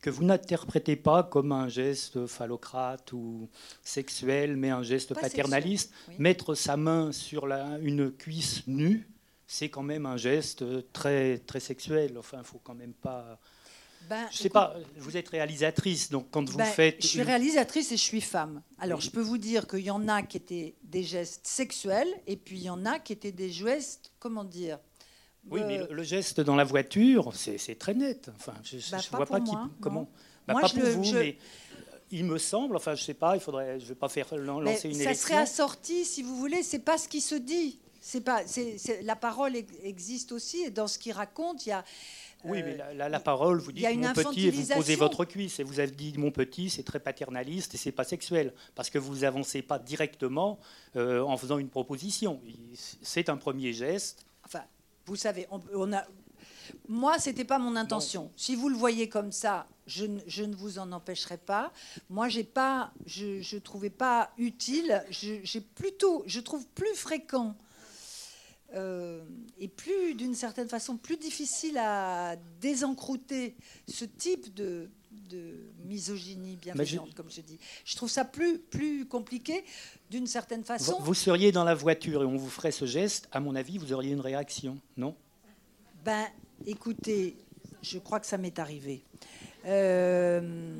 que 0.00 0.10
vous 0.10 0.24
n'interprétez 0.24 0.96
pas 0.96 1.22
comme 1.22 1.52
un 1.52 1.68
geste 1.68 2.26
phallocrate 2.26 3.12
ou 3.12 3.48
sexuel, 3.82 4.56
mais 4.56 4.70
un 4.70 4.82
geste 4.82 5.14
paternaliste. 5.14 5.92
Mettre 6.18 6.54
sa 6.54 6.76
main 6.76 7.12
sur 7.12 7.46
la, 7.46 7.78
une 7.82 8.12
cuisse 8.12 8.66
nue, 8.66 9.08
c'est 9.46 9.68
quand 9.68 9.82
même 9.82 10.06
un 10.06 10.16
geste 10.16 10.64
très, 10.92 11.38
très 11.38 11.60
sexuel. 11.60 12.16
Enfin, 12.18 12.38
il 12.38 12.44
faut 12.44 12.60
quand 12.62 12.74
même 12.74 12.92
pas. 12.92 13.40
Ben, 14.08 14.26
je 14.30 14.38
sais 14.38 14.48
pas, 14.48 14.74
vous 14.96 15.16
êtes 15.16 15.28
réalisatrice, 15.28 16.10
donc 16.10 16.30
quand 16.30 16.48
vous 16.48 16.58
ben, 16.58 16.64
faites. 16.64 17.02
Je 17.02 17.08
suis 17.08 17.22
réalisatrice 17.22 17.92
et 17.92 17.96
je 17.96 18.02
suis 18.02 18.20
femme. 18.20 18.62
Alors, 18.78 19.00
je 19.00 19.10
peux 19.10 19.20
vous 19.20 19.36
dire 19.36 19.66
qu'il 19.66 19.80
y 19.80 19.90
en 19.90 20.06
a 20.08 20.22
qui 20.22 20.36
étaient 20.36 20.76
des 20.82 21.02
gestes 21.02 21.46
sexuels, 21.46 22.08
et 22.26 22.36
puis 22.36 22.56
il 22.58 22.62
y 22.62 22.70
en 22.70 22.86
a 22.86 23.00
qui 23.00 23.12
étaient 23.12 23.32
des 23.32 23.50
gestes, 23.50 24.12
comment 24.18 24.44
dire, 24.44 24.78
oui, 25.50 25.62
mais 25.66 25.86
le, 25.90 26.02
geste 26.02 26.40
dans 26.40 26.56
la 26.56 26.64
voiture, 26.64 27.32
c'est 27.34 27.78
très 27.78 27.94
net. 27.94 28.30
Enfin, 28.36 28.54
je 28.62 28.76
ne 28.76 28.82
bah, 28.90 28.98
vois 29.12 29.26
pas 29.26 29.40
qui, 29.40 29.52
comment. 29.80 30.08
Bah, 30.46 30.54
pas 30.60 30.68
pour 30.68 30.82
vous, 30.82 31.12
mais 31.12 31.36
il 32.10 32.24
me 32.24 32.38
semble, 32.38 32.76
enfin, 32.76 32.94
je 32.94 33.02
sais 33.02 33.14
pas, 33.14 33.36
il 33.36 33.40
faudrait, 33.40 33.78
je 33.80 33.86
vais 33.86 33.94
pas 33.94 34.08
faire 34.08 34.34
lancer 34.36 34.88
une 34.88 34.94
ça 34.94 35.14
serait 35.14 35.36
assorti, 35.36 36.04
si 36.04 36.22
vous 36.22 36.36
voulez. 36.36 36.62
C'est 36.62 36.78
pas 36.78 36.98
ce 36.98 37.08
qui 37.08 37.20
se 37.20 37.34
dit. 37.34 37.78
C'est 38.00 38.20
pas, 38.20 38.42
la 39.02 39.16
parole 39.16 39.56
existe 39.82 40.32
aussi, 40.32 40.62
et 40.62 40.70
dans 40.70 40.86
ce 40.86 40.98
qu'il 40.98 41.12
raconte, 41.12 41.66
il 41.66 41.70
y 41.70 41.72
a. 41.72 41.84
Oui, 42.44 42.62
mais 42.62 42.76
la, 42.94 43.08
la, 43.08 43.20
parole, 43.20 43.58
vous 43.58 43.72
dites 43.72 43.84
mon 43.96 44.12
petit 44.12 44.46
et 44.46 44.50
vous 44.52 44.74
posez 44.74 44.94
votre 44.94 45.24
cuisse. 45.24 45.58
Et 45.58 45.64
vous 45.64 45.80
avez 45.80 45.90
dit 45.90 46.14
mon 46.16 46.30
petit, 46.30 46.70
c'est 46.70 46.84
très 46.84 47.00
paternaliste 47.00 47.74
et 47.74 47.76
c'est 47.76 47.90
pas 47.90 48.04
sexuel. 48.04 48.54
Parce 48.76 48.90
que 48.90 48.98
vous 48.98 49.24
avancez 49.24 49.60
pas 49.60 49.80
directement 49.80 50.60
euh, 50.94 51.20
en 51.22 51.36
faisant 51.36 51.58
une 51.58 51.68
proposition. 51.68 52.40
C'est 53.02 53.28
un 53.28 53.36
premier 53.36 53.72
geste. 53.72 54.24
Vous 55.08 55.16
savez, 55.16 55.46
on, 55.50 55.92
a, 55.94 56.04
moi, 56.86 57.18
c'était 57.18 57.46
pas 57.46 57.58
mon 57.58 57.76
intention. 57.76 58.30
Si 58.36 58.54
vous 58.54 58.68
le 58.68 58.76
voyez 58.76 59.08
comme 59.08 59.32
ça, 59.32 59.66
je, 59.86 60.04
ne 60.04 60.54
vous 60.54 60.78
en 60.78 60.92
empêcherai 60.92 61.38
pas. 61.38 61.72
Moi, 62.10 62.28
pas, 62.52 62.92
je, 63.06 63.40
je 63.40 63.56
trouvais 63.56 63.88
pas 63.88 64.30
utile. 64.36 65.02
J'ai 65.10 65.60
plutôt, 65.62 66.24
je 66.26 66.40
trouve 66.40 66.66
plus 66.68 66.94
fréquent 66.94 67.56
euh, 68.74 69.24
et 69.58 69.68
plus, 69.68 70.14
d'une 70.14 70.34
certaine 70.34 70.68
façon, 70.68 70.98
plus 70.98 71.16
difficile 71.16 71.78
à 71.78 72.36
désencrouter 72.60 73.56
ce 73.86 74.04
type 74.04 74.52
de, 74.52 74.90
misogynie 75.84 76.56
bienveillante, 76.56 77.14
comme 77.14 77.30
je 77.30 77.40
dis. 77.40 77.58
Je 77.84 77.96
trouve 77.96 78.10
ça 78.10 78.24
plus, 78.24 78.58
plus 78.58 79.06
compliqué 79.06 79.64
d'une 80.10 80.26
certaine 80.26 80.64
façon. 80.64 80.98
Vous, 81.00 81.14
seriez 81.14 81.52
dans 81.52 81.64
la 81.64 81.74
voiture 81.74 82.22
et 82.22 82.26
on 82.26 82.36
vous 82.36 82.50
ferait 82.50 82.72
ce 82.72 82.84
geste, 82.84 83.28
à 83.32 83.40
mon 83.40 83.54
avis, 83.54 83.78
vous 83.78 83.92
auriez 83.92 84.12
une 84.12 84.20
réaction, 84.20 84.78
non? 84.96 85.14
Ben, 86.04 86.26
écoutez, 86.66 87.36
je 87.82 87.98
crois 87.98 88.20
que 88.20 88.26
ça 88.26 88.38
m'est 88.38 88.58
arrivé. 88.58 89.02
Euh, 89.66 90.76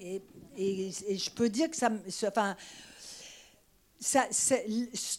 et, 0.00 0.20
je 0.56 1.30
peux 1.30 1.48
dire 1.48 1.70
que 1.70 1.76
ça, 1.76 1.90
enfin, 2.26 2.56
ça, 3.98 4.26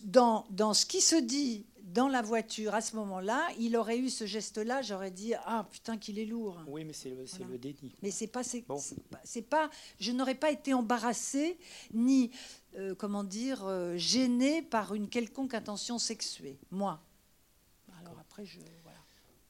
dans, 0.04 0.46
dans 0.50 0.74
ce 0.74 0.86
qui 0.86 1.02
se 1.02 1.16
dit 1.16 1.66
dans 1.92 2.08
la 2.08 2.22
voiture, 2.22 2.74
à 2.74 2.82
ce 2.82 2.96
moment-là, 2.96 3.48
il 3.60 3.76
aurait 3.76 3.98
eu 3.98 4.10
ce 4.10 4.26
geste-là, 4.26 4.82
j'aurais 4.82 5.12
dit 5.12 5.34
ah 5.46 5.68
putain 5.72 5.98
qu'il 5.98 6.20
est 6.20 6.26
lourd. 6.26 6.60
Oui, 6.68 6.86
mais 6.86 6.94
c'est 6.94 7.10
le, 7.10 7.58
déni. 7.58 7.94
Mais 8.02 8.12
c'est 8.12 8.28
pas, 8.28 8.44
c'est 8.44 9.42
pas, 9.42 9.70
je 10.00 10.12
n'aurais 10.12 10.36
pas 10.36 10.52
été 10.52 10.74
embarrassée 10.74 11.58
ni 11.94 12.32
euh, 12.78 12.96
comment 12.96 13.24
dire 13.24 13.66
euh, 13.66 13.98
gênée 13.98 14.62
par 14.62 14.94
une 14.94 15.10
quelconque 15.10 15.54
intention 15.54 16.00
sexuée, 16.00 16.58
moi. 16.72 17.02
Alors 18.00 18.18
après 18.20 18.46
je 18.46 18.60
voilà. 18.84 18.98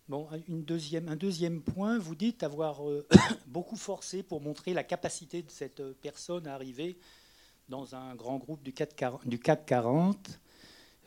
Bon, 0.10 0.28
une 0.48 0.64
deuxième, 0.64 1.08
un 1.08 1.16
deuxième 1.16 1.62
point, 1.62 1.98
vous 1.98 2.16
dites 2.16 2.44
avoir 2.44 2.88
euh, 2.88 3.08
beaucoup 3.48 3.78
forcé 3.78 4.24
pour 4.24 4.42
montrer 4.42 4.74
la 4.74 4.84
capacité 4.84 5.44
de 5.44 5.52
cette 5.52 5.82
personne 6.02 6.48
à 6.48 6.56
arriver 6.56 6.98
dans 7.70 7.96
un 7.96 8.16
grand 8.16 8.38
groupe 8.38 8.64
du 8.64 8.74
du 9.26 9.40
CAC 9.40 9.66
40 9.66 10.40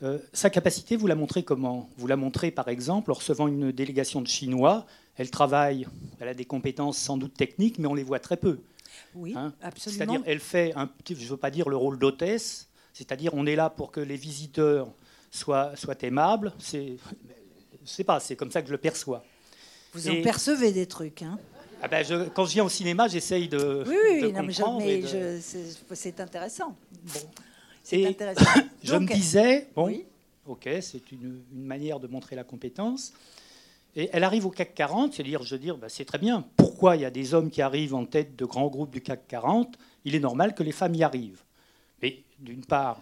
euh, 0.03 0.17
sa 0.33 0.49
capacité, 0.49 0.97
vous 0.97 1.07
la 1.07 1.15
montrez 1.15 1.43
comment? 1.43 1.89
Vous 1.97 2.07
la 2.07 2.17
montrez 2.17 2.51
par 2.51 2.67
exemple 2.67 3.11
en 3.11 3.13
recevant 3.13 3.47
une 3.47 3.71
délégation 3.71 4.21
de 4.21 4.27
Chinois. 4.27 4.85
Elle 5.17 5.31
travaille, 5.31 5.87
elle 6.19 6.27
a 6.27 6.33
des 6.33 6.45
compétences 6.45 6.97
sans 6.97 7.17
doute 7.17 7.33
techniques, 7.33 7.79
mais 7.79 7.87
on 7.87 7.93
les 7.93 8.03
voit 8.03 8.19
très 8.19 8.37
peu. 8.37 8.59
Oui, 9.13 9.33
hein? 9.35 9.53
absolument. 9.61 9.97
C'est-à-dire, 9.97 10.23
elle 10.25 10.39
fait, 10.39 10.73
un, 10.75 10.89
je 11.07 11.13
ne 11.13 11.29
veux 11.29 11.37
pas 11.37 11.51
dire 11.51 11.69
le 11.69 11.77
rôle 11.77 11.97
d'hôtesse, 11.97 12.67
c'est-à-dire 12.93 13.33
on 13.33 13.45
est 13.45 13.55
là 13.55 13.69
pour 13.69 13.91
que 13.91 14.01
les 14.01 14.17
visiteurs 14.17 14.89
soient, 15.31 15.75
soient 15.75 16.01
aimables. 16.01 16.51
C'est, 16.59 16.97
sais 17.85 18.03
pas, 18.03 18.19
c'est 18.19 18.35
comme 18.35 18.51
ça 18.51 18.61
que 18.61 18.67
je 18.67 18.73
le 18.73 18.77
perçois. 18.77 19.23
Vous 19.93 20.09
en 20.09 20.21
percevez 20.21 20.73
des 20.73 20.87
trucs, 20.87 21.21
hein? 21.21 21.39
Ah 21.81 21.87
ben 21.87 22.03
je, 22.03 22.29
quand 22.29 22.45
je 22.45 22.53
viens 22.53 22.63
au 22.63 22.69
cinéma, 22.69 23.07
j'essaye 23.07 23.47
de. 23.47 23.83
Oui, 23.85 23.95
oui, 24.23 24.33
non, 24.33 24.77
mais, 24.77 25.01
c'est 25.93 26.19
intéressant. 26.19 26.75
Bon. 27.03 27.19
C'est 27.85 28.03
intéressant. 28.03 28.49
je 28.83 28.95
me 28.95 29.05
disais, 29.05 29.67
bon, 29.75 29.95
ok, 30.47 30.67
c'est 30.81 31.11
une, 31.11 31.43
manière 31.53 31.99
de 31.99 32.07
montrer 32.07 32.35
la 32.35 32.43
compétence. 32.43 33.13
Et 33.95 34.09
elle 34.11 34.23
arrive 34.23 34.47
au 34.47 34.49
CAC 34.49 34.73
40, 34.73 35.13
c'est-à-dire, 35.13 35.43
je 35.43 35.55
veux 35.55 35.59
dire, 35.59 35.77
bah, 35.77 35.87
c'est 35.87 36.03
très 36.03 36.17
bien. 36.17 36.45
Pourquoi 36.57 36.95
il 36.95 37.03
y 37.03 37.05
a 37.05 37.11
des 37.11 37.35
hommes 37.35 37.51
qui 37.51 37.61
arrivent 37.61 37.93
en 37.93 38.05
tête 38.05 38.35
de 38.35 38.43
grands 38.43 38.67
groupes 38.67 38.89
du 38.89 39.01
CAC 39.01 39.27
40 39.27 39.77
Il 40.03 40.15
est 40.15 40.19
normal 40.19 40.55
que 40.55 40.63
les 40.63 40.71
femmes 40.71 40.95
y 40.95 41.03
arrivent. 41.03 41.43
Mais 42.01 42.23
d'une 42.39 42.65
part, 42.65 42.99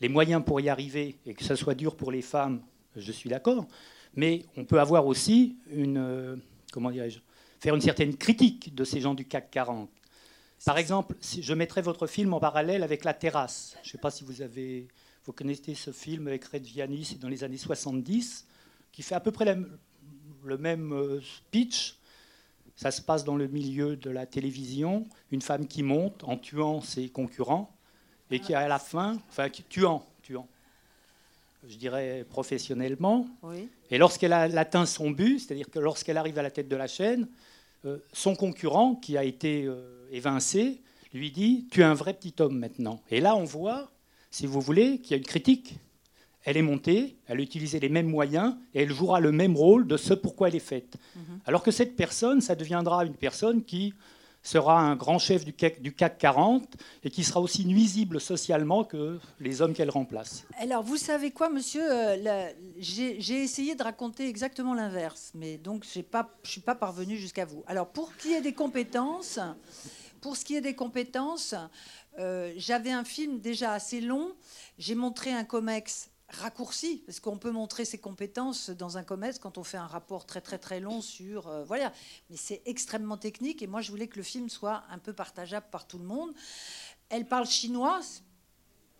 les 0.00 0.10
moyens 0.10 0.44
pour 0.44 0.60
y 0.60 0.68
arriver 0.68 1.16
et 1.24 1.32
que 1.32 1.42
ça 1.42 1.56
soit 1.56 1.74
dur 1.74 1.96
pour 1.96 2.12
les 2.12 2.22
femmes, 2.22 2.60
je 2.96 3.10
suis 3.10 3.30
d'accord. 3.30 3.66
Mais 4.14 4.44
on 4.58 4.64
peut 4.64 4.78
avoir 4.78 5.06
aussi 5.06 5.56
une, 5.72 5.96
euh, 5.96 6.36
comment 6.70 6.90
dirais-je, 6.90 7.20
faire 7.60 7.74
une 7.74 7.80
certaine 7.80 8.14
critique 8.14 8.74
de 8.74 8.84
ces 8.84 9.00
gens 9.00 9.14
du 9.14 9.24
CAC 9.24 9.50
40. 9.50 9.88
Par 10.64 10.78
exemple, 10.78 11.14
si 11.20 11.42
je 11.42 11.54
mettrais 11.54 11.82
votre 11.82 12.06
film 12.06 12.34
en 12.34 12.40
parallèle 12.40 12.82
avec 12.82 13.04
La 13.04 13.14
Terrasse. 13.14 13.76
Je 13.82 13.88
ne 13.88 13.92
sais 13.92 13.98
pas 13.98 14.10
si 14.10 14.24
vous 14.24 14.42
avez, 14.42 14.88
vous 15.24 15.32
connaissez 15.32 15.74
ce 15.74 15.92
film 15.92 16.26
avec 16.26 16.44
Red 16.44 16.64
Vianney, 16.64 17.04
c'est 17.04 17.18
dans 17.18 17.28
les 17.28 17.44
années 17.44 17.56
70, 17.56 18.46
qui 18.92 19.02
fait 19.02 19.14
à 19.14 19.20
peu 19.20 19.30
près 19.30 19.56
le 20.44 20.58
même 20.58 20.92
euh, 20.92 21.20
pitch. 21.50 21.96
Ça 22.76 22.90
se 22.90 23.02
passe 23.02 23.24
dans 23.24 23.36
le 23.36 23.48
milieu 23.48 23.96
de 23.96 24.10
la 24.10 24.26
télévision, 24.26 25.06
une 25.32 25.42
femme 25.42 25.66
qui 25.66 25.82
monte 25.82 26.22
en 26.24 26.36
tuant 26.36 26.80
ses 26.80 27.08
concurrents 27.08 27.74
et 28.30 28.40
qui 28.40 28.54
à 28.54 28.68
la 28.68 28.78
fin, 28.78 29.18
enfin 29.30 29.48
tuant, 29.68 30.06
tuant, 30.22 30.46
je 31.66 31.76
dirais 31.76 32.24
professionnellement. 32.28 33.26
Et 33.90 33.98
lorsqu'elle 33.98 34.32
a 34.32 34.42
atteint 34.42 34.86
son 34.86 35.10
but, 35.10 35.40
c'est-à-dire 35.40 35.70
que 35.70 35.78
lorsqu'elle 35.78 36.18
arrive 36.18 36.38
à 36.38 36.42
la 36.42 36.50
tête 36.50 36.68
de 36.68 36.76
la 36.76 36.86
chaîne, 36.86 37.28
euh, 37.84 37.98
son 38.12 38.36
concurrent, 38.36 38.94
qui 38.96 39.16
a 39.16 39.24
été 39.24 39.64
euh, 39.64 39.97
évincé, 40.12 40.80
lui 41.12 41.30
dit 41.30 41.66
Tu 41.70 41.80
es 41.80 41.84
un 41.84 41.94
vrai 41.94 42.14
petit 42.14 42.34
homme 42.40 42.58
maintenant. 42.58 43.02
Et 43.10 43.20
là, 43.20 43.36
on 43.36 43.44
voit, 43.44 43.90
si 44.30 44.46
vous 44.46 44.60
voulez, 44.60 44.98
qu'il 44.98 45.12
y 45.12 45.14
a 45.14 45.16
une 45.18 45.24
critique. 45.24 45.78
Elle 46.44 46.56
est 46.56 46.62
montée, 46.62 47.16
elle 47.26 47.40
a 47.40 47.42
utilisé 47.42 47.78
les 47.80 47.88
mêmes 47.88 48.08
moyens 48.08 48.54
et 48.72 48.82
elle 48.82 48.92
jouera 48.92 49.20
le 49.20 49.32
même 49.32 49.56
rôle 49.56 49.86
de 49.86 49.96
ce 49.96 50.14
pourquoi 50.14 50.48
elle 50.48 50.56
est 50.56 50.60
faite. 50.60 50.96
Mhm. 51.14 51.40
Alors 51.46 51.62
que 51.62 51.70
cette 51.70 51.96
personne, 51.96 52.40
ça 52.40 52.54
deviendra 52.54 53.04
une 53.04 53.14
personne 53.14 53.64
qui 53.64 53.92
sera 54.42 54.80
un 54.80 54.96
grand 54.96 55.18
chef 55.18 55.44
du 55.44 55.52
CAC, 55.52 55.82
du 55.82 55.92
CAC 55.92 56.18
40 56.18 56.76
et 57.04 57.10
qui 57.10 57.24
sera 57.24 57.40
aussi 57.40 57.66
nuisible 57.66 58.20
socialement 58.20 58.84
que 58.84 59.18
les 59.40 59.60
hommes 59.60 59.74
qu'elle 59.74 59.90
remplace. 59.90 60.44
Alors, 60.58 60.82
vous 60.82 60.96
savez 60.96 61.30
quoi, 61.30 61.50
monsieur 61.50 61.84
euh, 61.84 62.50
J'ai 62.78 63.42
essayé 63.42 63.74
de 63.74 63.82
raconter 63.82 64.28
exactement 64.28 64.74
l'inverse, 64.74 65.32
mais 65.34 65.58
donc 65.58 65.84
je 65.84 65.98
ne 65.98 66.04
suis 66.44 66.60
pas 66.60 66.74
parvenu 66.74 67.16
jusqu'à 67.16 67.44
vous. 67.44 67.62
Alors, 67.66 67.88
pour 67.88 68.16
qui 68.16 68.32
est 68.32 68.40
des 68.40 68.54
compétences, 68.54 69.38
pour 70.20 70.36
ce 70.36 70.44
qui 70.44 70.56
est 70.56 70.60
des 70.60 70.74
compétences, 70.74 71.54
euh, 72.18 72.52
j'avais 72.56 72.90
un 72.90 73.04
film 73.04 73.40
déjà 73.40 73.72
assez 73.72 74.00
long. 74.00 74.34
J'ai 74.78 74.94
montré 74.94 75.32
un 75.32 75.44
COMEX 75.44 76.10
raccourci, 76.30 77.02
parce 77.06 77.20
qu'on 77.20 77.38
peut 77.38 77.50
montrer 77.50 77.86
ses 77.86 77.98
compétences 77.98 78.68
dans 78.68 78.98
un 78.98 79.02
COMEX 79.02 79.38
quand 79.38 79.56
on 79.56 79.64
fait 79.64 79.78
un 79.78 79.86
rapport 79.86 80.26
très 80.26 80.42
très 80.42 80.58
très 80.58 80.78
long 80.78 81.00
sur... 81.00 81.48
Euh, 81.48 81.64
voilà, 81.64 81.92
mais 82.28 82.36
c'est 82.36 82.60
extrêmement 82.66 83.16
technique 83.16 83.62
et 83.62 83.66
moi 83.66 83.80
je 83.80 83.90
voulais 83.90 84.08
que 84.08 84.16
le 84.16 84.22
film 84.22 84.50
soit 84.50 84.82
un 84.90 84.98
peu 84.98 85.14
partageable 85.14 85.66
par 85.70 85.86
tout 85.86 85.98
le 85.98 86.04
monde. 86.04 86.34
Elle 87.08 87.26
parle 87.26 87.46
chinois, 87.46 88.00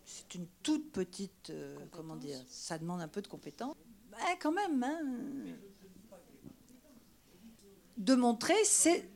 c'est 0.05 0.33
une 0.33 0.47
toute 0.63 0.91
petite... 0.91 1.51
Euh, 1.51 1.77
comment 1.91 2.15
dire 2.15 2.39
Ça 2.49 2.79
demande 2.79 3.01
un 3.01 3.07
peu 3.07 3.21
de 3.21 3.27
compétences. 3.27 3.75
quand 4.39 4.51
même, 4.51 4.83
hein. 4.83 4.99
De 7.97 8.15
montrer, 8.15 8.55
c'est 8.63 9.07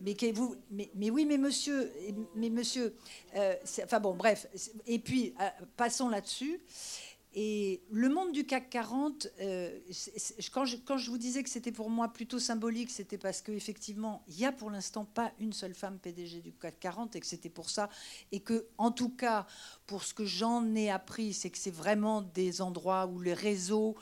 mais, 0.00 0.32
vous, 0.32 0.56
mais, 0.70 1.10
oui, 1.10 1.24
mais 1.24 1.38
monsieur, 1.38 1.92
mais 2.34 2.50
monsieur, 2.50 2.94
euh, 3.36 3.54
enfin 3.84 4.00
bon, 4.00 4.14
bref. 4.14 4.46
Et 4.86 4.98
puis, 4.98 5.34
euh, 5.40 5.48
passons 5.76 6.08
là-dessus. 6.08 6.60
Et 7.38 7.82
le 7.90 8.08
monde 8.08 8.32
du 8.32 8.46
CAC 8.46 8.70
40, 8.70 9.28
euh, 9.42 9.78
quand, 10.50 10.64
je, 10.64 10.78
quand, 10.78 10.96
je, 10.96 11.10
vous 11.10 11.18
disais 11.18 11.42
que 11.42 11.50
c'était 11.50 11.70
pour 11.70 11.90
moi 11.90 12.08
plutôt 12.08 12.38
symbolique, 12.38 12.90
c'était 12.90 13.18
parce 13.18 13.42
qu'effectivement, 13.42 14.24
il 14.26 14.36
n'y 14.36 14.46
a 14.46 14.52
pour 14.52 14.70
l'instant 14.70 15.04
pas 15.04 15.32
une 15.38 15.52
seule 15.52 15.74
femme 15.74 15.98
PDG 15.98 16.40
du 16.40 16.54
CAC 16.54 16.80
40 16.80 17.14
et 17.14 17.20
que 17.20 17.26
c'était 17.26 17.50
pour 17.50 17.68
ça. 17.68 17.90
Et 18.32 18.40
que, 18.40 18.66
en 18.78 18.90
tout 18.90 19.10
cas, 19.10 19.46
pour 19.86 20.02
ce 20.02 20.14
que 20.14 20.24
j'en 20.24 20.74
ai 20.74 20.88
appris, 20.90 21.34
c'est 21.34 21.50
que 21.50 21.58
c'est 21.58 21.70
vraiment 21.70 22.22
des 22.22 22.62
endroits 22.62 23.06
où 23.06 23.20
les 23.20 23.34
réseaux, 23.34 23.96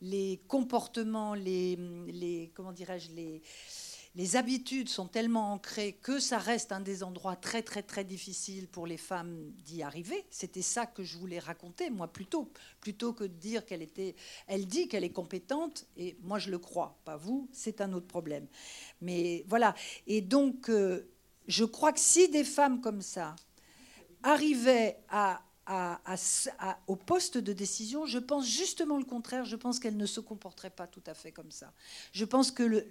les 0.00 0.40
comportements, 0.48 1.34
les, 1.34 1.78
les 2.08 2.50
comment 2.54 2.72
dirais-je, 2.72 3.12
les 3.12 3.40
les 4.16 4.36
habitudes 4.36 4.88
sont 4.88 5.08
tellement 5.08 5.52
ancrées 5.52 5.98
que 6.00 6.20
ça 6.20 6.38
reste 6.38 6.70
un 6.70 6.80
des 6.80 7.02
endroits 7.02 7.36
très 7.36 7.62
très 7.62 7.82
très 7.82 8.04
difficiles 8.04 8.68
pour 8.68 8.86
les 8.86 8.96
femmes 8.96 9.50
d'y 9.64 9.82
arriver. 9.82 10.24
C'était 10.30 10.62
ça 10.62 10.86
que 10.86 11.02
je 11.02 11.18
voulais 11.18 11.40
raconter, 11.40 11.90
moi 11.90 12.08
plutôt, 12.08 12.50
plutôt 12.80 13.12
que 13.12 13.24
de 13.24 13.34
dire 13.34 13.66
qu'elle 13.66 13.82
était, 13.82 14.14
elle 14.46 14.66
dit 14.66 14.86
qu'elle 14.86 15.04
est 15.04 15.12
compétente 15.12 15.86
et 15.96 16.16
moi 16.22 16.38
je 16.38 16.50
le 16.50 16.58
crois, 16.58 16.98
pas 17.04 17.16
vous, 17.16 17.48
c'est 17.52 17.80
un 17.80 17.92
autre 17.92 18.06
problème. 18.06 18.46
Mais 19.00 19.44
voilà. 19.48 19.74
Et 20.06 20.20
donc, 20.20 20.68
euh, 20.68 21.10
je 21.48 21.64
crois 21.64 21.92
que 21.92 22.00
si 22.00 22.28
des 22.28 22.44
femmes 22.44 22.80
comme 22.80 23.02
ça 23.02 23.34
arrivaient 24.22 24.98
à 25.08 25.42
au 26.86 26.96
poste 26.96 27.38
de 27.38 27.52
décision, 27.52 28.06
je 28.06 28.18
pense 28.18 28.46
justement 28.46 28.98
le 28.98 29.04
contraire. 29.04 29.44
Je 29.44 29.56
pense 29.56 29.78
qu'elle 29.78 29.96
ne 29.96 30.06
se 30.06 30.20
comporterait 30.20 30.70
pas 30.70 30.86
tout 30.86 31.02
à 31.06 31.14
fait 31.14 31.32
comme 31.32 31.50
ça. 31.50 31.72
Je 32.12 32.24
pense 32.24 32.50
que, 32.50 32.86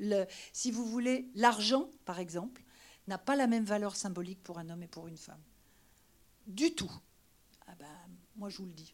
si 0.52 0.72
vous 0.72 0.86
voulez, 0.86 1.30
l'argent, 1.36 1.90
par 2.06 2.20
exemple, 2.20 2.64
n'a 3.08 3.18
pas 3.18 3.36
la 3.36 3.48
même 3.48 3.66
valeur 3.66 3.96
symbolique 3.96 4.42
pour 4.44 4.60
un 4.60 4.70
homme 4.70 4.84
et 4.84 4.88
pour 4.88 5.08
une 5.08 5.18
femme. 5.18 5.42
Du 6.48 6.74
tout. 6.74 6.92
Ah 7.68 7.76
ben, 7.80 7.88
moi, 8.36 8.50
je 8.50 8.58
vous 8.58 8.66
le 8.66 8.74
dis. 8.74 8.94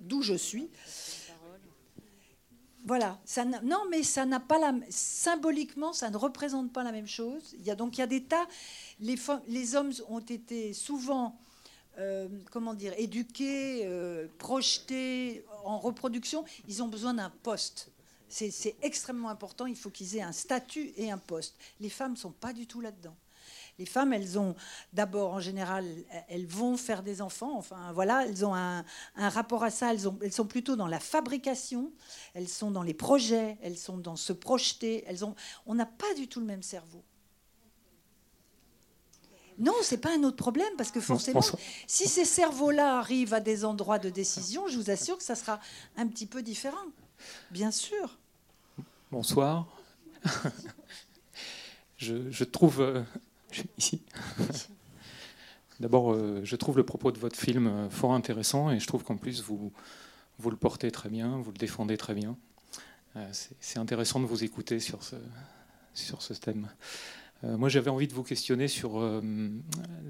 D'où 0.00 0.22
je 0.22 0.34
suis. 0.34 0.70
Voilà. 2.84 3.18
Non, 3.62 3.84
mais 3.90 4.02
ça 4.02 4.24
n'a 4.24 4.40
pas 4.40 4.58
la. 4.58 4.72
Symboliquement, 4.88 5.92
ça 5.92 6.10
ne 6.10 6.16
représente 6.16 6.72
pas 6.72 6.82
la 6.82 6.92
même 6.92 7.06
chose. 7.06 7.54
Il 7.58 7.64
y 7.64 7.70
a 7.70 7.74
donc 7.74 7.98
il 7.98 8.00
y 8.00 8.04
a 8.04 8.06
des 8.06 8.24
tas. 8.24 8.46
Les 9.00 9.74
hommes 9.74 9.92
ont 10.08 10.20
été 10.20 10.72
souvent 10.72 11.38
euh, 11.98 12.28
comment 12.52 12.74
dire, 12.74 12.94
éduqués, 12.96 13.82
euh, 13.84 14.28
projetés 14.38 15.44
en 15.64 15.78
reproduction, 15.78 16.44
ils 16.68 16.82
ont 16.82 16.88
besoin 16.88 17.14
d'un 17.14 17.30
poste. 17.42 17.90
C'est 18.28 18.76
extrêmement 18.82 19.30
important. 19.30 19.66
Il 19.66 19.74
faut 19.74 19.90
qu'ils 19.90 20.16
aient 20.16 20.22
un 20.22 20.32
statut 20.32 20.92
et 20.96 21.10
un 21.10 21.18
poste. 21.18 21.56
Les 21.80 21.88
femmes 21.88 22.12
ne 22.12 22.16
sont 22.16 22.30
pas 22.30 22.52
du 22.52 22.66
tout 22.66 22.80
là-dedans. 22.80 23.16
Les 23.78 23.86
femmes, 23.86 24.12
elles 24.12 24.38
ont 24.38 24.54
d'abord, 24.92 25.32
en 25.32 25.40
général, 25.40 25.86
elles 26.28 26.46
vont 26.46 26.76
faire 26.76 27.02
des 27.02 27.22
enfants. 27.22 27.56
Enfin, 27.56 27.92
voilà, 27.92 28.26
elles 28.26 28.44
ont 28.44 28.54
un, 28.54 28.84
rapport 29.16 29.64
à 29.64 29.70
ça. 29.70 29.92
Elles, 29.92 30.06
elles, 30.20 30.32
sont 30.32 30.46
plutôt 30.46 30.76
dans 30.76 30.88
la 30.88 31.00
fabrication. 31.00 31.92
Elles 32.34 32.48
sont 32.48 32.70
dans 32.70 32.82
les 32.82 32.94
projets. 32.94 33.56
Elles 33.62 33.78
sont 33.78 33.96
dans 33.96 34.16
se 34.16 34.32
projeter. 34.32 35.04
Elles 35.06 35.24
ont, 35.24 35.34
on 35.64 35.74
n'a 35.74 35.86
pas 35.86 36.12
du 36.14 36.28
tout 36.28 36.40
le 36.40 36.46
même 36.46 36.62
cerveau. 36.62 37.02
Non, 39.58 39.74
c'est 39.82 39.98
pas 39.98 40.14
un 40.14 40.22
autre 40.22 40.36
problème 40.36 40.72
parce 40.76 40.92
que 40.92 41.00
forcément, 41.00 41.40
si 41.86 42.08
ces 42.08 42.24
cerveaux-là 42.24 42.98
arrivent 42.98 43.34
à 43.34 43.40
des 43.40 43.64
endroits 43.64 43.98
de 43.98 44.08
décision, 44.08 44.68
je 44.68 44.76
vous 44.76 44.90
assure 44.90 45.18
que 45.18 45.24
ça 45.24 45.34
sera 45.34 45.60
un 45.96 46.06
petit 46.06 46.26
peu 46.26 46.42
différent. 46.42 46.76
Bien 47.50 47.70
sûr. 47.70 48.18
Bonsoir. 49.10 49.66
je, 51.96 52.44
trouve 52.44 52.80
euh, 52.80 53.02
ici. 53.78 54.02
D'abord, 55.80 56.12
euh, 56.12 56.40
je 56.44 56.56
trouve 56.56 56.76
le 56.76 56.84
propos 56.84 57.10
de 57.10 57.18
votre 57.18 57.38
film 57.38 57.66
euh, 57.66 57.90
fort 57.90 58.12
intéressant 58.12 58.70
et 58.70 58.78
je 58.78 58.86
trouve 58.86 59.02
qu'en 59.04 59.16
plus 59.16 59.42
vous 59.42 59.72
vous 60.40 60.50
le 60.50 60.56
portez 60.56 60.92
très 60.92 61.08
bien, 61.08 61.38
vous 61.38 61.50
le 61.50 61.58
défendez 61.58 61.96
très 61.96 62.14
bien. 62.14 62.36
c'est 63.32 63.78
intéressant 63.78 64.20
de 64.20 64.26
vous 64.26 64.44
écouter 64.44 64.78
sur 64.78 65.02
ce 65.02 65.16
sur 65.94 66.22
ce 66.22 66.32
thème. 66.32 66.68
Euh, 67.44 67.56
moi, 67.56 67.68
j'avais 67.68 67.90
envie 67.90 68.08
de 68.08 68.14
vous 68.14 68.22
questionner 68.22 68.68
sur 68.68 68.98
euh, 68.98 69.20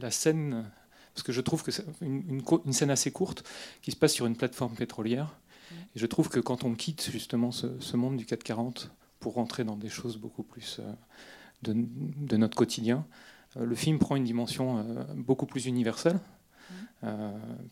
la 0.00 0.10
scène, 0.10 0.70
parce 1.14 1.22
que 1.22 1.32
je 1.32 1.40
trouve 1.40 1.62
que 1.62 1.70
c'est 1.70 1.84
une, 2.00 2.42
scène 2.72 2.90
assez 2.90 3.10
courte 3.10 3.44
qui 3.82 3.90
se 3.90 3.96
passe 3.96 4.12
sur 4.12 4.26
une 4.26 4.36
plateforme 4.36 4.74
pétrolière. 4.74 5.26
Mm. 5.70 5.74
Et 5.74 5.98
je 5.98 6.06
trouve 6.06 6.28
que 6.28 6.40
quand 6.40 6.64
on 6.64 6.74
quitte 6.74 7.10
justement 7.10 7.52
ce, 7.52 7.96
monde 7.96 8.16
du 8.16 8.26
440 8.26 8.90
pour 9.20 9.34
rentrer 9.34 9.64
dans 9.64 9.76
des 9.76 9.88
choses 9.88 10.16
beaucoup 10.16 10.42
plus 10.42 10.80
euh, 10.80 10.92
de, 11.62 12.36
notre 12.36 12.56
quotidien, 12.56 13.06
le 13.58 13.74
film 13.74 13.98
prend 13.98 14.14
une 14.14 14.24
dimension 14.24 14.84
beaucoup 15.16 15.46
plus 15.46 15.66
universelle, 15.66 16.20
mm. 17.02 17.08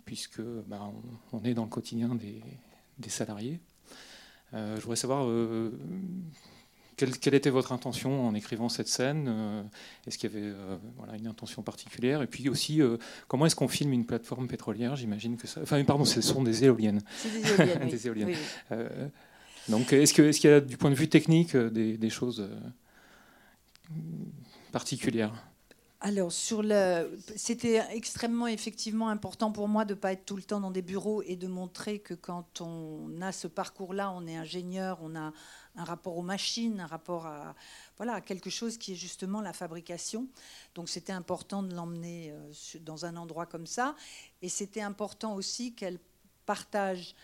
puisque 0.04 0.40
bah, 0.40 0.90
on, 1.32 1.44
est 1.44 1.54
dans 1.54 1.64
le 1.64 1.68
quotidien 1.68 2.14
des, 2.14 2.42
des 2.98 3.10
salariés. 3.10 3.60
je 4.52 4.80
voudrais 4.80 4.96
savoir 4.96 5.28
quelle, 6.96 7.34
était 7.34 7.50
votre 7.50 7.72
intention 7.72 8.26
en 8.26 8.34
écrivant 8.34 8.68
cette 8.68 8.88
scène 8.88 9.26
euh, 9.28 9.62
Est-ce 10.06 10.16
qu'il 10.16 10.32
y 10.32 10.36
avait 10.36 10.46
euh, 10.46 10.76
voilà, 10.96 11.16
une 11.16 11.26
intention 11.26 11.62
particulière? 11.62 12.22
Et 12.22 12.26
puis 12.26 12.48
aussi, 12.48 12.80
euh, 12.80 12.96
comment 13.28 13.46
est-ce 13.46 13.56
qu'on 13.56 13.68
filme 13.68 13.92
une 13.92 14.06
plateforme 14.06 14.48
pétrolière? 14.48 14.96
J'imagine 14.96 15.36
que 15.36 15.46
ça. 15.46 15.60
Enfin, 15.62 15.82
pardon, 15.84 16.04
ce 16.04 16.22
sont 16.22 16.42
des 16.42 16.64
éoliennes. 16.64 17.02
des 17.90 18.06
éoliennes. 18.06 18.34
donc, 19.68 19.92
est-ce 19.92 20.14
qu'il 20.14 20.24
est 20.24 20.44
y 20.44 20.48
a, 20.48 20.60
du 20.60 20.76
point 20.78 20.90
de 20.90 20.96
vue 20.96 21.08
technique, 21.08 21.54
des, 21.56 22.10
choses 22.10 22.48
particulières? 24.72 25.34
Alors, 26.00 26.30
sur 26.30 26.62
le, 26.62 27.18
c'était 27.36 27.82
extrêmement 27.90 28.46
effectivement 28.46 29.08
important 29.08 29.50
pour 29.50 29.66
moi 29.66 29.86
de 29.86 29.94
ne 29.94 29.98
pas 29.98 30.12
être 30.12 30.26
tout 30.26 30.36
le 30.36 30.42
temps 30.42 30.60
dans 30.60 30.70
des 30.70 30.82
bureaux 30.82 31.22
et 31.22 31.36
de 31.36 31.46
montrer 31.46 32.00
que 32.00 32.12
quand 32.12 32.60
on 32.60 33.20
a 33.22 33.32
ce 33.32 33.48
parcours-là, 33.48 34.10
on 34.10 34.26
est 34.26 34.36
ingénieur, 34.36 34.98
on 35.02 35.16
a 35.16 35.32
un 35.74 35.84
rapport 35.84 36.18
aux 36.18 36.22
machines, 36.22 36.80
un 36.80 36.86
rapport 36.86 37.26
à, 37.26 37.54
voilà, 37.96 38.20
quelque 38.20 38.50
chose 38.50 38.76
qui 38.76 38.92
est 38.92 38.96
justement 38.96 39.40
la 39.40 39.54
fabrication. 39.54 40.28
Donc 40.74 40.90
c'était 40.90 41.14
important 41.14 41.62
de 41.62 41.74
l'emmener 41.74 42.30
euh, 42.30 42.52
dans 42.80 43.06
un 43.06 43.16
endroit 43.16 43.46
comme 43.46 43.66
ça. 43.66 43.96
Et 44.42 44.50
c'était 44.50 44.82
important 44.82 45.34
aussi 45.34 45.74
qu'elle 45.74 45.98
partage 46.44 47.14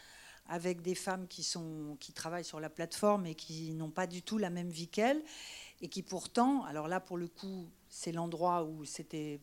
avec 0.49 0.81
des 0.81 0.95
femmes 0.95 1.29
qui, 1.29 1.43
sont, 1.43 1.99
qui 2.01 2.15
travaillent 2.15 2.45
sur 2.45 2.59
la 2.59 2.71
plateforme 2.71 3.27
et 3.27 3.35
qui 3.35 3.75
n'ont 3.75 3.91
pas 3.91 4.07
du 4.07 4.23
tout 4.23 4.39
la 4.39 4.51
même 4.51 4.71
vie 4.71 4.89
qu'elle. 4.89 5.23
Et 5.83 5.89
qui 5.89 6.03
pourtant, 6.03 6.65
alors 6.65 6.89
là 6.89 7.01
pour 7.01 7.19
le 7.19 7.29
coup, 7.29 7.69
c'est 7.93 8.13
l'endroit 8.13 8.65
où 8.65 8.85
c'était... 8.85 9.39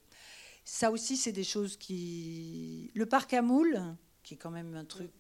Ça 0.66 0.92
aussi, 0.92 1.18
c'est 1.18 1.32
des 1.32 1.44
choses 1.44 1.78
qui... 1.78 2.92
Le 2.96 3.06
parc 3.06 3.34
à 3.34 3.42
moules, 3.42 3.80
qui 4.24 4.34
est 4.34 4.38
quand 4.38 4.52
même 4.52 4.76
un 4.76 4.86
truc 4.86 5.12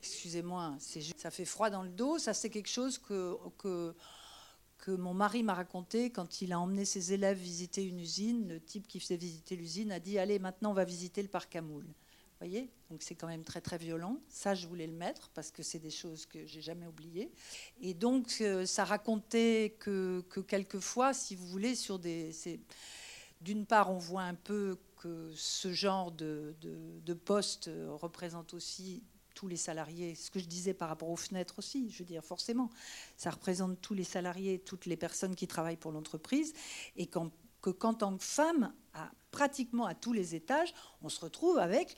excusez-moi, 0.00 0.76
ça 1.16 1.30
fait 1.30 1.46
froid 1.46 1.70
dans 1.70 1.82
le 1.82 1.88
dos. 1.88 2.18
Ça, 2.18 2.34
c'est 2.34 2.50
quelque 2.50 2.68
chose 2.68 2.98
que, 2.98 3.36
que 3.58 4.90
mon 4.90 5.14
mari 5.14 5.42
m'a 5.42 5.54
raconté 5.54 6.10
quand 6.10 6.42
il 6.42 6.52
a 6.52 6.60
emmené 6.60 6.84
ses 6.84 7.14
élèves 7.14 7.38
visiter 7.38 7.82
une 7.82 8.00
usine. 8.00 8.48
Le 8.48 8.60
type 8.60 8.86
qui 8.86 9.00
faisait 9.00 9.16
visiter 9.16 9.56
l'usine 9.56 9.90
a 9.92 10.00
dit 10.00 10.18
Allez, 10.18 10.38
maintenant 10.38 10.72
on 10.72 10.74
va 10.74 10.84
visiter 10.84 11.22
le 11.22 11.28
parc 11.28 11.56
à 11.56 11.62
moules. 11.62 11.88
Donc 12.90 13.02
c'est 13.02 13.14
quand 13.14 13.26
même 13.26 13.44
très 13.44 13.60
très 13.60 13.78
violent. 13.78 14.18
Ça, 14.28 14.54
je 14.54 14.66
voulais 14.66 14.86
le 14.86 14.92
mettre 14.92 15.30
parce 15.30 15.50
que 15.50 15.62
c'est 15.62 15.78
des 15.78 15.90
choses 15.90 16.26
que 16.26 16.46
j'ai 16.46 16.60
jamais 16.60 16.86
oubliées. 16.86 17.30
Et 17.80 17.94
donc 17.94 18.36
euh, 18.40 18.66
ça 18.66 18.84
racontait 18.84 19.76
que, 19.78 20.24
que, 20.28 20.40
quelquefois, 20.40 21.12
si 21.12 21.34
vous 21.34 21.46
voulez, 21.46 21.74
sur 21.74 21.98
des. 21.98 22.30
D'une 23.40 23.66
part, 23.66 23.90
on 23.90 23.98
voit 23.98 24.22
un 24.22 24.34
peu 24.34 24.78
que 24.96 25.30
ce 25.34 25.72
genre 25.72 26.10
de, 26.12 26.54
de, 26.62 26.78
de 27.04 27.14
poste 27.14 27.70
représente 28.00 28.54
aussi 28.54 29.02
tous 29.34 29.48
les 29.48 29.56
salariés, 29.56 30.14
ce 30.14 30.30
que 30.30 30.38
je 30.38 30.46
disais 30.46 30.72
par 30.72 30.88
rapport 30.88 31.10
aux 31.10 31.16
fenêtres 31.16 31.58
aussi, 31.58 31.90
je 31.90 31.98
veux 31.98 32.04
dire, 32.04 32.24
forcément, 32.24 32.70
ça 33.16 33.30
représente 33.30 33.80
tous 33.80 33.94
les 33.94 34.04
salariés, 34.04 34.60
toutes 34.60 34.86
les 34.86 34.96
personnes 34.96 35.34
qui 35.34 35.46
travaillent 35.46 35.76
pour 35.76 35.92
l'entreprise, 35.92 36.54
et 36.96 37.06
qu'en 37.06 37.30
tant 37.94 38.16
que 38.16 38.24
femme, 38.24 38.72
à, 38.94 39.10
pratiquement 39.30 39.86
à 39.86 39.94
tous 39.94 40.12
les 40.12 40.34
étages, 40.34 40.72
on 41.02 41.08
se 41.08 41.20
retrouve 41.20 41.58
avec 41.58 41.96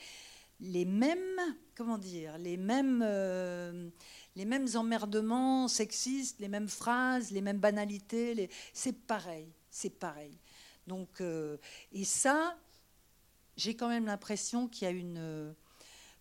les 0.61 0.85
mêmes, 0.85 1.57
comment 1.75 1.99
dire, 1.99 2.39
les 2.39 2.57
mêmes, 2.57 3.03
euh, 3.05 3.89
les 4.35 4.45
mêmes 4.45 4.69
emmerdements 4.75 5.69
sexistes, 5.69 6.41
les 6.41 6.49
mêmes 6.49 6.69
phrases, 6.69 7.31
les 7.31 7.41
mêmes 7.41 7.59
banalités, 7.59 8.49
c'est 8.73 9.07
pareil, 9.07 9.53
c'est 9.71 9.99
pareil. 9.99 10.39
Donc, 10.87 11.21
euh, 11.21 11.57
et 11.93 12.05
ça, 12.05 12.57
j'ai 13.57 13.75
quand 13.75 13.89
même 13.89 14.07
l'impression 14.07 14.69
qu'il 14.69 14.85
y 14.85 14.89
a 14.89 14.95
une 14.95 15.55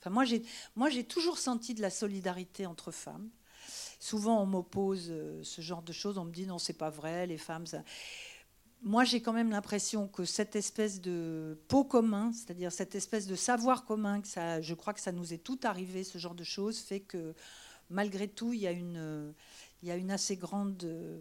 moi, 0.09 0.89
j'ai 0.89 1.03
toujours 1.03 1.37
senti 1.37 1.73
de 1.73 1.81
la 1.81 1.89
solidarité 1.89 2.65
entre 2.65 2.91
femmes. 2.91 3.29
Souvent, 3.99 4.41
on 4.41 4.45
m'oppose 4.45 5.07
euh, 5.09 5.41
ce 5.43 5.61
genre 5.61 5.81
de 5.81 5.91
choses. 5.91 6.17
On 6.17 6.25
me 6.25 6.31
dit 6.31 6.45
non, 6.45 6.59
c'est 6.59 6.73
pas 6.77 6.89
vrai, 6.89 7.25
les 7.25 7.37
femmes. 7.37 7.65
Moi, 8.81 9.03
j'ai 9.03 9.21
quand 9.21 9.33
même 9.33 9.49
l'impression 9.49 10.07
que 10.07 10.25
cette 10.25 10.55
espèce 10.55 11.01
de 11.01 11.57
pot 11.67 11.83
commun, 11.83 12.31
c'est-à-dire 12.33 12.71
cette 12.71 12.93
espèce 12.93 13.25
de 13.25 13.35
savoir 13.35 13.85
commun, 13.85 14.21
que 14.21 14.27
je 14.61 14.73
crois 14.73 14.93
que 14.93 14.99
ça 14.99 15.11
nous 15.11 15.33
est 15.33 15.39
tout 15.39 15.59
arrivé, 15.63 16.03
ce 16.03 16.17
genre 16.17 16.35
de 16.35 16.43
choses, 16.43 16.79
fait 16.79 16.99
que 16.99 17.33
malgré 17.89 18.27
tout, 18.27 18.53
il 18.53 18.59
y 18.59 18.67
a 18.67 18.71
une, 18.71 19.33
il 19.81 19.87
y 19.87 19.91
a 19.91 19.95
une 19.95 20.11
assez 20.11 20.35
grande 20.35 20.83
euh, 20.83 21.19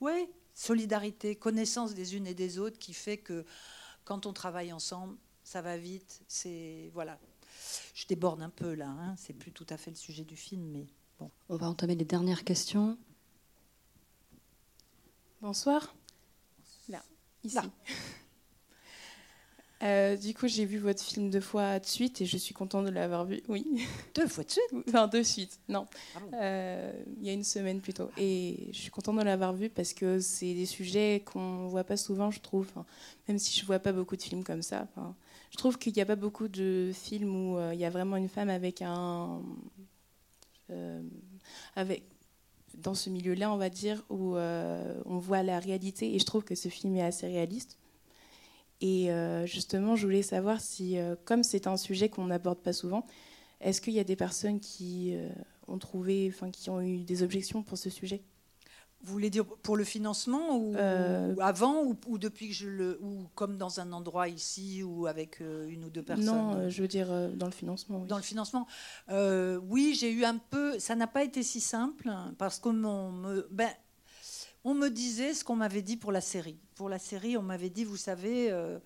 ouais, 0.00 0.28
solidarité, 0.54 1.36
connaissance 1.36 1.94
des 1.94 2.16
unes 2.16 2.26
et 2.26 2.34
des 2.34 2.58
autres 2.58 2.78
qui 2.78 2.94
fait 2.94 3.18
que 3.18 3.44
quand 4.04 4.26
on 4.26 4.32
travaille 4.32 4.72
ensemble, 4.72 5.16
ça 5.44 5.62
va 5.62 5.76
vite. 5.76 6.22
C'est 6.28 6.90
voilà, 6.94 7.18
je 7.94 8.06
déborde 8.06 8.42
un 8.42 8.50
peu 8.50 8.74
là, 8.74 8.88
hein. 8.88 9.14
c'est 9.16 9.32
plus 9.32 9.52
tout 9.52 9.66
à 9.68 9.76
fait 9.76 9.90
le 9.90 9.96
sujet 9.96 10.24
du 10.24 10.36
film, 10.36 10.62
mais 10.72 10.86
bon. 11.18 11.30
On 11.48 11.56
va 11.56 11.68
entamer 11.68 11.94
les 11.94 12.04
dernières 12.04 12.44
questions. 12.44 12.98
Bonsoir. 15.40 15.94
Ici. 17.44 17.58
Euh, 19.82 20.16
du 20.16 20.32
coup, 20.32 20.46
j'ai 20.46 20.64
vu 20.64 20.78
votre 20.78 21.02
film 21.02 21.28
deux 21.28 21.40
fois 21.40 21.80
de 21.80 21.86
suite 21.86 22.20
et 22.20 22.24
je 22.24 22.36
suis 22.36 22.54
contente 22.54 22.84
de 22.86 22.90
l'avoir 22.90 23.24
vu. 23.24 23.42
Oui. 23.48 23.66
Deux 24.14 24.28
fois 24.28 24.44
de 24.44 24.50
suite? 24.50 24.84
Enfin, 24.88 25.08
de 25.08 25.22
suite, 25.22 25.58
non. 25.68 25.88
Ah 26.14 26.18
euh, 26.34 26.92
il 27.18 27.26
y 27.26 27.30
a 27.30 27.32
une 27.32 27.42
semaine 27.42 27.80
plutôt. 27.80 28.08
Et 28.16 28.68
je 28.72 28.78
suis 28.78 28.90
contente 28.90 29.18
de 29.18 29.24
l'avoir 29.24 29.52
vu 29.52 29.68
parce 29.68 29.92
que 29.92 30.20
c'est 30.20 30.54
des 30.54 30.66
sujets 30.66 31.24
qu'on 31.24 31.66
voit 31.66 31.82
pas 31.82 31.96
souvent, 31.96 32.30
je 32.30 32.40
trouve. 32.40 32.68
même 33.26 33.38
si 33.38 33.58
je 33.58 33.66
vois 33.66 33.80
pas 33.80 33.92
beaucoup 33.92 34.16
de 34.16 34.22
films 34.22 34.44
comme 34.44 34.62
ça. 34.62 34.86
je 35.50 35.56
trouve 35.56 35.78
qu'il 35.78 35.92
n'y 35.94 36.00
a 36.00 36.06
pas 36.06 36.16
beaucoup 36.16 36.46
de 36.46 36.92
films 36.94 37.34
où 37.34 37.58
euh, 37.58 37.74
il 37.74 37.80
y 37.80 37.84
a 37.84 37.90
vraiment 37.90 38.16
une 38.16 38.28
femme 38.28 38.50
avec 38.50 38.82
un. 38.82 39.42
avec, 41.74 42.04
dans 42.78 42.94
ce 42.94 43.10
milieu-là, 43.10 43.52
on 43.52 43.56
va 43.56 43.70
dire, 43.70 44.04
où 44.10 44.36
on 44.36 45.18
voit 45.18 45.42
la 45.42 45.58
réalité. 45.58 46.14
Et 46.14 46.18
je 46.18 46.24
trouve 46.24 46.44
que 46.44 46.54
ce 46.54 46.68
film 46.68 46.96
est 46.96 47.02
assez 47.02 47.26
réaliste. 47.26 47.78
Et 48.82 49.12
euh, 49.12 49.46
justement, 49.46 49.94
je 49.94 50.04
voulais 50.04 50.22
savoir 50.22 50.60
si, 50.60 50.98
euh, 50.98 51.14
comme 51.24 51.44
c'est 51.44 51.68
un 51.68 51.76
sujet 51.76 52.08
qu'on 52.08 52.26
n'aborde 52.26 52.58
pas 52.58 52.72
souvent, 52.72 53.06
est-ce 53.60 53.80
qu'il 53.80 53.92
y 53.92 54.00
a 54.00 54.04
des 54.04 54.16
personnes 54.16 54.58
qui 54.58 55.14
euh, 55.14 55.28
ont 55.68 55.78
trouvé, 55.78 56.28
enfin, 56.34 56.50
qui 56.50 56.68
ont 56.68 56.80
eu 56.80 56.98
des 57.04 57.22
objections 57.22 57.62
pour 57.62 57.78
ce 57.78 57.90
sujet? 57.90 58.22
Vous 59.04 59.12
voulez 59.12 59.30
dire 59.30 59.44
pour 59.44 59.76
le 59.76 59.84
financement 59.84 60.56
ou, 60.56 60.76
avant 61.40 61.82
ou, 62.06 62.18
depuis 62.18 62.48
que 62.48 62.54
je 62.54 62.68
le 62.68 62.98
ou 63.02 63.26
comme 63.34 63.56
dans 63.56 63.80
un 63.80 63.92
endroit 63.92 64.28
ici 64.28 64.82
ou 64.82 65.06
avec 65.06 65.40
une 65.40 65.84
ou 65.84 65.90
deux 65.90 66.02
personnes 66.02 66.26
Non, 66.26 66.68
je 66.68 66.82
veux 66.82 66.88
dire 66.88 67.30
dans 67.34 67.46
le 67.46 67.52
financement. 67.52 68.04
Dans 68.04 68.16
le 68.16 68.22
financement, 68.22 68.66
oui, 69.08 69.96
j'ai 69.98 70.12
eu 70.12 70.24
un 70.24 70.38
peu. 70.38 70.78
Ça 70.78 70.94
n'a 70.94 71.06
pas 71.06 71.24
été 71.24 71.42
si 71.42 71.60
simple 71.60 72.08
hein, 72.08 72.34
parce 72.38 72.58
que 72.58 72.68
mon, 72.68 73.12
me, 73.12 73.48
ben, 73.50 73.70
on 74.64 74.74
me 74.74 74.88
disait 74.88 75.34
ce 75.34 75.44
qu'on 75.44 75.56
m'avait 75.56 75.82
dit 75.82 75.96
pour 75.96 76.12
la 76.12 76.20
série. 76.20 76.58
Pour 76.74 76.88
la 76.88 76.98
série, 76.98 77.36
on 77.36 77.42
m'avait 77.42 77.70
dit, 77.70 77.84
vous 77.84 77.96
savez, 77.96 78.50
euh, 78.50 78.78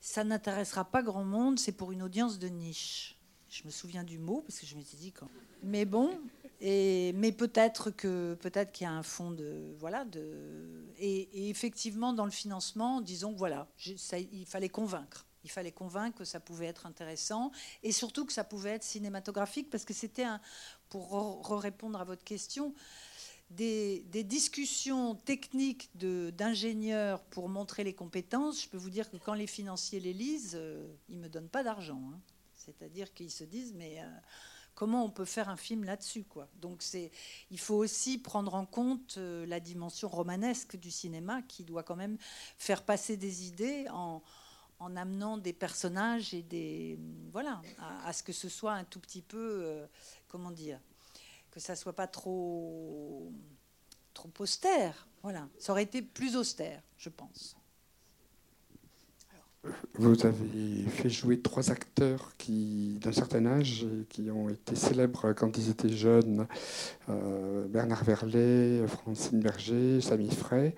ça 0.00 0.24
n'intéressera 0.24 0.84
pas 0.84 1.02
grand 1.02 1.24
monde, 1.24 1.58
c'est 1.58 1.72
pour 1.72 1.92
une 1.92 2.02
audience 2.02 2.38
de 2.38 2.48
niche. 2.48 3.18
Je 3.48 3.64
me 3.64 3.70
souviens 3.70 4.04
du 4.04 4.18
mot 4.18 4.42
parce 4.46 4.58
que 4.58 4.66
je 4.66 4.74
m'étais 4.74 4.96
dit 4.96 5.12
quand. 5.12 5.28
Mais 5.62 5.84
bon, 5.84 6.18
mais 6.62 7.32
peut-être 7.32 7.90
qu'il 7.90 8.84
y 8.84 8.84
a 8.84 8.92
un 8.92 9.02
fond 9.02 9.30
de 9.30 9.74
voilà 9.78 10.04
et, 10.98 11.50
effectivement 11.50 12.12
dans 12.12 12.24
le 12.24 12.30
financement, 12.30 13.00
disons 13.00 13.32
voilà, 13.32 13.68
il 13.84 14.46
fallait 14.46 14.68
convaincre. 14.68 15.26
Il 15.44 15.50
fallait 15.50 15.72
convaincre 15.72 16.18
que 16.18 16.24
ça 16.24 16.38
pouvait 16.38 16.66
être 16.66 16.86
intéressant 16.86 17.50
et 17.82 17.90
surtout 17.90 18.24
que 18.24 18.32
ça 18.32 18.44
pouvait 18.44 18.70
être 18.70 18.84
cinématographique 18.84 19.70
parce 19.70 19.84
que 19.84 19.92
c'était 19.92 20.22
un 20.22 20.40
pour 20.88 21.60
répondre 21.60 22.00
à 22.00 22.04
votre 22.04 22.22
question, 22.22 22.74
des, 23.56 24.24
discussions 24.24 25.14
techniques 25.14 25.90
d'ingénieurs 25.94 27.22
pour 27.24 27.48
montrer 27.48 27.84
les 27.84 27.94
compétences, 27.94 28.62
je 28.62 28.68
peux 28.68 28.76
vous 28.76 28.90
dire 28.90 29.10
que 29.10 29.16
quand 29.16 29.34
les 29.34 29.46
financiers 29.46 30.00
les 30.00 30.12
lisent, 30.12 30.52
euh, 30.54 30.86
ils 31.08 31.18
ne 31.18 31.22
me 31.22 31.28
donnent 31.28 31.48
pas 31.48 31.62
d'argent. 31.62 32.00
Hein. 32.12 32.20
C'est-à-dire 32.54 33.12
qu'ils 33.12 33.30
se 33.30 33.44
disent, 33.44 33.74
mais 33.74 34.00
euh, 34.00 34.06
comment 34.74 35.04
on 35.04 35.10
peut 35.10 35.24
faire 35.24 35.48
un 35.48 35.56
film 35.56 35.84
là-dessus 35.84 36.24
quoi 36.24 36.48
Donc 36.60 36.82
il 37.50 37.58
faut 37.58 37.76
aussi 37.76 38.18
prendre 38.18 38.54
en 38.54 38.66
compte 38.66 39.16
euh, 39.18 39.46
la 39.46 39.60
dimension 39.60 40.08
romanesque 40.08 40.76
du 40.76 40.90
cinéma 40.90 41.42
qui 41.42 41.64
doit 41.64 41.82
quand 41.82 41.96
même 41.96 42.18
faire 42.58 42.82
passer 42.84 43.16
des 43.16 43.46
idées 43.46 43.86
en, 43.90 44.22
amenant 44.96 45.38
des 45.38 45.52
personnages 45.52 46.34
et 46.34 46.42
des 46.42 46.98
voilà 47.30 47.62
à, 48.04 48.12
ce 48.12 48.24
que 48.24 48.32
ce 48.32 48.48
soit 48.48 48.72
un 48.72 48.82
tout 48.82 48.98
petit 48.98 49.22
peu 49.22 49.86
comment 50.26 50.50
dire 50.50 50.80
que 51.52 51.60
ça 51.60 51.76
soit 51.76 51.92
pas 51.92 52.08
trop, 52.08 53.30
trop 54.14 54.32
austère. 54.40 55.06
Voilà, 55.22 55.48
ça 55.58 55.70
aurait 55.70 55.84
été 55.84 56.02
plus 56.02 56.34
austère, 56.34 56.82
je 56.96 57.10
pense. 57.10 57.56
Vous 59.94 60.26
avez 60.26 60.84
fait 60.88 61.08
jouer 61.08 61.38
trois 61.38 61.70
acteurs 61.70 62.32
qui, 62.36 62.98
d'un 63.00 63.12
certain 63.12 63.46
âge, 63.46 63.86
qui 64.08 64.28
ont 64.30 64.48
été 64.48 64.74
célèbres 64.74 65.32
quand 65.34 65.56
ils 65.56 65.70
étaient 65.70 65.88
jeunes 65.88 66.48
euh, 67.08 67.66
Bernard 67.68 68.02
Verlet, 68.02 68.84
Francine 68.88 69.40
Berger, 69.40 70.00
Samy 70.00 70.30
Frey. 70.30 70.74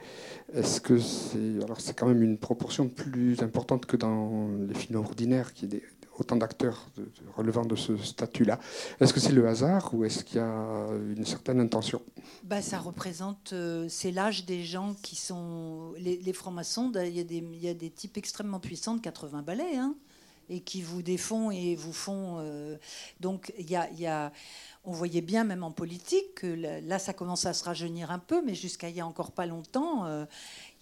Est-ce 0.53 0.83
que 0.83 0.99
c'est 0.99 1.63
alors 1.63 1.81
c'est 1.81 1.97
quand 1.97 2.09
même 2.09 2.23
une 2.23 2.37
proportion 2.37 2.89
plus 2.89 3.41
importante 3.43 3.87
que 3.87 3.97
dans 3.97 4.51
les 4.69 4.75
films 4.75 4.99
ordinaires, 4.99 5.55
qui 5.55 5.67
autant 6.19 6.37
d'acteurs 6.37 6.87
relevant 7.37 7.65
de 7.65 7.77
ce 7.77 7.97
statut-là. 7.97 8.59
Est-ce 9.01 9.13
que 9.13 9.21
c'est 9.21 9.33
le 9.33 9.47
hasard 9.49 9.93
ou 9.95 10.05
est-ce 10.05 10.25
qu'il 10.25 10.37
y 10.37 10.41
a 10.41 10.89
une 11.17 11.25
certaine 11.25 11.61
intention? 11.61 12.01
Bah, 12.45 12.63
Ça 12.63 12.79
représente, 12.79 13.53
euh, 13.53 13.87
c'est 13.89 14.11
l'âge 14.11 14.45
des 14.45 14.65
gens 14.65 14.95
qui 15.03 15.17
sont... 15.17 15.93
Les, 15.99 16.33
francs-maçons, 16.33 16.93
il 16.95 17.17
y, 17.17 17.69
a 17.69 17.75
des, 17.75 17.91
types 17.91 18.17
extrêmement 18.17 18.61
puissants 18.61 18.95
de 18.95 19.01
80 19.01 19.43
balais, 19.43 19.77
hein, 19.77 19.95
et 20.49 20.61
qui 20.61 20.83
vous 20.83 21.03
défont 21.03 21.51
et 21.51 21.75
vous 21.75 21.93
font... 21.93 22.37
Euh, 22.39 22.77
donc 23.21 23.53
il 23.59 23.71
y 23.71 23.77
a, 24.07 24.33
on 24.87 24.93
voyait 24.93 25.23
bien, 25.23 25.45
même 25.45 25.63
en 25.63 25.71
politique, 25.71 26.35
que 26.35 26.47
là, 26.47 26.99
ça 26.99 27.15
commence 27.15 27.47
à 27.47 27.55
se 27.55 27.65
rajeunir 27.65 28.11
un 28.11 28.19
peu, 28.19 28.43
mais 28.43 28.55
jusqu'à 28.55 28.91
il 28.91 28.95
y 28.95 29.01
a 29.01 29.07
encore 29.07 29.33
pas 29.33 29.47
longtemps, 29.47 30.05
euh, 30.05 30.27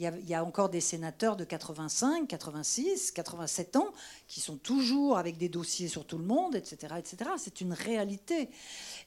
il 0.00 0.12
y, 0.28 0.34
a, 0.34 0.44
encore 0.44 0.70
des 0.70 0.80
sénateurs 0.80 1.36
de 1.36 1.44
85, 1.44 2.26
86, 2.26 3.12
87 3.12 3.76
ans 3.76 3.92
qui 4.26 4.40
sont 4.40 4.56
toujours 4.56 5.18
avec 5.18 5.38
des 5.38 5.48
dossiers 5.48 5.86
sur 5.86 6.04
tout 6.04 6.18
le 6.18 6.24
monde, 6.24 6.56
etc. 6.56 6.94
etc. 6.98 7.30
C'est 7.38 7.60
une 7.60 7.72
réalité. 7.72 8.48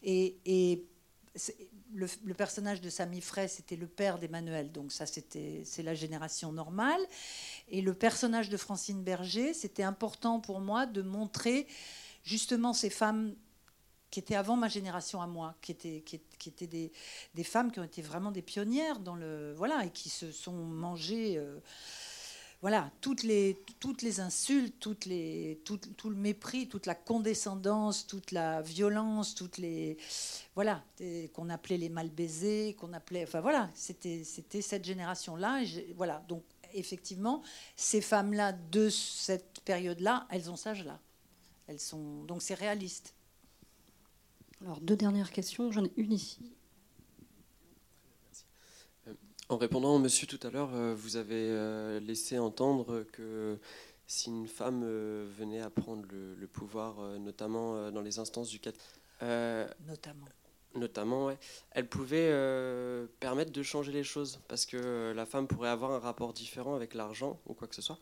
Et, 0.03 0.85
le, 1.95 2.33
personnage 2.33 2.81
de 2.81 2.89
Samy 2.89 3.21
Frey, 3.21 3.47
c'était 3.47 3.75
le 3.75 3.87
père 3.87 4.19
d'Emmanuel, 4.19 4.71
donc 4.71 4.91
ça, 4.91 5.05
c'était, 5.05 5.61
c'est 5.65 5.83
la 5.83 5.95
génération 5.95 6.51
normale. 6.51 7.01
Et 7.69 7.81
le 7.81 7.93
personnage 7.93 8.49
de 8.49 8.57
Francine 8.57 9.03
Berger, 9.03 9.53
c'était 9.53 9.83
important 9.83 10.39
pour 10.39 10.59
moi 10.59 10.85
de 10.85 11.01
montrer 11.01 11.67
justement 12.23 12.73
ces 12.73 12.89
femmes 12.89 13.35
qui 14.11 14.19
étaient 14.19 14.35
avant 14.35 14.55
ma 14.55 14.67
génération 14.67 15.21
à 15.21 15.27
moi, 15.27 15.55
qui 15.61 15.71
étaient, 15.71 16.01
qui, 16.01 16.21
étaient 16.47 16.67
des, 16.67 16.91
des, 17.33 17.43
femmes 17.43 17.71
qui 17.71 17.79
ont 17.79 17.83
été 17.83 18.01
vraiment 18.01 18.31
des 18.31 18.41
pionnières 18.41 18.99
dans 18.99 19.15
le 19.15 19.53
voilà 19.57 19.83
et 19.85 19.89
qui 19.89 20.09
se 20.09 20.31
sont 20.31 20.53
mangées. 20.53 21.37
Euh, 21.37 21.59
voilà, 22.65 22.89
toutes 22.99 23.21
les, 23.21 23.61
toutes 23.79 24.01
les 24.01 24.19
insultes, 24.19 24.73
toutes 24.79 25.05
les, 25.05 25.61
tout, 25.65 25.79
le 26.09 26.15
mépris, 26.15 26.67
toute 26.67 26.87
la 26.87 26.95
condescendance, 26.95 28.07
toute 28.07 28.31
la 28.31 28.63
violence, 28.63 29.35
toutes 29.35 29.59
les. 29.59 29.97
Voilà, 30.55 30.83
qu'on 31.33 31.51
appelait 31.51 31.77
les 31.77 31.89
mal 31.89 32.09
baisés, 32.09 32.75
qu'on 32.79 32.91
appelait. 32.93 33.21
Enfin 33.21 33.39
voilà, 33.39 33.69
c'était 33.75 34.23
cette 34.23 34.83
génération-là. 34.83 35.61
Voilà, 35.95 36.25
donc 36.27 36.41
effectivement, 36.73 37.43
ces 37.75 38.01
femmes-là 38.01 38.53
de 38.53 38.89
cette 38.89 39.61
période-là, 39.63 40.25
elles 40.31 40.49
ont 40.49 40.55
cet 40.55 40.71
âge-là. 40.71 40.99
Elles 41.67 41.79
sont, 41.79 42.23
donc 42.23 42.41
c'est 42.41 42.55
réaliste. 42.55 43.13
Alors, 44.63 44.81
deux 44.81 44.95
dernières 44.95 45.31
questions, 45.31 45.71
j'en 45.71 45.85
ai 45.85 45.93
une 45.97 46.13
ici. 46.13 46.39
En 49.47 49.57
répondant 49.57 49.95
au 49.95 49.99
monsieur 49.99 50.25
tout 50.25 50.39
à 50.41 50.49
l'heure, 50.49 50.71
euh, 50.73 50.95
vous 50.97 51.17
avez 51.17 51.49
euh, 51.51 51.99
laissé 51.99 52.39
entendre 52.39 53.05
que 53.11 53.59
si 54.07 54.29
une 54.29 54.47
femme 54.47 54.81
euh, 54.83 55.29
venait 55.37 55.61
à 55.61 55.69
prendre 55.69 56.03
le, 56.09 56.47
pouvoir, 56.47 56.95
notamment 57.19 57.91
dans 57.91 58.01
les 58.01 58.17
instances 58.17 58.49
du 58.49 58.59
4... 58.59 58.75
notamment. 59.87 60.25
Notamment, 60.73 61.27
ouais, 61.27 61.37
elle 61.71 61.87
pouvait 61.87 62.31
permettre 63.19 63.51
de 63.51 63.63
changer 63.63 63.91
les 63.91 64.03
choses, 64.03 64.39
parce 64.47 64.65
que 64.65 65.13
la 65.15 65.25
femme 65.25 65.47
pourrait 65.47 65.69
avoir 65.69 65.91
un 65.91 65.99
rapport 65.99 66.33
différent 66.33 66.75
avec 66.75 66.93
l'argent 66.93 67.39
ou 67.45 67.53
quoi 67.53 67.67
que 67.67 67.75
ce 67.75 67.81
soit. 67.81 67.99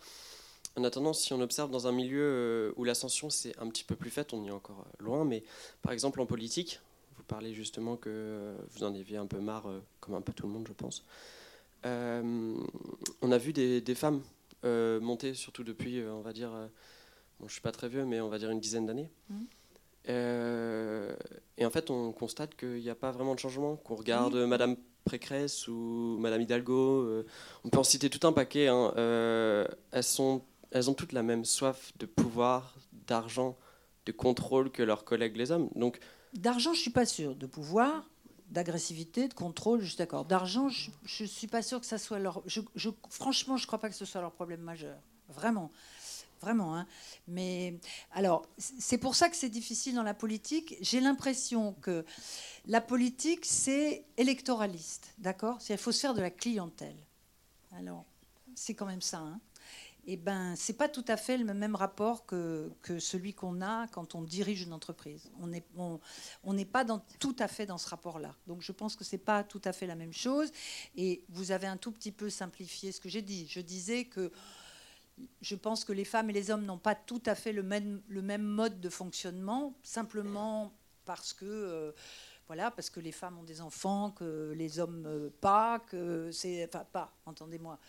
En 0.75 0.83
attendant, 0.83 1.13
si 1.13 1.33
on 1.33 1.41
observe 1.41 1.69
dans 1.69 1.87
un 1.87 1.91
milieu 1.91 2.73
où 2.77 2.83
l'ascension 2.83 3.29
c'est 3.29 3.57
un 3.59 3.67
petit 3.69 3.83
peu 3.83 3.95
plus 3.95 4.09
faite, 4.09 4.33
on 4.33 4.43
y 4.43 4.47
est 4.47 4.51
encore 4.51 4.87
loin, 4.99 5.23
mais 5.23 5.43
par 5.81 5.91
exemple 5.91 6.19
en 6.19 6.25
politique, 6.25 6.79
vous 7.23 7.27
parlez 7.27 7.53
justement 7.53 7.95
que 7.95 8.53
vous 8.71 8.83
en 8.83 8.93
aviez 8.93 9.15
un 9.15 9.27
peu 9.27 9.39
marre, 9.39 9.69
comme 10.01 10.15
un 10.15 10.21
peu 10.21 10.33
tout 10.33 10.45
le 10.45 10.51
monde, 10.51 10.67
je 10.67 10.73
pense. 10.73 11.05
Euh, 11.85 12.53
on 13.21 13.31
a 13.31 13.37
vu 13.37 13.53
des, 13.53 13.95
femmes 13.95 14.21
euh, 14.65 14.99
monter, 14.99 15.33
surtout 15.33 15.63
depuis, 15.63 15.99
euh, 15.99 16.13
on 16.13 16.21
va 16.21 16.33
dire, 16.33 16.51
bon, 17.39 17.47
je 17.47 17.53
suis 17.53 17.61
pas 17.61 17.71
très 17.71 17.89
vieux, 17.89 18.05
mais 18.05 18.21
on 18.21 18.29
va 18.29 18.39
dire 18.39 18.49
une 18.49 18.59
dizaine 18.59 18.85
d'années. 18.85 19.09
Mmh. 19.29 19.43
et 21.57 21.65
en 21.65 21.69
fait, 21.69 21.89
on 21.89 22.11
constate 22.11 22.55
qu'il 22.55 22.81
n'y 22.81 22.89
a 22.89 22.95
pas 22.95 23.11
vraiment 23.11 23.35
de 23.35 23.39
changement. 23.39 23.77
Qu'on 23.77 23.95
regarde 23.95 24.35
Madame 24.35 24.75
Précresse 25.05 25.67
ou 25.67 26.17
Madame 26.19 26.41
Hidalgo, 26.41 27.23
on 27.63 27.69
peut 27.69 27.79
en 27.79 27.83
citer 27.83 28.09
tout 28.09 28.25
un 28.27 28.33
paquet. 28.33 28.67
Hein. 28.67 28.93
elles, 29.91 30.03
sont, 30.03 30.41
elles 30.71 30.89
ont 30.89 30.93
toutes 30.93 31.13
la 31.13 31.23
même 31.23 31.45
soif 31.45 31.93
de 31.97 32.05
pouvoir, 32.05 32.75
d'argent, 33.07 33.57
de 34.05 34.11
contrôle 34.11 34.71
que 34.71 34.83
leurs 34.83 35.05
collègues 35.05 35.37
les 35.37 35.51
hommes. 35.51 35.69
Donc, 35.75 35.99
d'argent, 36.33 36.73
je 36.73 36.79
suis 36.79 36.91
pas 36.91 37.05
sûre. 37.05 37.35
De 37.35 37.45
pouvoir, 37.45 38.05
d'agressivité, 38.49 39.27
de 39.27 39.33
contrôle, 39.33 39.81
je 39.81 39.87
suis 39.87 39.97
d'accord. 39.97 40.25
D'argent, 40.25 40.69
je 40.69 40.91
ne 41.23 41.27
suis 41.27 41.47
pas 41.47 41.61
sûre 41.61 41.79
que 41.79 41.85
ça 41.85 41.97
soit 41.97 42.19
leur. 42.19 42.43
Franchement, 43.09 43.57
je 43.57 43.63
ne 43.63 43.67
crois 43.67 43.79
pas 43.79 43.89
que 43.89 43.95
ce 43.95 44.05
soit 44.05 44.21
leur 44.21 44.31
problème 44.31 44.61
majeur. 44.61 44.97
Vraiment. 45.29 45.71
Vraiment. 46.41 46.75
Hein. 46.75 46.85
Mais 47.27 47.79
alors, 48.11 48.45
c'est 48.57 48.97
pour 48.97 49.15
ça 49.15 49.29
que 49.29 49.35
c'est 49.35 49.49
difficile 49.49 49.95
dans 49.95 50.03
la 50.03 50.13
politique. 50.13 50.75
J'ai 50.81 50.99
l'impression 50.99 51.73
que 51.81 52.05
la 52.65 52.81
politique, 52.81 53.45
c'est 53.45 54.03
électoraliste. 54.17 55.13
D'accord? 55.19 55.59
Il 55.69 55.77
faut 55.77 55.93
se 55.93 56.01
faire 56.01 56.13
de 56.13 56.21
la 56.21 56.31
clientèle. 56.31 56.97
Alors, 57.71 58.05
c'est 58.55 58.73
quand 58.73 58.85
même 58.85 59.01
ça. 59.01 59.19
Hein 59.19 59.39
eh 60.05 60.17
ben, 60.17 60.55
c'est 60.55 60.73
pas 60.73 60.89
tout 60.89 61.05
à 61.07 61.15
fait 61.15 61.37
le 61.37 61.53
même 61.53 61.75
rapport 61.75 62.25
que, 62.25 62.69
que 62.81 62.99
celui 62.99 63.33
qu'on 63.33 63.61
a 63.61 63.87
quand 63.87 64.15
on 64.15 64.21
dirige 64.21 64.63
une 64.63 64.73
entreprise. 64.73 65.31
On 65.39 65.47
n'est 65.47 65.63
n'est 66.45 66.65
pas 66.65 66.85
tout 67.19 67.35
à 67.39 67.47
fait 67.47 67.65
dans 67.65 67.77
ce 67.77 67.89
rapport-là. 67.89 68.35
Donc 68.47 68.61
je 68.61 68.71
pense 68.71 68.95
que 68.95 69.03
c'est 69.03 69.17
pas 69.17 69.43
tout 69.43 69.61
à 69.63 69.71
fait 69.71 69.87
la 69.87 69.95
même 69.95 70.13
chose. 70.13 70.51
Et 70.97 71.23
vous 71.29 71.51
avez 71.51 71.67
un 71.67 71.77
tout 71.77 71.91
petit 71.91 72.11
peu 72.11 72.29
simplifié 72.29 72.91
ce 72.91 72.99
que 72.99 73.09
j'ai 73.09 73.21
dit. 73.21 73.47
Je 73.47 73.61
disais 73.61 74.05
que 74.05 74.31
je 75.41 75.55
pense 75.55 75.85
que 75.85 75.93
les 75.93 76.05
femmes 76.05 76.29
et 76.29 76.33
les 76.33 76.51
hommes 76.51 76.65
n'ont 76.65 76.77
pas 76.77 76.95
tout 76.95 77.21
à 77.25 77.35
fait 77.35 77.53
le 77.53 77.63
même, 77.63 78.01
le 78.07 78.21
même 78.21 78.43
mode 78.43 78.81
de 78.81 78.89
fonctionnement, 78.89 79.73
simplement 79.83 80.73
parce 81.05 81.33
que 81.33 81.45
euh, 81.45 81.91
voilà, 82.47 82.71
parce 82.71 82.89
que 82.89 82.99
les 82.99 83.11
femmes 83.11 83.37
ont 83.39 83.43
des 83.43 83.61
enfants, 83.61 84.11
que 84.11 84.53
les 84.55 84.79
hommes 84.79 85.05
euh, 85.05 85.29
pas, 85.39 85.79
que 85.79 86.29
c'est 86.31 86.65
enfin 86.65 86.85
pas, 86.91 87.15
entendez-moi 87.25 87.79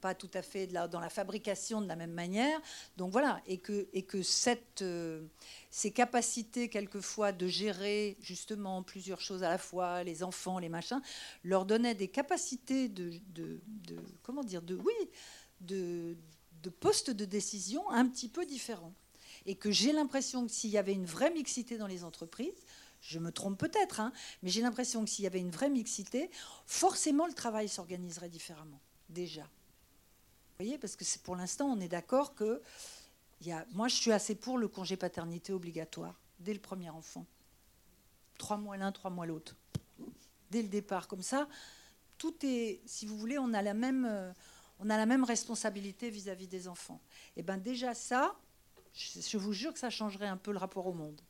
pas 0.00 0.14
tout 0.14 0.30
à 0.34 0.42
fait 0.42 0.68
dans 0.68 1.00
la 1.00 1.10
fabrication 1.10 1.80
de 1.80 1.88
la 1.88 1.96
même 1.96 2.12
manière. 2.12 2.60
Donc 2.96 3.10
voilà, 3.10 3.42
et 3.46 3.58
que, 3.58 3.88
et 3.92 4.02
que 4.02 4.22
cette, 4.22 4.82
euh, 4.82 5.26
ces 5.70 5.90
capacités 5.90 6.68
quelquefois 6.68 7.32
de 7.32 7.48
gérer 7.48 8.16
justement 8.20 8.82
plusieurs 8.82 9.20
choses 9.20 9.42
à 9.42 9.48
la 9.48 9.58
fois, 9.58 10.04
les 10.04 10.22
enfants, 10.22 10.58
les 10.58 10.68
machins, 10.68 11.02
leur 11.42 11.64
donnaient 11.64 11.96
des 11.96 12.08
capacités 12.08 12.88
de, 12.88 13.12
de, 13.34 13.60
comment 14.22 14.44
dire, 14.44 14.62
de 14.62 14.76
oui, 14.76 15.10
de, 15.60 16.16
de 16.62 16.70
postes 16.70 17.10
de 17.10 17.24
décision 17.24 17.90
un 17.90 18.06
petit 18.06 18.28
peu 18.28 18.46
différents. 18.46 18.94
Et 19.46 19.56
que 19.56 19.70
j'ai 19.70 19.92
l'impression 19.92 20.46
que 20.46 20.52
s'il 20.52 20.70
y 20.70 20.78
avait 20.78 20.92
une 20.92 21.06
vraie 21.06 21.30
mixité 21.30 21.78
dans 21.78 21.86
les 21.86 22.04
entreprises, 22.04 22.64
je 23.00 23.18
me 23.18 23.30
trompe 23.30 23.58
peut-être, 23.58 24.00
hein, 24.00 24.12
mais 24.42 24.50
j'ai 24.50 24.60
l'impression 24.60 25.04
que 25.04 25.10
s'il 25.10 25.24
y 25.24 25.26
avait 25.26 25.40
une 25.40 25.50
vraie 25.50 25.70
mixité, 25.70 26.30
forcément 26.66 27.26
le 27.26 27.34
travail 27.34 27.68
s'organiserait 27.68 28.28
différemment, 28.28 28.80
déjà 29.08 29.48
voyez, 30.58 30.78
parce 30.78 30.96
que 30.96 31.04
pour 31.22 31.36
l'instant, 31.36 31.66
on 31.66 31.80
est 31.80 31.88
d'accord 31.88 32.34
que. 32.34 32.60
Moi, 33.72 33.86
je 33.86 33.94
suis 33.94 34.10
assez 34.10 34.34
pour 34.34 34.58
le 34.58 34.66
congé 34.66 34.96
paternité 34.96 35.52
obligatoire, 35.52 36.18
dès 36.40 36.52
le 36.52 36.58
premier 36.58 36.90
enfant. 36.90 37.24
Trois 38.36 38.56
mois 38.56 38.76
l'un, 38.76 38.90
trois 38.90 39.10
mois 39.10 39.26
l'autre. 39.26 39.54
Dès 40.50 40.62
le 40.62 40.68
départ, 40.68 41.06
comme 41.06 41.22
ça, 41.22 41.48
tout 42.16 42.34
est. 42.42 42.80
Si 42.84 43.06
vous 43.06 43.16
voulez, 43.16 43.38
on 43.38 43.54
a 43.54 43.62
la 43.62 43.74
même, 43.74 44.04
euh, 44.04 44.32
on 44.80 44.90
a 44.90 44.96
la 44.96 45.06
même 45.06 45.22
responsabilité 45.22 46.10
vis-à-vis 46.10 46.48
des 46.48 46.66
enfants. 46.66 47.00
Et 47.36 47.44
bien, 47.44 47.58
déjà, 47.58 47.94
ça, 47.94 48.34
je 48.94 49.38
vous 49.38 49.52
jure 49.52 49.72
que 49.72 49.78
ça 49.78 49.90
changerait 49.90 50.26
un 50.26 50.36
peu 50.36 50.50
le 50.50 50.58
rapport 50.58 50.86
au 50.88 50.92
monde. 50.92 51.20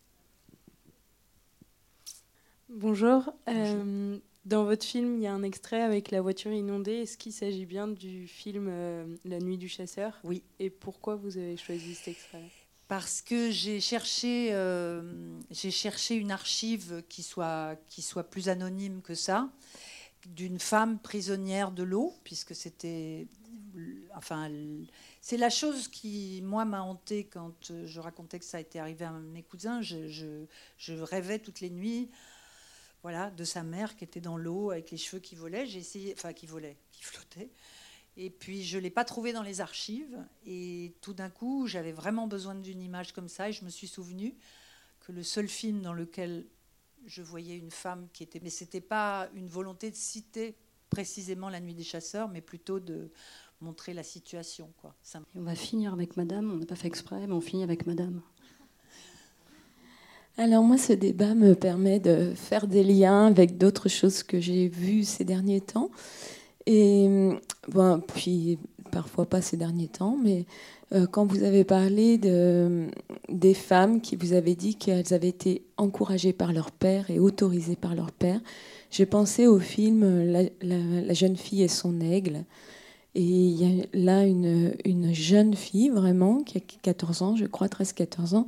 Bonjour. 2.71 3.33
Euh, 3.49 4.19
dans 4.45 4.65
votre 4.65 4.85
film, 4.85 5.17
il 5.17 5.23
y 5.23 5.27
a 5.27 5.33
un 5.33 5.43
extrait 5.43 5.81
avec 5.81 6.11
la 6.11 6.21
voiture 6.21 6.53
inondée. 6.53 6.97
Est-ce 6.97 7.17
qu'il 7.17 7.33
s'agit 7.33 7.65
bien 7.65 7.89
du 7.89 8.29
film 8.29 8.67
euh, 8.69 9.17
La 9.25 9.39
nuit 9.39 9.57
du 9.57 9.69
chasseur? 9.69 10.21
Oui. 10.23 10.43
Et 10.59 10.69
pourquoi 10.69 11.17
vous 11.17 11.39
avez 11.39 11.57
choisi 11.57 11.95
cet 11.95 12.09
extrait? 12.09 12.43
Parce 12.87 13.23
que 13.23 13.51
j'ai 13.51 13.81
cherché, 13.81 14.51
euh, 14.53 15.03
cherché 15.53 16.17
une 16.17 16.31
archive 16.31 17.03
qui 17.09 17.23
soit, 17.23 17.77
qui 17.87 18.03
soit 18.03 18.25
plus 18.25 18.51
anonyme 18.51 19.01
que 19.01 19.15
ça, 19.15 19.51
d'une 20.27 20.59
femme 20.59 20.99
prisonnière 20.99 21.71
de 21.71 21.83
l'eau, 21.85 22.15
puisque 22.23 22.55
c'était, 22.55 23.29
enfin, 24.15 24.51
c'est 25.23 25.39
la 25.39 25.51
chose 25.51 25.89
qui, 25.89 26.41
moi, 26.43 26.67
m'a 26.67 26.83
hanté 26.83 27.25
quand 27.25 27.73
je 27.85 28.01
racontais 28.01 28.39
que 28.39 28.45
ça 28.45 28.61
été 28.61 28.79
arrivé 28.79 29.07
à 29.07 29.13
mes 29.13 29.43
cousins. 29.43 29.81
Je, 29.81 30.09
je, 30.09 30.45
je 30.77 30.95
rêvais 30.95 31.39
toutes 31.39 31.61
les 31.61 31.71
nuits 31.71 32.11
voilà, 33.03 33.31
de 33.31 33.45
sa 33.45 33.63
mère 33.63 33.97
qui 33.97 34.05
était 34.05 34.21
dans 34.21 34.37
l'eau 34.37 34.71
avec 34.71 34.91
les 34.91 34.97
cheveux 34.97 35.21
qui 35.21 35.35
volaient. 35.35 35.67
J'ai 35.67 35.79
essayé, 35.79 36.15
enfin 36.17 36.33
qui 36.33 36.47
volaient, 36.47 36.77
qui 36.93 37.05
flottaient. 37.05 37.51
Et 38.17 38.31
puis 38.31 38.65
je 38.65 38.79
l'ai 38.79 38.91
pas 38.91 39.05
trouvé 39.05 39.33
dans 39.33 39.43
les 39.43 39.61
archives. 39.61 40.19
Et 40.47 40.95
tout 41.01 41.15
d'un 41.15 41.31
coup, 41.31 41.67
j'avais 41.67 41.93
vraiment 41.93 42.27
besoin 42.27 42.55
d'une 42.55 42.83
image 42.83 43.13
comme 43.13 43.29
ça. 43.29 43.49
Et 43.49 43.53
je 43.53 43.65
me 43.65 43.71
suis 43.71 43.89
souvenu 43.89 44.35
que 45.01 45.13
le 45.13 45.23
seul 45.23 45.49
film 45.49 45.81
dans 45.83 45.93
lequel 45.93 46.47
je 47.07 47.23
voyais 47.23 47.57
une 47.57 47.71
femme 47.71 48.09
qui 48.13 48.23
était, 48.25 48.41
mais 48.43 48.51
c'était 48.51 48.81
pas 48.81 49.29
une 49.35 49.49
volonté 49.49 49.91
de 49.91 49.97
citer 49.97 50.57
précisément 50.91 51.49
la 51.49 51.61
nuit 51.61 51.75
des 51.75 51.85
chasseurs, 51.85 52.29
mais 52.29 52.41
plutôt 52.41 52.81
de 52.81 53.11
montrer 53.61 53.95
la 53.95 54.03
situation. 54.03 54.73
Quoi. 54.81 54.95
on 55.35 55.43
va 55.43 55.55
finir 55.55 55.93
avec 55.93 56.17
Madame. 56.17 56.51
On 56.51 56.57
n'a 56.57 56.67
pas 56.67 56.77
fait 56.77 56.89
exprès, 56.89 57.27
mais 57.27 57.33
on 57.33 57.41
finit 57.41 57.63
avec 57.63 57.87
Madame. 57.87 58.21
Alors 60.41 60.63
moi, 60.63 60.79
ce 60.79 60.93
débat 60.93 61.35
me 61.35 61.57
permet 61.57 61.99
de 61.99 62.31
faire 62.37 62.69
des 62.69 62.85
liens 62.85 63.27
avec 63.27 63.59
d'autres 63.59 63.89
choses 63.89 64.23
que 64.23 64.39
j'ai 64.39 64.69
vues 64.69 65.03
ces 65.03 65.25
derniers 65.25 65.61
temps. 65.61 65.91
Et 66.65 67.09
bon, 67.67 68.01
puis 68.15 68.57
parfois 68.93 69.27
pas 69.27 69.43
ces 69.43 69.57
derniers 69.57 69.89
temps, 69.89 70.17
mais 70.23 70.47
euh, 70.95 71.09
quand 71.09 71.27
vous 71.27 71.43
avez 71.43 71.65
parlé 71.65 72.19
de, 72.19 72.87
des 73.29 73.53
femmes 73.53 74.01
qui 74.01 74.15
vous 74.15 74.33
avez 74.33 74.55
dit 74.55 74.77
qu'elles 74.77 75.13
avaient 75.13 75.29
été 75.29 75.65
encouragées 75.77 76.33
par 76.33 76.53
leur 76.53 76.71
père 76.71 77.11
et 77.11 77.19
autorisées 77.19 77.75
par 77.75 77.97
leur 77.97 78.13
père, 78.13 78.41
j'ai 78.93 79.07
pensé 79.07 79.49
au 79.49 79.59
film 79.59 80.31
la, 80.63 81.15
jeune 81.15 81.37
fille 81.37 81.65
et 81.65 81.69
son 81.69 82.01
aigle. 82.01 82.45
Et 83.17 83.25
il 83.25 83.61
y 83.61 83.83
a 83.83 83.87
là 83.93 84.25
une 84.25 85.13
jeune 85.13 85.55
fille 85.55 85.89
vraiment 85.89 86.45
qui 86.45 86.59
a 86.59 86.61
14 86.83 87.23
ans, 87.23 87.35
je 87.35 87.47
crois, 87.47 87.67
13-14 87.67 88.37
ans, 88.37 88.47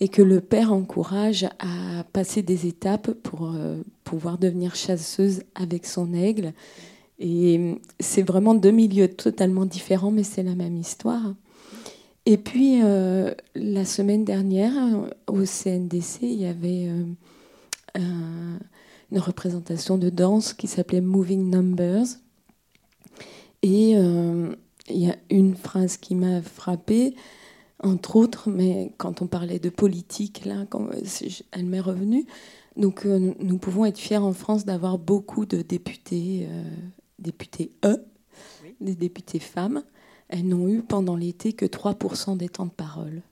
et 0.00 0.08
que 0.08 0.22
le 0.22 0.40
père 0.40 0.72
encourage 0.72 1.44
à 1.58 2.04
passer 2.12 2.42
des 2.42 2.66
étapes 2.66 3.12
pour 3.12 3.52
euh, 3.54 3.80
pouvoir 4.02 4.38
devenir 4.38 4.74
chasseuse 4.74 5.42
avec 5.54 5.86
son 5.86 6.12
aigle. 6.12 6.52
Et 7.18 7.80
c'est 8.00 8.22
vraiment 8.22 8.54
deux 8.54 8.72
milieux 8.72 9.08
totalement 9.08 9.66
différents, 9.66 10.10
mais 10.10 10.24
c'est 10.24 10.42
la 10.42 10.56
même 10.56 10.76
histoire. 10.76 11.34
Et 12.26 12.38
puis, 12.38 12.80
euh, 12.82 13.32
la 13.54 13.84
semaine 13.84 14.24
dernière, 14.24 14.72
au 15.28 15.44
CNDC, 15.44 16.22
il 16.22 16.40
y 16.40 16.46
avait 16.46 16.88
euh, 16.88 18.58
une 19.12 19.18
représentation 19.18 19.96
de 19.96 20.10
danse 20.10 20.54
qui 20.54 20.66
s'appelait 20.66 21.02
Moving 21.02 21.50
Numbers. 21.50 22.06
Et 23.62 23.92
il 23.92 24.98
y 24.98 25.08
a 25.08 25.16
une 25.30 25.54
phrase 25.54 25.96
qui 25.96 26.14
m'a 26.14 26.42
frappée, 26.42 27.14
entre 27.82 28.16
autres, 28.16 28.48
mais 28.48 28.92
quand 28.98 29.22
on 29.22 29.26
parlait 29.26 29.58
de 29.58 29.68
politique, 29.68 30.44
là, 30.44 30.66
quand, 30.68 30.88
elle 31.52 31.66
m'est 31.66 31.80
revenue. 31.80 32.24
Donc, 32.76 33.06
euh, 33.06 33.32
nous 33.38 33.58
pouvons 33.58 33.84
être 33.84 33.98
fiers 33.98 34.16
en 34.16 34.32
France 34.32 34.64
d'avoir 34.64 34.98
beaucoup 34.98 35.46
de 35.46 35.62
députés, 35.62 36.46
euh, 36.50 36.64
députés 37.18 37.72
E, 37.84 38.04
des 38.80 38.94
députés 38.94 39.38
femmes. 39.38 39.82
Elles 40.28 40.46
n'ont 40.46 40.68
eu 40.68 40.82
pendant 40.82 41.16
l'été 41.16 41.52
que 41.52 41.66
3% 41.66 42.36
des 42.36 42.48
temps 42.48 42.66
de 42.66 42.70
parole. 42.70 43.22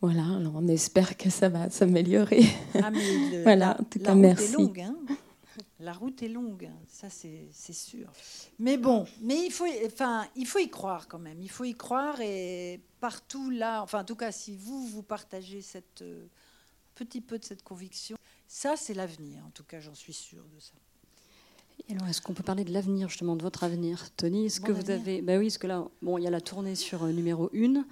Voilà, 0.00 0.24
alors 0.24 0.52
on 0.56 0.68
espère 0.68 1.16
que 1.16 1.30
ça 1.30 1.48
va 1.48 1.70
s'améliorer. 1.70 2.44
Ah, 2.74 2.90
voilà, 3.44 3.76
en 3.80 3.84
tout 3.84 3.98
la 3.98 4.04
cas, 4.04 4.12
route 4.12 4.20
merci. 4.20 4.54
Est 4.54 4.58
longue, 4.58 4.80
hein. 4.80 4.96
La 5.78 5.92
route 5.92 6.22
est 6.22 6.28
longue, 6.28 6.70
ça 6.88 7.08
c'est 7.10 7.72
sûr. 7.72 8.10
Mais 8.58 8.78
bon, 8.78 9.06
mais 9.20 9.46
il 9.46 9.52
faut, 9.52 9.66
enfin, 9.84 10.26
il 10.34 10.46
faut 10.46 10.58
y 10.58 10.70
croire 10.70 11.06
quand 11.06 11.18
même. 11.18 11.40
Il 11.42 11.50
faut 11.50 11.64
y 11.64 11.74
croire 11.74 12.20
et 12.20 12.80
partout 13.00 13.50
là, 13.50 13.82
enfin 13.82 14.00
en 14.00 14.04
tout 14.04 14.16
cas, 14.16 14.32
si 14.32 14.56
vous 14.56 14.86
vous 14.86 15.02
partagez 15.02 15.60
cette 15.60 16.02
euh, 16.02 16.26
petit 16.94 17.20
peu 17.20 17.38
de 17.38 17.44
cette 17.44 17.62
conviction, 17.62 18.16
ça 18.48 18.76
c'est 18.76 18.94
l'avenir. 18.94 19.44
En 19.46 19.50
tout 19.50 19.64
cas, 19.64 19.80
j'en 19.80 19.94
suis 19.94 20.14
sûre 20.14 20.44
de 20.54 20.60
ça. 20.60 20.72
Et 21.88 21.92
alors, 21.92 22.08
est-ce 22.08 22.22
qu'on 22.22 22.32
peut 22.32 22.42
parler 22.42 22.64
de 22.64 22.72
l'avenir, 22.72 23.08
justement, 23.08 23.36
de 23.36 23.42
votre 23.42 23.62
avenir, 23.62 24.10
Tony 24.16 24.46
Est-ce 24.46 24.60
que 24.60 24.72
vous 24.72 24.90
avenir 24.90 25.00
avez. 25.00 25.22
Ben 25.22 25.38
oui, 25.38 25.46
parce 25.46 25.58
que 25.58 25.66
là, 25.66 25.86
bon, 26.02 26.18
il 26.18 26.24
y 26.24 26.26
a 26.26 26.30
la 26.30 26.40
tournée 26.40 26.74
sur 26.74 27.04
euh, 27.04 27.12
numéro 27.12 27.50
1, 27.54 27.84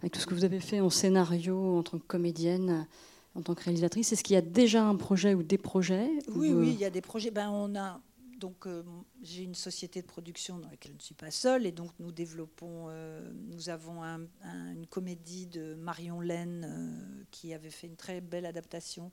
avec 0.00 0.12
tout 0.12 0.20
ce 0.20 0.26
que 0.26 0.34
vous 0.34 0.44
avez 0.44 0.58
fait 0.60 0.80
en 0.80 0.90
scénario, 0.90 1.78
en 1.78 1.82
tant 1.82 1.98
que 1.98 2.06
comédienne, 2.06 2.86
en 3.34 3.42
tant 3.42 3.54
que 3.54 3.64
réalisatrice. 3.64 4.12
Est-ce 4.12 4.22
qu'il 4.24 4.34
y 4.34 4.38
a 4.38 4.42
déjà 4.42 4.84
un 4.84 4.96
projet 4.96 5.34
ou 5.34 5.42
des 5.42 5.58
projets 5.58 6.10
Oui, 6.28 6.50
ou, 6.50 6.56
euh, 6.58 6.60
oui, 6.60 6.70
il 6.72 6.78
y 6.80 6.84
a 6.84 6.90
des 6.90 7.00
projets. 7.00 7.30
Ben, 7.30 7.50
on 7.50 7.74
a 7.76 8.00
donc 8.38 8.66
euh, 8.66 8.82
j'ai 9.22 9.42
une 9.42 9.54
société 9.54 10.00
de 10.00 10.06
production 10.06 10.56
dans 10.58 10.70
laquelle 10.70 10.92
je 10.92 10.96
ne 10.96 11.02
suis 11.02 11.14
pas 11.14 11.30
seule 11.30 11.66
et 11.66 11.72
donc 11.72 11.90
nous 11.98 12.10
développons. 12.10 12.86
euh, 12.88 13.30
nous 13.48 13.68
avons 13.68 14.02
un- 14.02 14.22
un- 14.42 14.72
une 14.72 14.86
comédie 14.86 15.46
de 15.46 15.74
Marion 15.74 16.22
Laine 16.22 16.64
euh, 16.66 17.24
qui 17.30 17.52
avait 17.52 17.68
fait 17.68 17.86
une 17.86 17.96
très 17.96 18.22
belle 18.22 18.46
adaptation. 18.46 19.12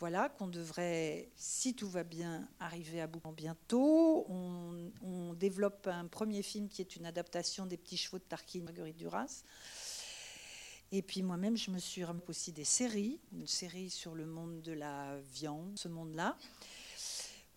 Voilà 0.00 0.28
qu'on 0.28 0.48
devrait, 0.48 1.28
si 1.36 1.74
tout 1.74 1.88
va 1.88 2.02
bien, 2.02 2.48
arriver 2.58 3.00
à 3.00 3.06
bout 3.06 3.20
bientôt. 3.36 4.26
On, 4.28 4.90
on 5.02 5.34
développe 5.34 5.86
un 5.86 6.06
premier 6.08 6.42
film 6.42 6.68
qui 6.68 6.82
est 6.82 6.96
une 6.96 7.06
adaptation 7.06 7.66
des 7.66 7.76
Petits 7.76 7.96
chevaux 7.96 8.18
de 8.18 8.24
Tarquin, 8.24 8.62
Marguerite 8.64 8.96
Duras. 8.96 9.44
Et 10.96 11.02
puis 11.02 11.24
moi-même, 11.24 11.56
je 11.56 11.72
me 11.72 11.78
suis 11.78 12.04
remis 12.04 12.20
aussi 12.28 12.52
des 12.52 12.62
séries, 12.62 13.18
une 13.32 13.48
série 13.48 13.90
sur 13.90 14.14
le 14.14 14.26
monde 14.26 14.60
de 14.62 14.72
la 14.72 15.16
viande, 15.34 15.72
ce 15.74 15.88
monde-là. 15.88 16.36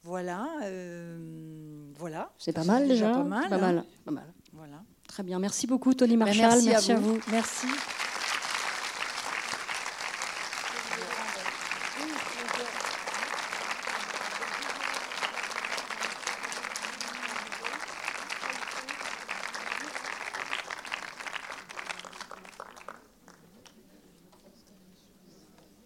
Voilà, 0.02 0.48
euh, 0.64 1.92
voilà. 2.00 2.32
C'est 2.40 2.52
pas 2.52 2.64
mal 2.64 2.88
déjà. 2.88 3.12
Pas 3.12 3.24
mal. 3.24 3.48
Pas 3.48 3.56
hein. 3.58 3.60
mal. 3.60 3.86
Pas 4.06 4.12
mal. 4.12 4.34
Voilà. 4.54 4.82
Très 5.08 5.22
bien. 5.22 5.38
Merci 5.38 5.68
beaucoup, 5.68 5.94
Tony 5.94 6.18
Ben, 6.18 6.26
Marshall. 6.26 6.64
merci 6.64 6.92
à 6.92 6.96
à 6.96 7.00
vous. 7.00 7.14
vous. 7.14 7.20
Merci. 7.30 7.68